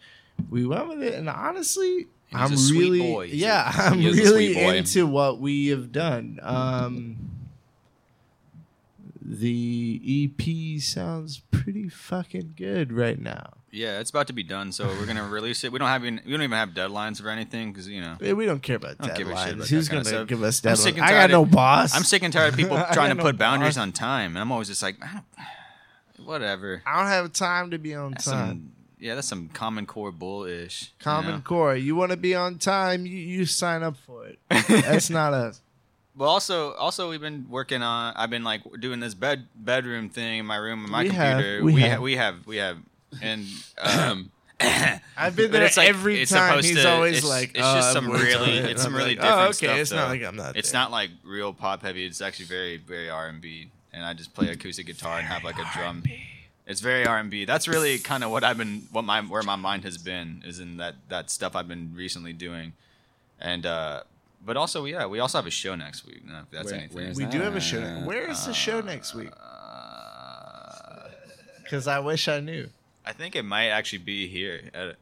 we 0.50 0.66
went 0.66 0.90
with 0.90 1.04
it. 1.04 1.14
And 1.14 1.30
honestly, 1.30 2.08
he's 2.28 2.34
I'm 2.34 2.52
really, 2.76 3.00
boy. 3.00 3.26
Yeah, 3.32 3.72
I'm 3.76 4.00
he 4.00 4.08
is 4.08 4.20
a 4.20 4.24
really 4.24 4.78
into 4.78 5.06
what 5.06 5.40
we 5.40 5.68
have 5.68 5.92
done. 5.92 6.40
Um, 6.42 7.18
the 9.22 10.30
EP 10.40 10.82
sounds 10.82 11.42
pretty 11.52 11.90
fucking 11.90 12.54
good 12.58 12.92
right 12.92 13.20
now. 13.20 13.54
Yeah, 13.76 14.00
it's 14.00 14.12
about 14.12 14.28
to 14.28 14.34
be 14.34 14.44
done, 14.44 14.72
so 14.72 14.86
we're 14.88 15.08
gonna 15.08 15.28
release 15.28 15.64
it. 15.64 15.72
We 15.72 15.80
don't 15.80 15.88
have 15.88 16.04
even, 16.06 16.22
we 16.24 16.32
don't 16.32 16.44
even 16.44 16.58
have 16.58 16.70
deadlines 16.70 17.20
for 17.20 17.30
anything 17.30 17.72
because 17.72 17.88
you 17.90 18.02
know. 18.02 18.18
We 18.22 18.46
don't 18.46 18.62
care 18.62 18.76
about 18.76 19.00
don't 19.00 19.16
give 19.16 19.28
a 19.30 19.32
shit 19.32 19.38
deadlines. 19.38 19.54
about 19.56 19.68
Who's 19.68 19.88
that 19.88 19.92
gonna 19.94 20.06
stuff. 20.06 20.28
give 20.28 20.44
us 20.44 20.64
I'm 20.66 20.76
sick 20.76 20.94
deadlines? 20.96 20.98
and 20.98 21.06
I 21.06 21.10
got 21.10 21.18
tired 21.18 21.32
no 21.32 21.42
of- 21.42 21.52
boss. 21.52 21.96
I'm 21.96 22.04
sick 22.04 22.22
and 22.24 22.32
tired 22.32 22.50
of 22.54 22.56
people 22.56 22.78
I 22.78 22.94
trying 22.94 23.10
to 23.10 23.16
got 23.16 23.18
no 23.18 23.24
put 23.24 23.38
boundaries 23.40 23.76
boss. 23.76 23.82
on 23.82 23.92
time, 23.92 24.32
and 24.36 24.40
I'm 24.40 24.52
always 24.52 24.68
just 24.68 24.84
like, 24.84 24.98
I 25.04 25.14
don't, 25.14 26.26
whatever. 26.28 26.84
I 26.86 27.00
don't 27.00 27.08
have 27.12 27.34
time 27.34 27.72
to 27.72 27.80
be 27.80 27.96
on 27.96 28.12
That's 28.12 28.26
time. 28.26 28.48
some, 28.48 28.72
yeah, 29.00 29.16
that's 29.16 29.28
some 29.28 29.50
Common 29.50 29.86
Core 29.88 30.12
bullish. 30.12 30.84
you 31.00 31.04
Common? 31.04 31.42
Core, 31.42 31.76
you 31.76 31.96
want 31.96 32.12
to 32.12 32.18
be 32.18 32.36
on 32.36 32.60
time, 32.60 33.06
you, 33.06 33.18
you 33.18 33.46
sign 33.46 33.82
up 33.84 33.98
for 33.98 34.26
it. 34.28 34.40
That's 34.50 35.10
not 35.10 35.34
us. 35.34 35.62
But 36.16 36.26
also, 36.26 36.74
also 36.74 37.10
we've 37.10 37.20
been 37.20 37.48
working 37.50 37.82
on. 37.82 38.14
I've 38.16 38.30
been 38.30 38.44
like 38.44 38.62
doing 38.80 39.00
this 39.00 39.16
bed 39.16 39.48
bedroom 39.56 40.10
thing 40.10 40.40
in 40.40 40.46
my 40.46 40.58
room, 40.58 40.86
in 40.86 40.92
my 40.92 41.02
We 41.04 41.10
have, 41.10 41.38
computer. 41.38 41.64
we 41.64 41.74
we, 41.74 41.82
have. 41.82 41.92
ha- 41.98 42.02
we 42.04 42.16
have, 42.18 42.48
we 42.48 42.58
have, 42.58 42.78
and 43.22 43.46
um, 43.82 44.32
I've 45.18 45.36
been 45.36 45.52
there 45.52 45.64
it's 45.66 45.78
like- 45.78 45.90
every 45.90 46.22
it's 46.22 46.32
time. 46.32 46.62
He's 46.64 46.76
to- 46.82 46.90
always 46.90 47.18
it's- 47.18 47.30
like, 47.30 47.50
it's 47.50 47.60
"Oh, 47.60 47.76
just 47.76 47.88
I've 47.90 47.94
some 47.94 48.10
really, 48.12 48.58
it." 48.58 48.66
it's 48.66 48.82
I'm 48.82 48.92
some 48.92 48.96
really 48.96 49.16
like, 49.16 49.20
different 49.20 49.38
oh, 49.40 49.44
okay, 49.46 49.54
stuff. 49.54 49.78
it's 49.78 49.92
not 49.92 50.08
like 50.10 50.24
I'm 50.24 50.36
not 50.36 50.56
It's 50.56 50.72
there. 50.72 50.82
not 50.82 50.92
like 50.92 51.10
real 51.24 51.54
pop 51.54 51.82
heavy. 51.82 52.06
It's 52.06 52.22
actually 52.22 52.46
very, 52.46 52.78
very 52.78 53.10
R 53.10 53.28
and 53.28 53.42
B, 53.42 53.70
and 53.92 54.06
I 54.06 54.14
just 54.14 54.34
play 54.34 54.50
acoustic 54.50 54.86
guitar 54.86 55.18
and 55.20 55.28
have 55.28 55.44
like 55.44 55.58
a 55.58 55.66
drum. 55.74 56.04
It's 56.66 56.80
very 56.80 57.06
R 57.06 57.18
and 57.20 57.30
B. 57.30 57.44
That's 57.46 57.68
really 57.68 58.00
kind 58.00 58.24
of 58.24 58.32
what 58.32 58.44
I've 58.46 58.58
been, 58.58 58.84
what 58.92 59.04
my, 59.04 59.20
where 59.22 59.44
my 59.44 59.58
mind 59.58 59.84
has 59.84 59.98
been, 59.98 60.42
is 60.46 60.60
in 60.60 60.78
that 60.78 60.96
that 61.10 61.30
stuff 61.30 61.56
I've 61.58 61.68
been 61.68 61.94
recently 61.94 62.32
doing, 62.34 62.72
and 63.40 63.66
uh 63.66 64.04
but 64.46 64.56
also 64.58 64.86
yeah, 64.86 65.06
we 65.06 65.20
also 65.20 65.38
have 65.40 65.48
a 65.48 65.52
show 65.52 65.76
next 65.76 66.06
week. 66.06 66.26
No, 66.26 66.40
if 66.40 66.52
that's 66.52 66.66
Where- 66.72 66.76
anything. 66.80 66.96
where's 66.96 67.18
We 67.18 67.26
do 67.26 67.42
have 67.42 67.56
a 67.56 67.62
show. 67.62 67.82
Where 68.06 68.30
is 68.30 68.46
the 68.46 68.54
show 68.54 68.80
next 68.82 69.14
week? 69.14 69.32
Uh, 69.36 71.10
Because 71.64 71.88
I 71.88 72.00
wish 72.00 72.28
I 72.28 72.40
knew. 72.40 72.70
I 73.06 73.12
think 73.14 73.36
it 73.36 73.44
might 73.44 73.68
actually 73.70 74.00
be 74.00 74.28
here. 74.28 74.62
At, 74.74 74.96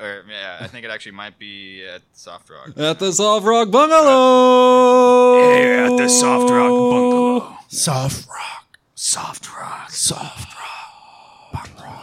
or 0.00 0.24
yeah, 0.28 0.58
I 0.60 0.66
think 0.66 0.84
it 0.84 0.90
actually 0.90 1.12
might 1.12 1.38
be 1.38 1.84
at 1.86 2.02
Soft 2.12 2.50
Rock. 2.50 2.70
At 2.76 2.98
the 2.98 3.12
Soft 3.12 3.46
Rock 3.46 3.70
Bungalow! 3.70 5.38
Yeah, 5.38 5.90
at 5.90 5.96
the 5.96 6.08
Soft 6.08 6.50
Rock 6.50 6.68
Bungalow. 6.70 7.56
Soft 7.68 8.28
rock. 8.28 8.78
Soft 8.94 9.48
Rock. 9.52 9.90
Soft 9.90 10.54
rock. 10.54 11.52
Bungalow. 11.52 11.98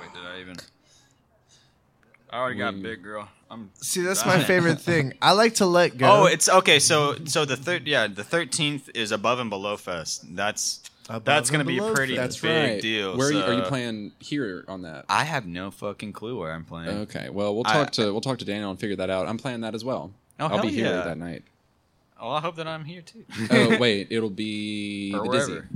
Wait, 0.00 0.12
did 0.12 0.22
I 0.22 0.40
even? 0.40 0.56
I 2.30 2.38
already 2.38 2.58
got 2.58 2.80
big 2.82 3.02
girl. 3.02 3.28
I'm. 3.50 3.70
See, 3.80 4.02
that's 4.02 4.24
my 4.24 4.42
favorite 4.42 4.80
thing. 4.90 5.14
I 5.20 5.32
like 5.32 5.54
to 5.56 5.66
let 5.66 5.96
go. 5.96 6.22
Oh, 6.22 6.26
it's 6.26 6.48
okay. 6.48 6.78
So, 6.78 7.16
so 7.24 7.44
the 7.44 7.56
third, 7.56 7.86
yeah, 7.86 8.06
the 8.06 8.22
thirteenth 8.24 8.88
is 8.94 9.10
above 9.12 9.38
and 9.40 9.50
below 9.50 9.76
fest. 9.76 10.24
That's 10.36 10.80
Above 11.10 11.24
that's 11.24 11.50
gonna 11.50 11.64
be 11.64 11.76
a 11.78 11.80
Below 11.80 11.94
pretty 11.94 12.16
Fest. 12.16 12.40
That's 12.40 12.40
big 12.40 12.70
right. 12.74 12.82
deal. 12.82 13.16
Where 13.16 13.28
are 13.28 13.32
you, 13.32 13.40
are 13.40 13.52
you 13.52 13.62
playing 13.62 14.12
here 14.20 14.64
on 14.68 14.82
that? 14.82 15.06
I 15.08 15.24
have 15.24 15.46
no 15.46 15.70
fucking 15.70 16.12
clue 16.12 16.38
where 16.38 16.52
I'm 16.52 16.64
playing. 16.64 16.88
Okay, 17.00 17.28
well 17.30 17.54
we'll 17.54 17.66
I- 17.66 17.72
talk 17.72 17.90
to 17.92 18.12
we'll 18.12 18.20
talk 18.20 18.38
to 18.38 18.44
Daniel 18.44 18.70
and 18.70 18.78
figure 18.78 18.96
that 18.96 19.10
out. 19.10 19.26
I'm 19.28 19.38
playing 19.38 19.62
that 19.62 19.74
as 19.74 19.84
well. 19.84 20.12
Oh, 20.38 20.44
I'll 20.44 20.48
hell 20.50 20.62
be 20.62 20.68
here 20.70 20.86
yeah. 20.86 21.02
that 21.02 21.18
night. 21.18 21.42
Oh, 22.20 22.30
I 22.30 22.40
hope 22.40 22.56
that 22.56 22.66
I'm 22.66 22.84
here 22.84 23.02
too. 23.02 23.24
Oh 23.50 23.76
wait, 23.80 24.08
it'll 24.10 24.30
be 24.30 25.12
Or 25.14 25.24
the 25.24 25.30
Dizzy. 25.32 25.52
wherever. 25.52 25.68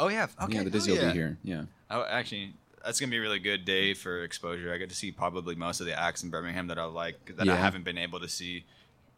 Oh 0.00 0.08
yeah. 0.08 0.26
Okay. 0.42 0.54
yeah, 0.56 0.62
the 0.64 0.70
Dizzy 0.70 0.90
will 0.92 0.98
yeah. 0.98 1.08
be 1.12 1.18
here. 1.18 1.38
Yeah. 1.44 1.62
Oh, 1.90 2.04
actually, 2.08 2.54
that's 2.84 2.98
gonna 2.98 3.10
be 3.10 3.18
a 3.18 3.20
really 3.20 3.38
good 3.38 3.64
day 3.64 3.94
for 3.94 4.24
exposure. 4.24 4.72
I 4.72 4.78
get 4.78 4.88
to 4.88 4.96
see 4.96 5.12
probably 5.12 5.54
most 5.54 5.80
of 5.80 5.86
the 5.86 5.98
acts 5.98 6.22
in 6.24 6.30
Birmingham 6.30 6.66
that 6.66 6.78
I 6.78 6.84
like 6.84 7.36
that 7.36 7.48
I 7.48 7.52
Yeah. 7.52 7.56
haven't 7.58 7.84
been 7.84 7.98
able 7.98 8.18
to 8.20 8.28
see. 8.28 8.64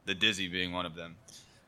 The 0.05 0.15
Dizzy 0.15 0.47
being 0.47 0.73
one 0.73 0.87
of 0.87 0.95
them. 0.95 1.17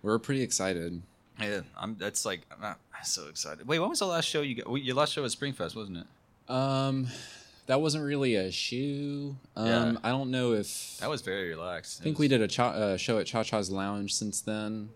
We're 0.01 0.19
pretty 0.20 0.43
excited. 0.43 1.02
Yeah, 1.40 1.60
I'm. 1.77 1.97
That's 1.98 2.24
like 2.24 2.40
I'm, 2.51 2.60
not, 2.60 2.78
so 3.05 3.28
excited. 3.28 3.66
Wait, 3.66 3.78
when 3.78 3.89
was 3.89 4.01
the 4.01 4.06
last 4.06 4.24
show 4.27 4.43
you 4.43 4.56
got? 4.56 4.73
Your 4.77 4.97
last 4.97 5.12
show 5.12 5.23
was 5.23 5.35
Springfest, 5.36 5.77
wasn't 5.77 5.98
it? 5.98 6.52
Um, 6.52 7.09
that 7.66 7.81
wasn't 7.81 8.05
really 8.05 8.35
a 8.35 8.51
shoe. 8.51 9.36
Um, 9.55 9.66
Yeah. 9.66 9.93
I 10.02 10.09
don't 10.10 10.31
know 10.31 10.52
if 10.55 10.97
That 10.98 11.10
was 11.10 11.20
very 11.20 11.51
relaxed. 11.51 12.01
I 12.01 12.05
think 12.05 12.19
we 12.19 12.27
did 12.28 12.40
a 12.40 12.48
cha- 12.48 12.70
uh, 12.70 12.97
show 12.97 13.19
at 13.19 13.27
Cha 13.27 13.43
Cha's 13.43 13.70
Lounge 13.70 14.15
since 14.15 14.40
then. 14.40 14.89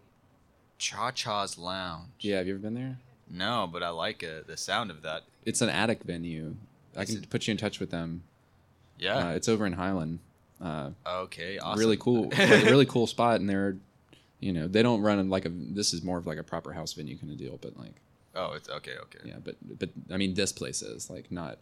Cha 0.78 1.10
Cha's 1.10 1.58
Lounge. 1.58 2.08
Yeah, 2.20 2.38
have 2.38 2.46
you 2.46 2.54
ever 2.54 2.62
been 2.62 2.74
there? 2.74 2.96
No, 3.30 3.68
but 3.70 3.82
I 3.82 3.90
like 3.90 4.22
it. 4.22 4.46
The 4.46 4.56
sound 4.56 4.90
of 4.90 5.02
that. 5.02 5.22
It's 5.44 5.60
an 5.60 5.68
attic 5.68 6.02
venue. 6.02 6.56
I 6.96 7.04
can 7.04 7.18
it- 7.18 7.30
put 7.30 7.46
you 7.46 7.52
in 7.52 7.58
touch 7.58 7.78
with 7.78 7.90
them. 7.90 8.22
Yeah. 8.98 9.28
Uh, 9.28 9.30
it's 9.32 9.48
over 9.48 9.66
in 9.66 9.74
Highland. 9.74 10.18
Uh, 10.60 10.90
okay. 11.06 11.58
Awesome. 11.58 11.78
really 11.80 11.96
cool, 11.96 12.24
like, 12.30 12.64
really 12.64 12.86
cool 12.86 13.06
spot, 13.06 13.40
and 13.40 13.48
they're, 13.48 13.76
you 14.42 14.52
know, 14.52 14.66
they 14.68 14.82
don't 14.82 15.00
run 15.00 15.30
like 15.30 15.46
a. 15.46 15.50
This 15.50 15.94
is 15.94 16.02
more 16.02 16.18
of 16.18 16.26
like 16.26 16.38
a 16.38 16.42
proper 16.42 16.72
house 16.72 16.92
venue 16.92 17.16
kind 17.16 17.32
of 17.32 17.38
deal, 17.38 17.58
but 17.62 17.78
like, 17.78 17.94
Oh, 18.34 18.52
it's 18.52 18.68
okay. 18.68 18.96
Okay. 19.02 19.20
yeah, 19.24 19.36
but 19.42 19.56
but 19.78 19.88
I 20.10 20.16
mean, 20.16 20.34
this 20.34 20.52
place 20.52 20.82
is 20.82 21.08
like 21.08 21.30
not. 21.32 21.58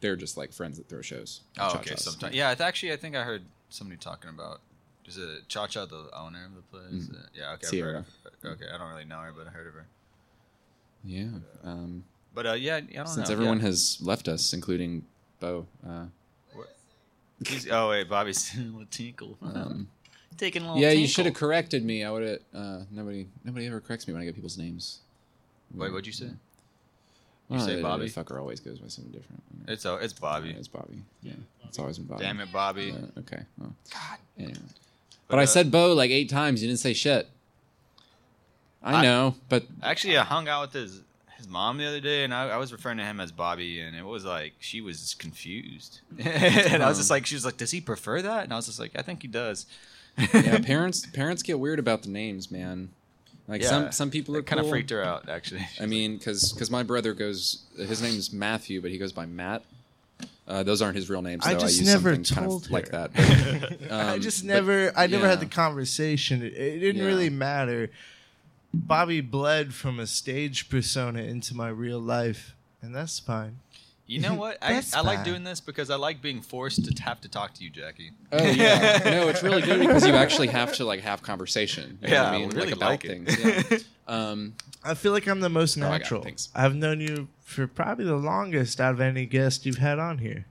They're 0.00 0.16
just 0.16 0.36
like 0.36 0.52
friends 0.52 0.76
that 0.78 0.88
throw 0.88 1.00
shows. 1.02 1.40
Oh, 1.58 1.74
okay. 1.76 1.94
Sometimes. 1.96 2.34
Yeah. 2.34 2.52
It's 2.52 2.60
actually, 2.60 2.92
I 2.92 2.96
think 2.96 3.16
I 3.16 3.22
heard 3.22 3.42
somebody 3.70 3.98
talking 3.98 4.28
about. 4.30 4.60
Is 5.06 5.16
it 5.18 5.48
Cha 5.48 5.66
Cha, 5.66 5.86
the 5.86 6.08
owner 6.14 6.44
of 6.44 6.54
the 6.54 6.62
place? 6.62 7.08
Mm. 7.08 7.14
Uh, 7.18 7.26
yeah. 7.34 7.52
Okay. 7.54 7.80
Heard- 7.80 8.04
okay. 8.44 8.66
I 8.72 8.78
don't 8.78 8.88
really 8.90 9.06
know 9.06 9.18
her, 9.20 9.32
but 9.36 9.46
I 9.46 9.50
heard 9.50 9.66
of 9.66 9.74
her. 9.74 9.86
Yeah. 11.04 11.28
Um, 11.64 12.04
But 12.34 12.46
uh, 12.46 12.52
yeah, 12.52 12.76
I 12.76 12.80
don't 12.82 12.94
know. 12.94 13.04
since 13.06 13.28
Yeah. 13.28 13.32
everyone 13.32 13.60
has 13.60 13.98
left 14.02 14.28
us, 14.28 14.52
including 14.52 15.04
Bo, 15.40 15.66
uh, 15.88 16.04
oh 17.70 17.88
wait, 17.90 18.08
Bobby's 18.08 18.54
a 18.56 18.60
little 18.60 18.84
tinkle. 18.90 19.36
Um, 19.42 19.88
Taking 20.38 20.62
a 20.62 20.66
little 20.66 20.80
yeah, 20.80 20.90
you 20.90 21.06
should 21.06 21.26
have 21.26 21.34
corrected 21.34 21.84
me. 21.84 22.04
I 22.04 22.10
would 22.10 22.22
have. 22.22 22.38
Uh, 22.54 22.78
nobody, 22.90 23.26
nobody 23.44 23.66
ever 23.66 23.80
corrects 23.80 24.06
me 24.06 24.14
when 24.14 24.22
I 24.22 24.26
get 24.26 24.34
people's 24.34 24.58
names. 24.58 24.98
Wait, 25.74 25.90
what'd 25.90 26.06
you 26.06 26.12
say? 26.12 26.30
Well, 27.48 27.60
say 27.60 27.76
the- 27.76 27.82
Bobby? 27.82 28.08
The 28.08 28.24
fucker 28.24 28.38
always 28.38 28.60
goes 28.60 28.78
by 28.78 28.88
something 28.88 29.12
different. 29.12 29.42
It's 29.68 29.84
uh, 29.86 29.98
it's 30.00 30.12
Bobby. 30.12 30.48
Yeah, 30.50 30.56
it's 30.56 30.68
Bobby. 30.68 31.02
Yeah, 31.22 31.32
it's 31.68 31.78
always 31.78 31.98
been 31.98 32.06
Bobby. 32.06 32.24
Damn 32.24 32.40
it, 32.40 32.52
Bobby. 32.52 32.94
Yeah, 32.94 33.20
okay. 33.20 33.42
Well, 33.58 33.74
God. 33.92 34.18
Anyway. 34.38 34.54
But, 35.28 35.36
But, 35.36 35.38
I 35.38 35.42
uh, 35.44 35.46
said 35.46 35.70
Bo 35.70 35.92
like 35.92 36.10
eight 36.10 36.28
times. 36.28 36.62
You 36.62 36.68
didn't 36.68 36.80
say 36.80 36.92
shit. 36.92 37.28
I, 38.82 38.96
I- 38.96 39.02
know, 39.02 39.36
but 39.48 39.64
Actually, 39.82 40.16
I 40.18 40.24
hung 40.24 40.48
out 40.48 40.62
with 40.62 40.72
his 40.72 41.00
his 41.36 41.48
mom 41.48 41.78
the 41.78 41.86
other 41.86 42.00
day, 42.00 42.24
and 42.24 42.32
I, 42.32 42.50
I 42.50 42.56
was 42.56 42.72
referring 42.72 42.98
to 42.98 43.04
him 43.04 43.20
as 43.20 43.32
Bobby, 43.32 43.80
and 43.80 43.96
it 43.96 44.04
was 44.04 44.24
like 44.24 44.54
she 44.60 44.80
was 44.80 45.14
confused, 45.18 46.00
and 46.18 46.82
I 46.82 46.88
was 46.88 46.98
just 46.98 47.10
like, 47.10 47.26
she 47.26 47.34
was 47.34 47.44
like, 47.44 47.56
"Does 47.56 47.70
he 47.70 47.80
prefer 47.80 48.22
that?" 48.22 48.44
And 48.44 48.52
I 48.52 48.56
was 48.56 48.66
just 48.66 48.80
like, 48.80 48.92
"I 48.96 49.02
think 49.02 49.22
he 49.22 49.28
does." 49.28 49.66
Yeah, 50.18 50.58
parents 50.62 51.06
parents 51.06 51.42
get 51.42 51.58
weird 51.58 51.78
about 51.78 52.02
the 52.02 52.08
names, 52.10 52.50
man. 52.50 52.90
Like 53.48 53.62
Yeah, 53.62 53.68
some 53.68 53.92
some 53.92 54.10
people 54.10 54.36
are 54.36 54.40
it 54.40 54.46
kinda 54.46 54.62
cool. 54.62 54.70
freaked 54.70 54.90
her 54.90 55.02
out, 55.02 55.28
actually. 55.28 55.66
I 55.80 55.86
mean, 55.86 56.16
because 56.16 56.52
because 56.52 56.70
my 56.70 56.82
brother 56.82 57.12
goes, 57.12 57.62
his 57.76 58.00
name 58.02 58.14
is 58.16 58.32
Matthew, 58.32 58.80
but 58.80 58.90
he 58.90 58.98
goes 58.98 59.12
by 59.12 59.26
Matt. 59.26 59.62
Uh, 60.46 60.62
those 60.62 60.82
aren't 60.82 60.96
his 60.96 61.08
real 61.08 61.22
names. 61.22 61.46
I 61.46 61.54
though. 61.54 61.60
just 61.60 61.78
use 61.78 61.86
never 61.86 62.14
something 62.14 62.36
kind 62.36 62.46
told 62.48 62.64
of 62.66 62.70
like 62.70 62.90
that. 62.90 63.10
But, 63.80 63.92
I 63.92 64.14
um, 64.14 64.20
just 64.20 64.42
but, 64.46 64.52
never, 64.54 64.92
I 64.96 65.06
never 65.06 65.24
yeah. 65.24 65.30
had 65.30 65.40
the 65.40 65.46
conversation. 65.46 66.42
It, 66.42 66.52
it 66.54 66.78
didn't 66.80 67.00
Yeah. 67.00 67.06
really 67.06 67.30
matter. 67.30 67.90
Bobby 68.74 69.20
bled 69.20 69.72
from 69.74 70.00
a 70.00 70.06
stage 70.06 70.68
persona 70.68 71.22
into 71.22 71.54
my 71.54 71.68
real 71.68 72.00
life, 72.00 72.54
and 72.80 72.94
that's 72.94 73.18
fine. 73.18 73.58
You 74.06 74.20
know 74.20 74.34
what? 74.34 74.58
I, 74.60 74.82
I 74.94 75.00
like 75.00 75.24
doing 75.24 75.44
this 75.44 75.60
because 75.60 75.88
I 75.88 75.94
like 75.96 76.20
being 76.20 76.42
forced 76.42 76.84
to 76.84 77.02
have 77.02 77.20
to 77.22 77.28
talk 77.28 77.54
to 77.54 77.64
you, 77.64 77.70
Jackie. 77.70 78.10
Oh 78.32 78.44
yeah, 78.44 79.00
no, 79.04 79.28
it's 79.28 79.42
really 79.42 79.62
good 79.62 79.80
because 79.80 80.06
you 80.06 80.14
actually 80.14 80.48
have 80.48 80.74
to 80.74 80.84
like 80.84 81.00
have 81.00 81.22
conversation. 81.22 81.98
You 82.02 82.08
know 82.08 82.14
Yeah, 82.14 82.22
what 82.24 82.32
I 82.32 82.34
I 82.34 82.38
mean, 82.40 82.48
really 82.50 82.66
like 82.66 82.76
about 82.76 82.90
like 82.90 83.04
it. 83.04 83.08
things. 83.26 83.84
Yeah. 84.08 84.18
Um, 84.30 84.54
I 84.84 84.94
feel 84.94 85.12
like 85.12 85.26
I'm 85.28 85.40
the 85.40 85.48
most 85.48 85.78
Oh, 85.78 85.82
I 85.82 85.84
got 85.84 85.94
it, 85.94 85.98
natural. 86.00 86.22
thanks. 86.24 86.48
I've 86.54 86.74
known 86.74 87.00
you 87.00 87.28
for 87.44 87.66
probably 87.68 88.04
the 88.04 88.16
longest 88.16 88.80
out 88.80 88.92
of 88.92 89.00
any 89.00 89.24
guest 89.26 89.64
you've 89.64 89.78
had 89.78 89.98
on 90.00 90.18
here. 90.18 90.44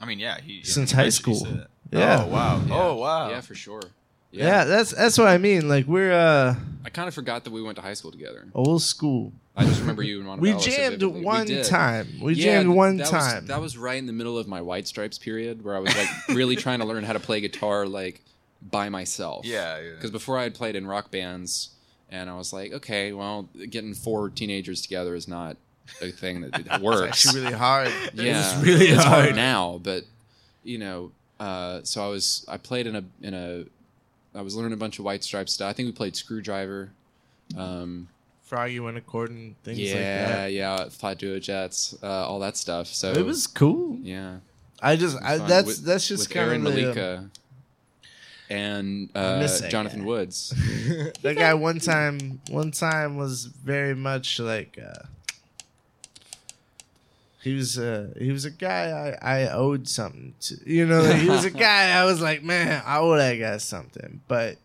I 0.00 0.06
mean, 0.06 0.18
yeah, 0.20 0.40
he 0.40 0.62
Since 0.62 0.92
he 0.92 0.96
high 0.96 1.08
school. 1.08 1.46
Yeah. 1.90 2.24
Oh 2.24 2.28
wow. 2.28 2.62
yeah. 2.66 2.74
Oh 2.74 2.94
wow. 2.96 3.30
Yeah, 3.30 3.40
for 3.40 3.54
sure. 3.56 3.82
Yeah. 4.36 4.64
that's 4.64 4.90
that's 4.92 5.18
what 5.18 5.28
I 5.28 5.38
mean. 5.38 5.68
Like 5.68 5.86
we're 5.86 6.12
uh 6.12 6.54
I 6.84 6.88
kind 6.90 7.08
of 7.08 7.14
forgot 7.14 7.44
that 7.44 7.50
we 7.52 7.62
went 7.62 7.76
to 7.76 7.82
high 7.82 7.94
school 7.94 8.10
together. 8.12 8.46
old 8.54 8.82
school. 8.82 9.32
I 9.58 9.64
just 9.64 9.80
remember 9.80 10.02
you 10.02 10.20
and 10.20 10.40
We 10.40 10.50
Montebello 10.52 10.58
so 10.60 10.70
jammed 10.70 11.00
vividly. 11.00 11.20
We 11.20 11.24
one 11.24 11.46
did. 11.46 11.64
time. 11.64 12.06
We 12.20 12.34
Yeah, 12.34 12.44
jammed 12.62 12.68
one 12.76 12.96
that 12.98 13.06
time. 13.08 13.42
Was, 13.42 13.48
that 13.48 13.60
was 13.60 13.78
right 13.78 13.96
in 13.98 14.06
the 14.06 14.12
middle 14.12 14.36
of 14.38 14.46
my 14.46 14.60
White 14.60 14.86
Stripes 14.86 15.18
period, 15.18 15.64
where 15.64 15.74
I 15.74 15.78
was 15.78 15.96
like 15.96 16.08
really 16.28 16.56
trying 16.64 16.80
to 16.80 16.84
learn 16.84 17.04
how 17.04 17.14
to 17.14 17.20
play 17.20 17.40
guitar 17.40 17.86
like 17.86 18.20
by 18.70 18.88
myself. 18.90 19.46
Yeah, 19.46 19.78
yeah. 19.80 19.90
Because 19.94 20.10
before 20.10 20.38
I 20.38 20.42
had 20.42 20.54
played 20.54 20.76
in 20.76 20.86
rock 20.86 21.10
bands, 21.10 21.70
and 22.10 22.28
I 22.28 22.36
was 22.36 22.52
like, 22.52 22.72
okay, 22.74 23.12
well, 23.14 23.48
getting 23.70 23.94
four 23.94 24.28
teenagers 24.28 24.82
together 24.82 25.14
is 25.14 25.26
not 25.26 25.56
a 26.02 26.10
thing 26.10 26.42
that 26.42 26.52
that 26.66 26.82
works. 26.82 27.26
actually 27.26 27.40
really 27.42 27.54
hard. 27.56 27.90
yeah, 28.14 28.58
It's 28.58 28.62
really 28.66 28.86
it's 28.88 29.02
hard 29.02 29.24
hard. 29.24 29.36
now, 29.36 29.80
but 29.82 30.04
you 30.64 30.76
know, 30.78 31.12
uh, 31.40 31.80
so 31.82 32.04
I 32.04 32.08
was 32.08 32.44
I 32.46 32.58
played 32.58 32.86
in 32.86 32.94
a 32.96 33.04
in 33.22 33.32
a 33.34 33.64
I 34.36 34.42
was 34.42 34.54
learning 34.54 34.72
a 34.72 34.76
bunch 34.76 34.98
of 34.98 35.04
White 35.04 35.24
Stripes 35.24 35.52
stuff. 35.52 35.70
I 35.70 35.72
think 35.72 35.86
we 35.86 35.92
played 35.92 36.14
Screwdriver. 36.16 36.90
Um, 37.56 38.08
Froggy 38.42 38.78
went 38.78 38.96
according 38.96 39.56
things 39.64 39.78
yeah, 39.78 39.92
like 39.94 40.02
that. 40.02 40.52
yeah, 40.52 40.88
Flat 40.88 41.18
Duo 41.18 41.38
Jets, 41.40 41.96
uh, 42.02 42.06
all 42.06 42.38
that 42.40 42.56
stuff. 42.56 42.86
So 42.86 43.12
It 43.12 43.24
was 43.24 43.46
cool. 43.46 43.98
yeah. 44.02 44.38
I 44.80 44.96
just 44.96 45.16
I, 45.22 45.38
that's 45.38 45.66
With- 45.66 45.84
that's 45.84 46.06
just 46.06 46.30
kind 46.30 46.48
Aaron 46.50 46.66
of 46.66 46.72
um, 46.72 46.80
Malika 46.80 47.30
and 48.50 49.10
uh, 49.14 49.68
Jonathan 49.68 50.00
guy. 50.00 50.06
Woods. 50.06 50.50
that 51.22 51.36
guy 51.36 51.54
one 51.54 51.80
time 51.80 52.40
one 52.50 52.70
time 52.70 53.16
was 53.16 53.46
very 53.46 53.94
much 53.94 54.38
like 54.38 54.78
uh 54.78 55.06
he 57.46 57.54
was 57.54 57.78
uh 57.78 58.08
he 58.18 58.30
was 58.32 58.44
a 58.44 58.50
guy 58.50 59.16
I, 59.22 59.42
I 59.44 59.48
owed 59.52 59.88
something 59.88 60.34
to 60.40 60.56
you 60.66 60.86
know 60.86 61.00
like, 61.02 61.16
he 61.20 61.28
was 61.28 61.44
a 61.44 61.50
guy 61.50 61.90
I 61.92 62.04
was 62.04 62.20
like 62.20 62.42
man 62.42 62.82
I 62.84 62.98
owe 62.98 63.16
that 63.16 63.34
guy 63.36 63.56
something 63.58 64.20
but 64.28 64.56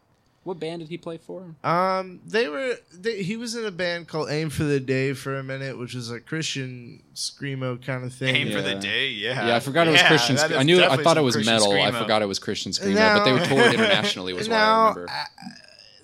what 0.44 0.60
band 0.60 0.80
did 0.80 0.90
he 0.90 0.98
play 0.98 1.20
for? 1.20 1.54
um 1.64 2.20
they 2.26 2.48
were 2.50 2.74
they, 2.92 3.22
he 3.22 3.38
was 3.38 3.56
in 3.56 3.64
a 3.64 3.70
band 3.72 4.08
called 4.08 4.30
Aim 4.32 4.50
for 4.50 4.64
the 4.64 4.80
Day 4.80 5.14
for 5.14 5.38
a 5.38 5.44
minute 5.44 5.78
which 5.78 5.94
was 5.94 6.10
a 6.10 6.20
Christian 6.20 7.04
screamo 7.14 7.80
kind 7.86 8.04
of 8.04 8.12
thing 8.14 8.36
Aim 8.36 8.52
for 8.52 8.62
the 8.64 8.74
day. 8.76 9.10
Yeah. 9.10 9.48
Yeah, 9.50 9.56
I 9.56 9.60
forgot 9.60 9.88
it 9.88 9.92
was 9.92 10.02
Yeah, 10.02 10.08
Christian. 10.08 10.38
Sc- 10.38 10.52
I 10.52 10.64
knew. 10.64 10.84
I 10.84 10.98
thought 10.98 11.18
it 11.18 11.22
was 11.22 11.36
Christian 11.36 11.54
metal. 11.54 11.74
I 11.74 11.92
forgot 11.92 12.24
it 12.24 12.26
was 12.26 12.40
Christian 12.40 12.72
screamo, 12.72 13.18
but 13.18 13.26
they 13.26 13.34
were 13.34 13.46
toured 13.46 13.74
internationally. 13.76 14.34
Was 14.34 14.50
what 14.50 14.58
I 14.58 14.60
Now, 14.60 14.90
remember. 14.90 15.10
I- 15.12 15.26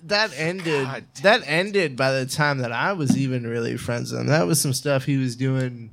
that 0.04 0.30
ended. 0.36 0.84
God 0.86 1.04
that 1.22 1.42
ended 1.46 1.96
by 1.96 2.12
the 2.12 2.24
time 2.24 2.58
that 2.58 2.70
I 2.70 2.92
was 2.92 3.16
even 3.16 3.44
really 3.46 3.76
friends 3.76 4.12
with 4.12 4.20
him. 4.20 4.26
That 4.28 4.46
was 4.46 4.60
some 4.60 4.72
stuff 4.72 5.04
he 5.04 5.16
was 5.16 5.34
doing 5.34 5.90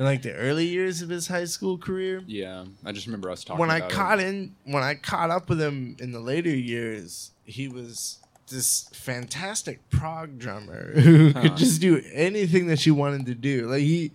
in 0.00 0.04
like 0.06 0.22
the 0.22 0.32
early 0.34 0.66
years 0.66 1.02
of 1.02 1.08
his 1.10 1.28
high 1.28 1.44
school 1.44 1.76
career. 1.78 2.22
Yeah, 2.26 2.64
I 2.84 2.92
just 2.92 3.06
remember 3.06 3.30
us 3.30 3.44
talking. 3.44 3.60
When 3.60 3.70
I 3.70 3.80
caught 3.80 4.18
it. 4.18 4.26
in, 4.26 4.54
when 4.64 4.82
I 4.82 4.94
caught 4.94 5.30
up 5.30 5.48
with 5.48 5.60
him 5.60 5.96
in 6.00 6.12
the 6.12 6.20
later 6.20 6.50
years, 6.50 7.32
he 7.44 7.68
was 7.68 8.18
this 8.48 8.88
fantastic 8.92 9.88
prog 9.90 10.38
drummer 10.38 10.92
who 11.00 11.32
Huh. 11.34 11.42
could 11.42 11.56
just 11.56 11.80
do 11.80 12.02
anything 12.12 12.66
that 12.66 12.84
you 12.86 12.94
wanted 12.94 13.26
to 13.26 13.34
do. 13.34 13.66
Like 13.68 13.82
he, 13.82 14.12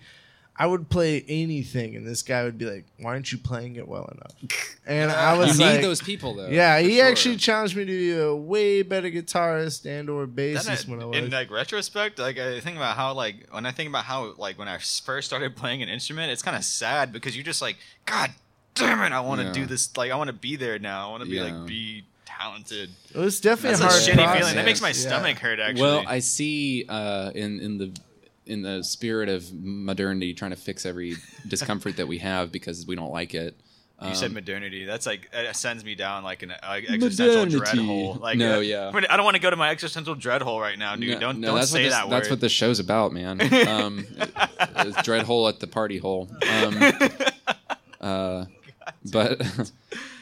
I 0.58 0.66
would 0.68 0.90
play 0.90 1.26
anything, 1.28 1.98
and 1.98 2.08
this 2.08 2.24
guy 2.24 2.44
would 2.46 2.58
be 2.58 2.66
like, 2.66 2.86
"Why 2.98 3.12
aren't 3.12 3.30
you 3.32 3.38
playing 3.38 3.76
it 3.76 3.88
well 3.88 4.06
enough?" 4.06 4.32
And 4.88 5.12
I 5.12 5.34
you 5.34 5.40
was 5.40 5.58
need 5.58 5.66
like, 5.66 5.82
those 5.82 6.00
people 6.02 6.36
though. 6.36 6.48
yeah, 6.48 6.80
he 6.80 6.98
sure. 6.98 7.06
actually 7.08 7.38
challenged 7.38 7.76
me 7.76 7.86
to 7.86 7.92
be 7.92 8.16
a 8.16 8.36
way 8.36 8.84
better 8.84 9.10
guitarist 9.10 9.86
and 9.88 10.10
or 10.12 10.28
bassist 10.28 10.88
I- 10.88 10.92
when 10.92 11.02
I 11.02 11.06
was. 11.06 11.18
in 11.18 11.30
like 11.32 11.50
retrospect, 11.50 12.20
like 12.20 12.38
I 12.38 12.60
think 12.60 12.78
about 12.78 12.96
how 12.96 13.14
like 13.14 13.48
when 13.52 13.66
I 13.66 13.72
think 13.72 13.90
about 13.90 14.06
how 14.06 14.34
like 14.38 14.58
when 14.60 14.68
I 14.68 14.78
first 14.78 15.28
started 15.28 15.56
playing 15.56 15.82
an 15.82 15.90
instrument, 15.90 16.32
it's 16.32 16.44
kind 16.44 16.56
of 16.56 16.64
sad 16.64 17.12
because 17.12 17.36
you're 17.36 17.44
just 17.44 17.62
like, 17.64 17.78
God 18.06 18.30
damn 18.76 19.02
it, 19.12 19.12
I 19.16 19.22
want 19.22 19.42
to 19.42 19.48
Yeah. 19.48 19.54
do 19.54 19.66
this. 19.66 19.98
Like 19.98 20.12
I 20.12 20.16
want 20.16 20.28
to 20.28 20.34
be 20.34 20.56
there 20.56 20.78
now. 20.78 21.08
I 21.08 21.12
want 21.12 21.24
to 21.24 21.30
be 21.30 21.38
Yeah. 21.38 21.44
like 21.46 21.66
be 21.68 22.04
talented. 22.26 22.90
it 23.14 23.18
was 23.18 23.40
definitely 23.42 23.80
That's 23.80 23.82
a 23.82 23.86
a 23.86 23.90
hard 23.90 24.02
shitty 24.04 24.24
process. 24.24 24.38
feeling. 24.40 24.56
That 24.56 24.66
makes 24.66 24.82
my 24.82 24.90
Yeah. 24.90 24.94
stomach 24.94 25.38
hurt. 25.40 25.60
Actually, 25.60 25.82
Well, 25.82 26.04
I 26.06 26.20
see 26.20 26.86
uh, 26.88 27.32
in 27.34 27.60
in 27.60 27.78
the 27.80 27.92
in 28.46 28.62
the 28.62 28.84
spirit 28.84 29.30
of 29.30 29.52
modernity, 29.54 30.34
trying 30.34 30.52
to 30.52 30.58
fix 30.58 30.86
every 30.86 31.16
discomfort 31.48 31.98
that 31.98 32.08
we 32.08 32.20
have 32.20 32.52
because 32.52 32.86
we 32.86 32.96
don't 32.96 33.12
like 33.12 33.34
it. 33.34 33.56
you 34.04 34.14
said 34.14 34.28
Um, 34.28 34.34
modernity. 34.36 34.86
That's 34.86 35.06
like 35.06 35.30
it 35.34 35.56
sends 35.56 35.84
me 35.86 35.96
down 35.96 36.24
like 36.24 36.44
an 36.44 36.52
uh, 36.52 36.80
existential 36.90 37.60
dread 37.60 37.78
hole. 37.78 38.16
Like 38.16 38.38
No, 38.38 38.58
uh, 38.58 38.60
yeah. 38.60 38.88
I, 38.90 38.92
mean, 38.92 39.06
I 39.10 39.16
don't 39.18 39.24
want 39.26 39.36
to 39.36 39.42
go 39.42 39.50
to 39.50 39.56
my 39.56 39.70
existential 39.70 40.16
dread 40.16 40.42
hole 40.42 40.60
right 40.60 40.78
now, 40.78 40.96
dude. 40.96 41.16
no, 41.16 41.20
don't 41.20 41.40
no, 41.40 41.48
don't 41.48 41.56
that's 41.56 41.72
say 41.72 41.80
what 41.80 41.84
this, 41.84 41.94
that 41.94 42.10
That's 42.10 42.30
what 42.30 42.42
this 42.42 42.52
show's 42.52 42.80
about, 42.80 43.12
man. 43.14 43.42
Um, 43.68 44.06
it's 44.78 45.02
dread 45.04 45.26
hole 45.26 45.48
at 45.48 45.60
the 45.60 45.68
party 45.68 45.98
hole. 45.98 46.30
Um, 46.50 46.78
uh, 48.02 48.46
but 49.12 49.42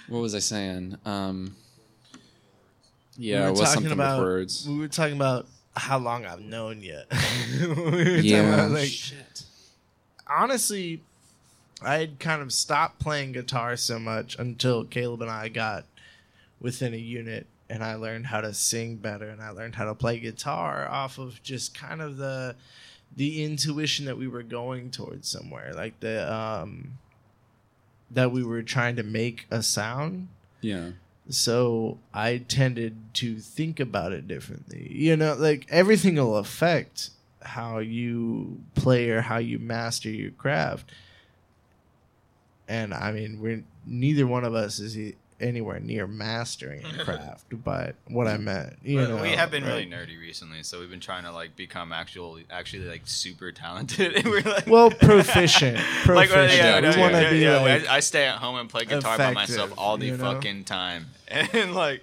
what 0.08 0.20
was 0.20 0.36
I 0.36 0.40
saying? 0.40 0.98
Um, 1.06 1.56
yeah, 3.18 3.42
we 3.42 3.42
it 3.42 3.46
were 3.46 3.52
was 3.52 3.60
talking 3.60 3.74
something 3.74 3.92
about 3.92 4.20
with 4.20 4.28
words. 4.28 4.68
we 4.68 4.78
were 4.78 4.88
talking 4.88 5.16
about 5.16 5.48
how 5.76 5.98
long 5.98 6.26
I've 6.26 6.42
known 6.42 6.82
you. 6.82 7.00
we 7.92 8.20
Yeah, 8.22 8.54
about, 8.54 8.72
like, 8.72 8.88
shit. 8.88 9.44
honestly, 10.28 11.02
I 11.82 11.96
had 11.98 12.20
kind 12.20 12.42
of 12.42 12.52
stopped 12.54 13.00
playing 13.00 13.34
guitar 13.34 13.76
so 13.76 14.00
much 14.00 14.38
until 14.40 14.84
Caleb 14.86 15.22
and 15.22 15.32
I 15.32 15.50
got 15.50 15.86
within 16.60 16.94
a 16.94 16.98
unit 16.98 17.48
and 17.70 17.84
I 17.84 17.96
learned 17.96 18.28
how 18.28 18.42
to 18.42 18.54
sing 18.54 18.98
better 18.98 19.28
and 19.30 19.42
I 19.42 19.50
learned 19.50 19.76
how 19.76 19.86
to 19.86 19.96
play 19.96 20.20
guitar 20.20 20.88
off 20.88 21.18
of 21.18 21.42
just 21.44 21.74
kind 21.78 22.02
of 22.02 22.18
the 22.18 22.56
the 23.16 23.44
intuition 23.44 24.06
that 24.06 24.18
we 24.18 24.28
were 24.28 24.42
going 24.44 24.90
towards 24.90 25.28
somewhere 25.28 25.72
like 25.74 26.00
the 26.00 26.32
um 26.34 26.98
that 28.10 28.32
we 28.32 28.44
were 28.44 28.64
trying 28.64 28.96
to 28.96 29.04
make 29.04 29.46
a 29.52 29.62
sound 29.62 30.28
Yeah, 30.62 30.92
so 31.30 32.00
I 32.14 32.38
tended 32.38 33.14
to 33.16 33.40
think 33.40 33.80
about 33.80 34.12
it 34.12 34.28
differently. 34.28 34.88
You 34.92 35.16
know, 35.16 35.36
like 35.36 35.66
everything 35.70 36.16
will 36.16 36.38
affect 36.38 37.12
how 37.42 37.80
you 37.80 38.62
play 38.76 39.10
or 39.10 39.22
how 39.22 39.38
you 39.38 39.60
master 39.60 40.10
your 40.10 40.32
craft. 40.32 40.92
And 42.68 42.94
I 42.94 43.12
mean, 43.12 43.40
we're 43.42 43.64
neither 43.86 44.26
one 44.26 44.44
of 44.44 44.56
us 44.56 44.80
is 44.80 45.14
anywhere 45.44 45.80
near 45.80 46.08
mastering 46.08 46.84
a 46.86 47.04
craft, 47.06 47.46
but 47.64 47.96
what 48.08 48.28
I 48.28 48.38
meant, 48.38 48.78
you 48.84 49.00
But 49.00 49.10
know, 49.10 49.22
we 49.22 49.30
have 49.32 49.52
been 49.52 49.64
really 49.66 49.86
nerdy 49.86 50.20
recently, 50.20 50.64
so 50.64 50.80
we've 50.80 50.90
been 50.90 51.00
trying 51.00 51.24
to 51.24 51.32
like 51.32 51.56
become 51.56 51.92
actual, 51.92 52.40
actually 52.50 52.86
like 52.86 53.02
super 53.06 53.52
talented. 53.52 54.14
And 54.16 54.26
we're 54.28 54.42
like, 54.42 54.66
well 54.68 54.90
proficient. 54.90 55.78
like, 56.08 56.30
proficient. 56.30 56.58
yeah, 56.58 56.76
we 56.80 56.96
no, 56.96 57.00
want 57.02 57.14
to 57.14 57.22
yeah, 57.22 57.30
be 57.30 57.38
yeah, 57.40 57.58
like, 57.60 57.88
I, 57.88 57.98
I 57.98 58.00
stay 58.00 58.26
at 58.26 58.38
home 58.38 58.56
and 58.56 58.70
play 58.70 58.86
guitar 58.86 59.18
by 59.18 59.34
myself 59.34 59.74
all 59.78 59.98
the 59.98 60.08
you 60.08 60.18
know? 60.18 60.34
fucking 60.34 60.64
time, 60.64 61.08
and 61.28 61.76
like, 61.76 62.02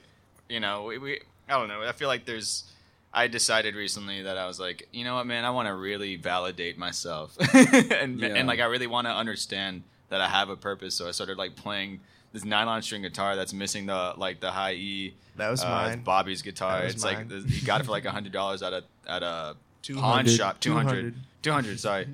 you 0.49 0.61
know, 0.61 0.85
we, 0.85 0.99
we, 0.99 1.21
I 1.49 1.59
don't 1.59 1.69
know. 1.69 1.83
I 1.83 1.93
feel 1.93 2.09
like 2.09 2.27
there's. 2.27 2.65
I 3.13 3.27
decided 3.27 3.75
recently 3.75 4.23
that 4.23 4.39
I 4.39 4.47
was 4.47 4.61
like, 4.61 4.87
you 4.93 5.03
know 5.03 5.17
what, 5.17 5.27
man, 5.27 5.45
I 5.45 5.51
want 5.51 5.67
to 5.67 5.75
really 5.75 6.15
validate 6.15 6.79
myself, 6.79 7.37
and 7.55 8.21
Yeah. 8.21 8.29
and 8.29 8.47
like 8.47 8.61
I 8.61 8.67
really 8.67 8.87
want 8.87 9.09
to 9.09 9.13
understand 9.13 9.83
that 10.11 10.21
I 10.21 10.29
have 10.29 10.49
a 10.49 10.57
purpose. 10.57 10.95
So 10.95 11.09
I 11.09 11.11
started 11.13 11.39
like 11.39 11.57
playing 11.57 12.01
this 12.33 12.45
nylon 12.45 12.83
string 12.83 13.03
guitar 13.03 13.37
that's 13.37 13.53
missing 13.53 13.87
the 13.87 14.15
like 14.17 14.41
the 14.41 14.51
high 14.51 14.75
E. 14.75 15.15
That 15.37 15.51
was 15.51 15.63
uh, 15.63 15.69
mine. 15.69 16.03
Bobby's 16.03 16.43
guitar. 16.43 16.85
It's 16.85 17.03
mine. 17.03 17.29
like 17.31 17.47
he 17.47 17.65
got 17.65 17.81
it 17.81 17.85
for 17.85 17.91
like 17.91 18.05
hundred 18.05 18.33
dollars 18.33 18.63
at 18.63 18.73
a 18.73 18.85
at 19.07 19.23
a 19.23 19.57
pawn 19.95 20.25
200. 20.25 20.31
shop. 20.31 20.61
200. 20.61 20.91
200. 20.91 21.15
200, 21.43 21.81
sorry. 21.81 22.07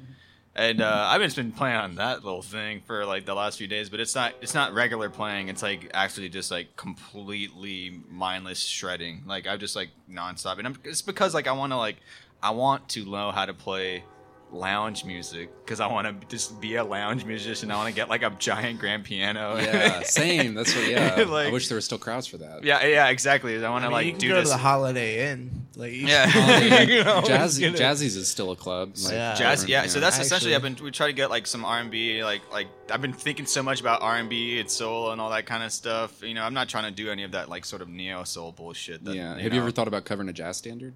And 0.55 0.80
uh, 0.80 1.09
I've 1.10 1.20
just 1.20 1.36
been 1.36 1.52
playing 1.52 1.76
on 1.76 1.94
that 1.97 2.24
little 2.24 2.40
thing 2.40 2.80
for 2.80 3.05
like 3.05 3.26
the 3.26 3.34
last 3.34 3.59
few 3.59 3.66
days, 3.66 3.90
but 3.90 4.01
it's 4.01 4.14
not 4.14 4.32
it's 4.40 4.55
not 4.55 4.72
regular 4.72 5.10
playing. 5.10 5.48
It's 5.48 5.62
like 5.62 5.90
actually 5.93 6.30
just 6.30 6.51
like 6.51 6.76
completely 6.76 8.01
mindless 8.09 8.60
shredding. 8.60 9.24
Like 9.26 9.47
I'm 9.47 9.59
just 9.59 9.76
like 9.76 9.90
nonstop, 10.10 10.56
and 10.56 10.68
I'm, 10.68 10.78
it's 10.82 11.02
because 11.02 11.34
like 11.34 11.47
I 11.47 11.52
want 11.52 11.72
to 11.72 11.76
like 11.76 11.97
I 12.43 12.51
want 12.51 12.88
to 12.90 13.05
know 13.05 13.32
how 13.32 13.44
to 13.44 13.52
play 13.52 14.05
lounge 14.52 15.05
music 15.05 15.51
because 15.64 15.81
I 15.81 15.89
want 15.89 16.06
to 16.20 16.27
just 16.28 16.60
be 16.60 16.77
a 16.77 16.85
lounge 16.85 17.24
musician. 17.24 17.70
I 17.70 17.77
want 17.77 17.89
to 17.89 17.94
get 17.94 18.09
like 18.09 18.23
a 18.23 18.31
giant 18.39 18.78
grand 18.78 19.05
piano. 19.05 19.56
Yeah, 19.56 20.02
same. 20.05 20.55
That's 20.55 20.74
what. 20.74 20.89
Yeah, 20.89 21.24
Like- 21.28 21.48
I 21.48 21.52
wish 21.52 21.68
there 21.68 21.77
were 21.77 21.81
still 21.82 21.98
crowds 21.98 22.27
for 22.27 22.36
that. 22.39 22.62
yeah, 22.64 22.85
yeah, 22.86 23.09
exactly. 23.09 23.62
I 23.64 23.68
want 23.70 23.85
I 23.85 23.89
to 23.89 23.94
mean, 23.94 24.05
you 24.06 24.12
like 24.12 24.12
can 24.14 24.20
do 24.20 24.28
go 24.28 24.35
this. 24.40 24.51
to 24.51 24.55
the 24.56 24.59
Holiday 24.62 25.31
Inn. 25.32 25.66
Like, 25.77 25.93
Yeah. 25.94 26.81
You 26.86 27.05
know, 27.05 27.23
Jazz. 27.27 27.59
Jazzy's 27.60 28.16
is 28.16 28.28
still 28.28 28.51
a 28.52 28.56
club. 28.56 28.93
Like, 29.02 29.12
Yeah. 29.12 29.35
Jazz, 29.35 29.68
yeah. 29.68 29.86
So 29.86 30.01
that's 30.01 30.18
essentially 30.18 30.55
I've 30.55 30.62
been 30.62 30.77
we 30.82 30.90
try 30.90 31.09
to 31.09 31.12
get 31.12 31.28
like 31.28 31.47
some 31.47 31.64
R 31.64 31.78
and 31.81 31.90
B, 31.90 32.24
like 32.24 32.40
like 32.52 32.68
I've 32.90 33.02
been 33.02 33.12
thinking 33.12 33.47
so 33.47 33.62
much 33.62 33.81
about 33.81 34.01
R 34.01 34.16
and 34.16 34.28
B 34.31 34.59
and 34.60 34.70
soul 34.70 35.10
and 35.10 35.20
all 35.20 35.31
that 35.31 35.44
kind 35.47 35.62
of 35.64 35.73
stuff. 35.73 36.23
You 36.23 36.35
know, 36.35 36.43
I'm 36.44 36.55
not 36.55 36.68
trying 36.68 36.85
to 36.85 36.90
do 36.93 37.10
any 37.10 37.24
of 37.24 37.32
that 37.32 37.48
like 37.48 37.64
sort 37.64 37.82
of 37.82 37.89
neo 37.89 38.24
soul 38.24 38.52
bullshit. 38.52 39.05
That, 39.05 39.14
yeah. 39.16 39.36
You 39.36 39.43
Have 39.43 39.52
you 39.55 39.60
ever 39.60 39.70
thought 39.70 39.89
about 39.89 40.05
covering 40.05 40.28
a 40.28 40.32
jazz 40.32 40.56
standard? 40.56 40.94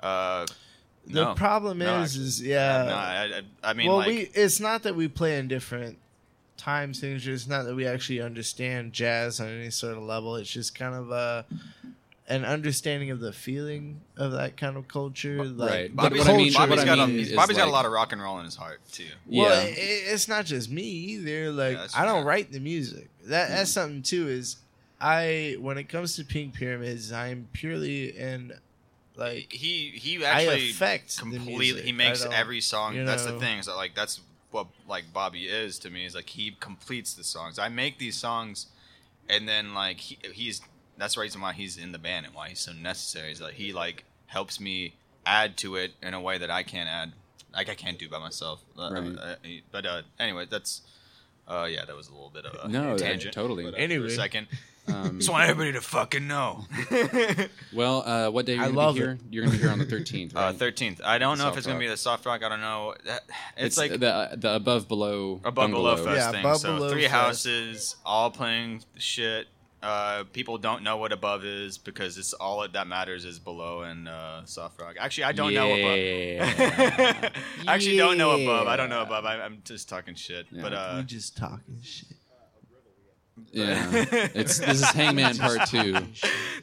Uh, 0.00 0.46
The 1.08 1.24
no. 1.24 1.34
problem 1.34 1.78
No, 1.78 2.02
is, 2.02 2.12
actually. 2.12 2.24
is 2.26 2.42
yeah. 2.42 2.84
No, 2.84 2.94
I, 2.94 3.40
I, 3.66 3.70
I 3.70 3.72
mean, 3.72 3.88
well, 3.88 3.96
like, 3.98 4.06
we 4.08 4.18
it's 4.34 4.60
not 4.60 4.82
that 4.84 4.94
we 4.94 5.08
play 5.08 5.38
in 5.38 5.48
different 5.48 5.98
time 6.56 6.92
signatures. 6.94 7.42
It's 7.42 7.48
not 7.50 7.64
that 7.64 7.74
we 7.74 7.86
actually 7.86 8.20
understand 8.20 8.92
jazz 8.92 9.40
on 9.40 9.48
any 9.48 9.70
sort 9.70 9.96
of 9.96 10.02
level. 10.02 10.36
It's 10.36 10.50
just 10.50 10.74
kind 10.74 10.94
of 10.94 11.10
uh, 11.10 11.42
an 12.28 12.44
understanding 12.44 13.10
of 13.10 13.20
the 13.20 13.32
feeling 13.32 14.00
of 14.18 14.32
that 14.32 14.56
kind 14.58 14.76
of 14.76 14.86
culture. 14.88 15.42
Like, 15.44 15.70
right. 15.70 15.96
But 15.96 16.02
Bobby's, 16.10 16.18
what 16.18 16.28
I 16.28 16.36
mean- 16.36 16.52
Bobby's 16.52 16.78
what 16.84 16.88
I 16.88 17.06
mean 17.06 17.18
a, 17.18 17.22
is, 17.22 17.32
Bobby's 17.32 17.56
got 17.56 17.68
a 17.68 17.70
lot 17.70 17.86
of 17.86 17.92
rock 17.92 18.12
and 18.12 18.20
roll 18.22 18.38
in 18.40 18.44
his 18.44 18.56
heart 18.56 18.80
too. 18.92 19.04
Well, 19.26 19.48
Yeah. 19.62 19.68
it, 19.68 19.78
it's 19.78 20.28
not 20.28 20.44
just 20.44 20.70
me 20.70 20.82
either. 20.82 21.50
Like 21.52 21.76
that's 21.76 21.96
I 21.96 22.04
don't 22.04 22.16
fair. 22.16 22.24
write 22.24 22.52
the 22.52 22.60
music. 22.60 23.08
That 23.24 23.48
that's 23.48 23.70
something 23.70 24.02
too. 24.02 24.28
Is 24.28 24.56
I 25.00 25.56
when 25.60 25.78
it 25.78 25.88
comes 25.88 26.16
to 26.16 26.24
Pink 26.24 26.54
Pyramids, 26.54 27.12
I'm 27.12 27.48
purely 27.52 28.18
in 28.18 28.52
like 29.18 29.52
he 29.52 29.90
he 29.90 30.24
I 30.24 30.30
actually 30.44 30.70
affect 30.70 31.16
the 31.16 31.20
completely 31.20 31.56
music. 31.58 31.84
he 31.84 31.92
makes 31.92 32.24
every 32.24 32.60
song 32.60 32.94
you 32.94 33.04
that's 33.04 33.24
the 33.24 33.32
know. 33.32 33.40
thing 33.40 33.58
is 33.58 33.66
that 33.66 33.74
like 33.76 33.94
that's 33.94 34.20
what 34.50 34.68
like 34.88 35.12
bobby 35.12 35.44
is 35.46 35.78
to 35.80 35.90
me 35.90 36.06
is 36.06 36.14
like 36.14 36.30
he 36.30 36.56
completes 36.60 37.12
the 37.12 37.24
songs 37.24 37.58
i 37.58 37.68
make 37.68 37.98
these 37.98 38.16
songs 38.16 38.66
and 39.28 39.46
then 39.46 39.74
like 39.74 39.98
he, 39.98 40.16
he's 40.32 40.62
that's 40.96 41.16
the 41.16 41.20
reason 41.20 41.40
why 41.40 41.52
he's 41.52 41.76
in 41.76 41.92
the 41.92 41.98
band 41.98 42.24
and 42.26 42.34
why 42.34 42.48
he's 42.48 42.60
so 42.60 42.72
necessary 42.72 43.30
is 43.32 43.40
that 43.40 43.54
he 43.54 43.72
like 43.72 44.04
helps 44.26 44.58
me 44.58 44.94
add 45.26 45.56
to 45.58 45.74
it 45.76 45.92
in 46.02 46.14
a 46.14 46.20
way 46.20 46.38
that 46.38 46.50
i 46.50 46.62
can't 46.62 46.88
add 46.88 47.12
like 47.52 47.68
i 47.68 47.74
can't 47.74 47.98
do 47.98 48.08
by 48.08 48.18
myself 48.18 48.62
Uh, 48.78 48.90
Right. 48.92 49.16
uh, 49.18 49.34
but 49.72 49.84
uh 49.84 50.02
anyway 50.18 50.46
that's 50.48 50.80
uh 51.46 51.66
yeah 51.68 51.84
that 51.84 51.96
was 51.96 52.08
a 52.08 52.12
little 52.12 52.30
bit 52.30 52.46
of 52.46 52.54
a 52.64 52.68
No, 52.68 52.96
that- 52.96 53.00
tangent 53.04 53.34
totally. 53.34 53.64
but, 53.64 53.74
uh, 53.74 53.76
for 53.76 53.82
Anyway. 53.82 54.06
a 54.06 54.10
second 54.10 54.46
Um, 54.92 55.18
just 55.18 55.30
want 55.30 55.48
everybody 55.48 55.72
to 55.72 55.80
fucking 55.80 56.26
know 56.26 56.64
well, 57.72 58.02
uh, 58.06 58.30
what 58.30 58.46
day 58.46 58.56
are 58.56 58.62
I 58.62 58.66
you 58.68 58.72
going 58.72 58.74
love 58.74 58.94
to 58.96 59.00
be 59.00 59.06
here? 59.06 59.18
You're 59.30 59.44
going 59.44 59.52
to 59.52 59.58
be 59.58 59.62
here 59.62 59.72
on 59.72 59.78
the 59.78 59.86
13th, 59.86 60.34
right? 60.34 60.42
Uh, 60.48 60.52
thirteenth. 60.52 61.00
I 61.04 61.18
don't 61.18 61.38
know 61.38 61.44
if 61.44 61.48
Soft 61.48 61.58
it's 61.58 61.66
gonna 61.66 61.76
rock. 61.76 61.80
be 61.80 61.88
the 61.88 61.96
soft 61.96 62.26
rock. 62.26 62.42
I 62.42 62.48
don't 62.48 62.60
know. 62.60 62.94
That- 63.04 63.22
It's, 63.56 63.76
It's, 63.76 63.78
like 63.78 63.92
the 64.00 64.30
the 64.36 64.54
above 64.56 64.88
below 64.88 65.34
above 65.44 65.54
bungalow. 65.54 65.94
below 65.96 66.04
fest 66.06 66.26
Yeah, 66.26 66.30
thing. 66.32 66.40
Above 66.40 66.56
so 66.58 66.74
Below 66.76 66.90
three 66.90 67.02
Fest. 67.02 67.12
houses, 67.12 67.96
all 68.04 68.30
playing 68.30 68.82
shit. 68.96 69.46
Uh, 69.80 70.24
people 70.32 70.58
don't 70.58 70.82
know 70.82 70.96
what 70.96 71.12
above 71.12 71.44
is 71.44 71.78
because 71.78 72.18
it's 72.18 72.32
all 72.32 72.66
that 72.66 72.86
matters 72.88 73.24
is 73.24 73.38
below 73.38 73.82
and 73.82 74.08
uh, 74.08 74.44
soft 74.44 74.80
rock. 74.80 74.96
Actually, 74.98 75.22
I 75.24 75.32
don't 75.32 75.54
know 75.54 75.66
above. 75.72 75.96
Yeah. 75.98 77.30
I 77.68 77.74
actually 77.76 77.96
don't 77.96 78.18
know 78.18 78.32
above. 78.42 78.66
I 78.66 78.76
don't 78.76 78.88
know 78.90 79.02
above. 79.02 79.24
I, 79.24 79.40
I'm 79.40 79.62
just 79.64 79.88
talking 79.88 80.16
shit. 80.16 80.46
Yeah. 80.50 80.62
But 80.62 80.72
uh, 80.72 80.94
we 80.96 81.02
just 81.04 81.36
talking 81.36 81.78
shit. 81.80 82.08
Yeah. 83.52 83.90
It's 84.34 84.58
this 84.58 84.80
is 84.82 84.88
Hangman 84.90 85.36
Part 85.38 85.68
Two. 85.68 85.92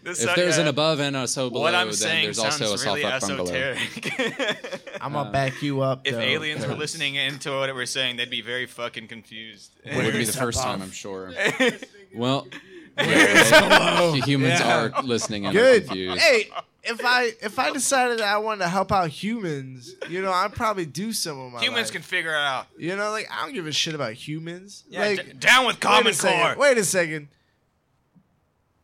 this 0.04 0.24
If 0.24 0.36
there's 0.36 0.58
an 0.58 0.68
above 0.68 1.00
and 1.00 1.16
a 1.16 1.28
so 1.28 1.50
below, 1.50 1.62
what 1.62 1.76
I'm 1.76 1.88
then 1.88 1.94
saying 1.96 2.24
there's 2.26 2.38
sounds 2.38 2.62
also 2.62 2.74
a 2.76 2.78
soft 2.78 2.86
really 2.86 3.04
rock 3.04 3.22
bungalow. 3.22 3.44
esoteric. 3.52 5.00
I'm 5.02 5.14
gonna 5.14 5.30
uh, 5.30 5.32
back 5.32 5.62
you 5.62 5.82
up. 5.82 6.02
if 6.06 6.14
though. 6.14 6.20
aliens 6.22 6.66
were 6.66 6.74
listening 6.76 7.16
into 7.16 7.52
what 7.52 7.74
we're 7.74 7.86
saying, 7.86 8.18
they'd 8.18 8.30
be 8.30 8.42
very 8.42 8.66
fucking 8.66 9.08
confused. 9.08 9.72
It 9.84 9.96
would 9.96 10.14
be 10.14 10.26
the 10.26 10.32
first 10.32 10.60
above? 10.60 10.72
time, 10.72 10.82
I'm 10.82 10.92
sure. 10.92 11.32
Well, 12.16 12.48
Where's 12.96 14.24
humans 14.26 14.60
Yeah. 14.62 14.90
are 14.96 15.04
listening 15.04 15.46
and 15.46 15.58
are 15.58 15.80
confused. 15.80 16.22
Hey, 16.22 16.50
if 16.86 17.02
I 17.04 17.32
if 17.42 17.58
I 17.60 17.72
decided 17.72 18.20
that 18.20 18.28
I 18.28 18.38
wanted 18.38 18.64
to 18.64 18.70
help 18.70 18.92
out 18.92 19.10
humans, 19.10 19.94
you 20.10 20.22
know, 20.22 20.32
I'd 20.32 20.54
probably 20.54 20.86
do 20.86 21.12
some 21.14 21.40
of 21.40 21.52
my 21.54 21.62
Humans 21.62 21.88
life. 21.88 21.92
can 21.94 22.02
figure 22.02 22.32
it 22.32 22.38
out. 22.38 22.68
You 22.78 22.96
know, 22.96 23.12
like 23.12 23.28
I 23.32 23.46
don't 23.46 23.54
give 23.54 23.68
a 23.68 23.72
shit 23.72 23.96
about 23.96 24.14
humans. 24.14 24.84
Yeah, 24.90 25.00
like, 25.02 25.26
d- 25.26 25.34
down 25.34 25.66
with 25.66 25.76
wait 25.76 25.82
Common 25.82 26.08
a 26.08 26.14
second, 26.14 26.56
Core. 26.56 26.56
Wait 26.62 26.78
a 26.78 26.84
second. 26.84 27.28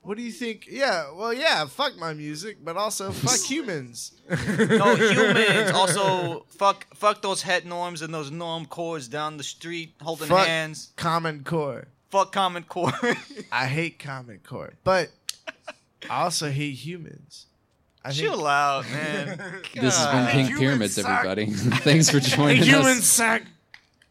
What 0.04 0.18
do 0.18 0.24
you 0.24 0.32
think? 0.32 0.66
Yeah, 0.68 1.12
well, 1.14 1.32
yeah, 1.32 1.66
fuck 1.66 1.96
my 1.96 2.14
music, 2.16 2.58
but 2.64 2.76
also 2.76 3.12
fuck 3.12 3.40
humans. 3.52 4.14
No 4.30 4.96
humans. 4.96 5.72
Also, 5.72 6.46
fuck, 6.50 6.88
fuck 6.96 7.22
those 7.22 7.44
het 7.44 7.66
norms 7.66 8.02
and 8.02 8.12
those 8.12 8.32
norm 8.32 8.66
cores 8.66 9.08
down 9.08 9.38
the 9.38 9.44
street 9.44 9.94
holding 10.02 10.28
Fuck 10.28 10.48
hands. 10.48 10.92
Common 10.96 11.44
Core. 11.44 11.88
Fuck 12.10 12.32
Common 12.32 12.64
Core. 12.64 12.92
I 13.52 13.68
hate 13.68 14.00
Common 14.00 14.40
Core, 14.44 14.74
but 14.84 15.12
I 16.10 16.24
also 16.24 16.50
hate 16.50 16.74
humans. 16.74 17.46
I 18.04 18.12
think 18.12 18.32
Chill 18.32 18.48
out, 18.48 18.86
man. 18.92 19.38
This 19.76 19.98
has 19.98 20.06
been 20.08 20.24
God. 20.26 20.32
Pink 20.32 20.58
Pyramids, 20.58 20.96
suck. 20.96 21.06
everybody. 21.08 21.46
Thanks 21.52 22.10
for 22.10 22.20
joining 22.20 22.64
humans 22.64 23.00
us. 23.00 23.06
suck. 23.06 23.42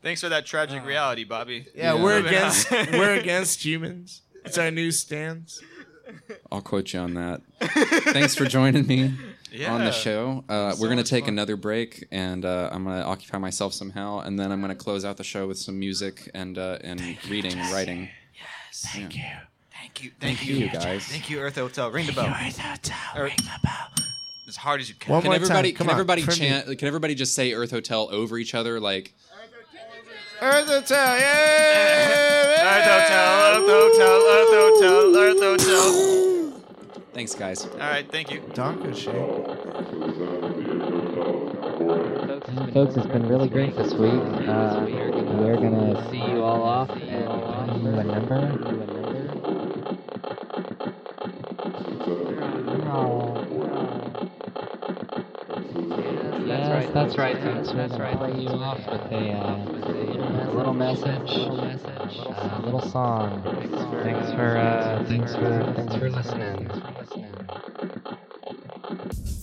Thanks 0.03 0.21
for 0.21 0.29
that 0.31 0.47
tragic 0.47 0.85
reality, 0.87 1.25
Bobby. 1.25 1.67
Yeah, 1.75 1.95
Yeah. 1.95 2.03
we're 2.03 2.19
against 2.25 2.71
we're 2.71 3.15
against 3.15 3.65
humans. 3.65 4.23
It's 4.45 4.57
our 4.59 4.71
new 4.71 4.91
stance. 4.91 5.61
I'll 6.51 6.63
quote 6.63 6.93
you 6.93 7.01
on 7.01 7.15
that. 7.15 7.41
Thanks 7.61 8.35
for 8.35 8.45
joining 8.45 8.87
me 8.87 9.15
on 9.69 9.85
the 9.85 9.93
show. 9.93 10.45
Uh, 10.49 10.73
So 10.73 10.81
we're 10.81 10.89
going 10.89 10.99
to 10.99 11.05
take 11.05 11.25
fun. 11.25 11.35
another 11.35 11.57
break, 11.57 12.07
and 12.11 12.45
uh, 12.45 12.71
I'm 12.73 12.85
going 12.85 12.99
to 12.99 13.05
occupy 13.05 13.39
myself 13.39 13.75
somehow, 13.75 14.21
and 14.21 14.39
then 14.39 14.51
I'm 14.51 14.61
going 14.61 14.71
to 14.77 14.83
close 14.83 15.05
out 15.05 15.19
the 15.19 15.25
show 15.25 15.47
with 15.47 15.59
some 15.59 15.79
music 15.79 16.31
and 16.35 16.57
uh, 16.59 16.79
and 16.83 17.01
reading, 17.29 17.59
writing. 17.73 18.09
Yes. 18.35 18.87
Thank 18.93 19.17
you. 19.17 19.23
Thank 19.81 20.05
you, 20.05 20.11
Thank 20.21 20.47
you, 20.47 20.69
guys. 20.69 21.07
Thank 21.07 21.31
you, 21.31 21.39
Earth 21.41 21.57
Hotel. 21.57 21.91
Ring 21.91 22.07
the 22.07 22.13
bell. 22.13 22.27
Or- 23.17 23.31
As 24.49 24.57
hard 24.57 24.81
as 24.81 24.89
you 24.89 24.95
can. 24.95 25.13
One 25.13 25.23
Can 25.23 25.29
more 25.31 25.37
everybody 25.37 25.73
time. 25.73 25.77
Come 25.79 25.87
can 25.87 25.91
on, 25.91 25.95
everybody 25.95 26.23
for 26.23 26.31
me. 26.33 26.37
chant? 26.37 26.79
Can 26.79 26.87
everybody 26.89 27.15
just 27.15 27.35
say 27.35 27.53
Earth 27.53 27.71
Hotel 27.71 28.09
over 28.11 28.37
each 28.37 28.55
other? 28.55 28.79
Like 28.81 29.15
Earth 30.43 30.67
Hotel, 30.67 31.19
yeah! 31.19 32.51
Earth 32.63 32.85
Hotel, 32.85 33.43
Earth 33.53 33.69
Hotel, 33.69 35.17
Earth 35.17 35.41
Hotel, 35.41 35.53
Earth 35.53 35.63
Hotel. 35.63 37.03
thanks, 37.13 37.35
guys. 37.35 37.65
All 37.67 37.79
right, 37.79 38.11
thank 38.11 38.31
you. 38.33 38.41
Donka 38.55 38.95
shake. 38.97 39.15
Folks, 42.75 42.97
it's 42.97 43.07
been 43.07 43.29
really 43.29 43.49
great 43.49 43.77
this 43.77 43.93
week. 43.95 44.13
Uh, 44.13 44.85
we're 44.89 45.57
gonna 45.57 46.09
see 46.11 46.19
you 46.19 46.43
all 46.43 46.63
off 46.63 46.91
and 46.91 47.73
give 47.73 47.83
you 47.83 47.99
a 47.99 48.05
number 48.05 48.97
that's 56.93 57.17
right. 57.17 57.43
That's, 57.43 57.69
right. 57.73 57.89
that's 57.89 57.99
right. 58.01 58.17
Play 58.17 58.43
you 58.43 58.49
off 58.49 58.79
with 58.79 59.13
a, 59.13 59.33
uh, 59.33 59.57
a 60.49 60.53
little 60.53 60.75
message, 60.75 61.31
a 61.31 62.61
little 62.65 62.81
song. 62.81 63.43
Thanks 63.45 63.85
for, 63.85 64.03
thanks 64.03 64.31
for, 64.33 64.57
uh, 64.57 65.05
thanks 65.07 65.35
for, 65.35 65.63
uh, 65.63 65.75
thanks 65.75 65.95
for 65.95 66.11
listening. 66.11 66.69
Thanks 66.69 66.79
for 66.79 66.93
listening. 69.09 69.40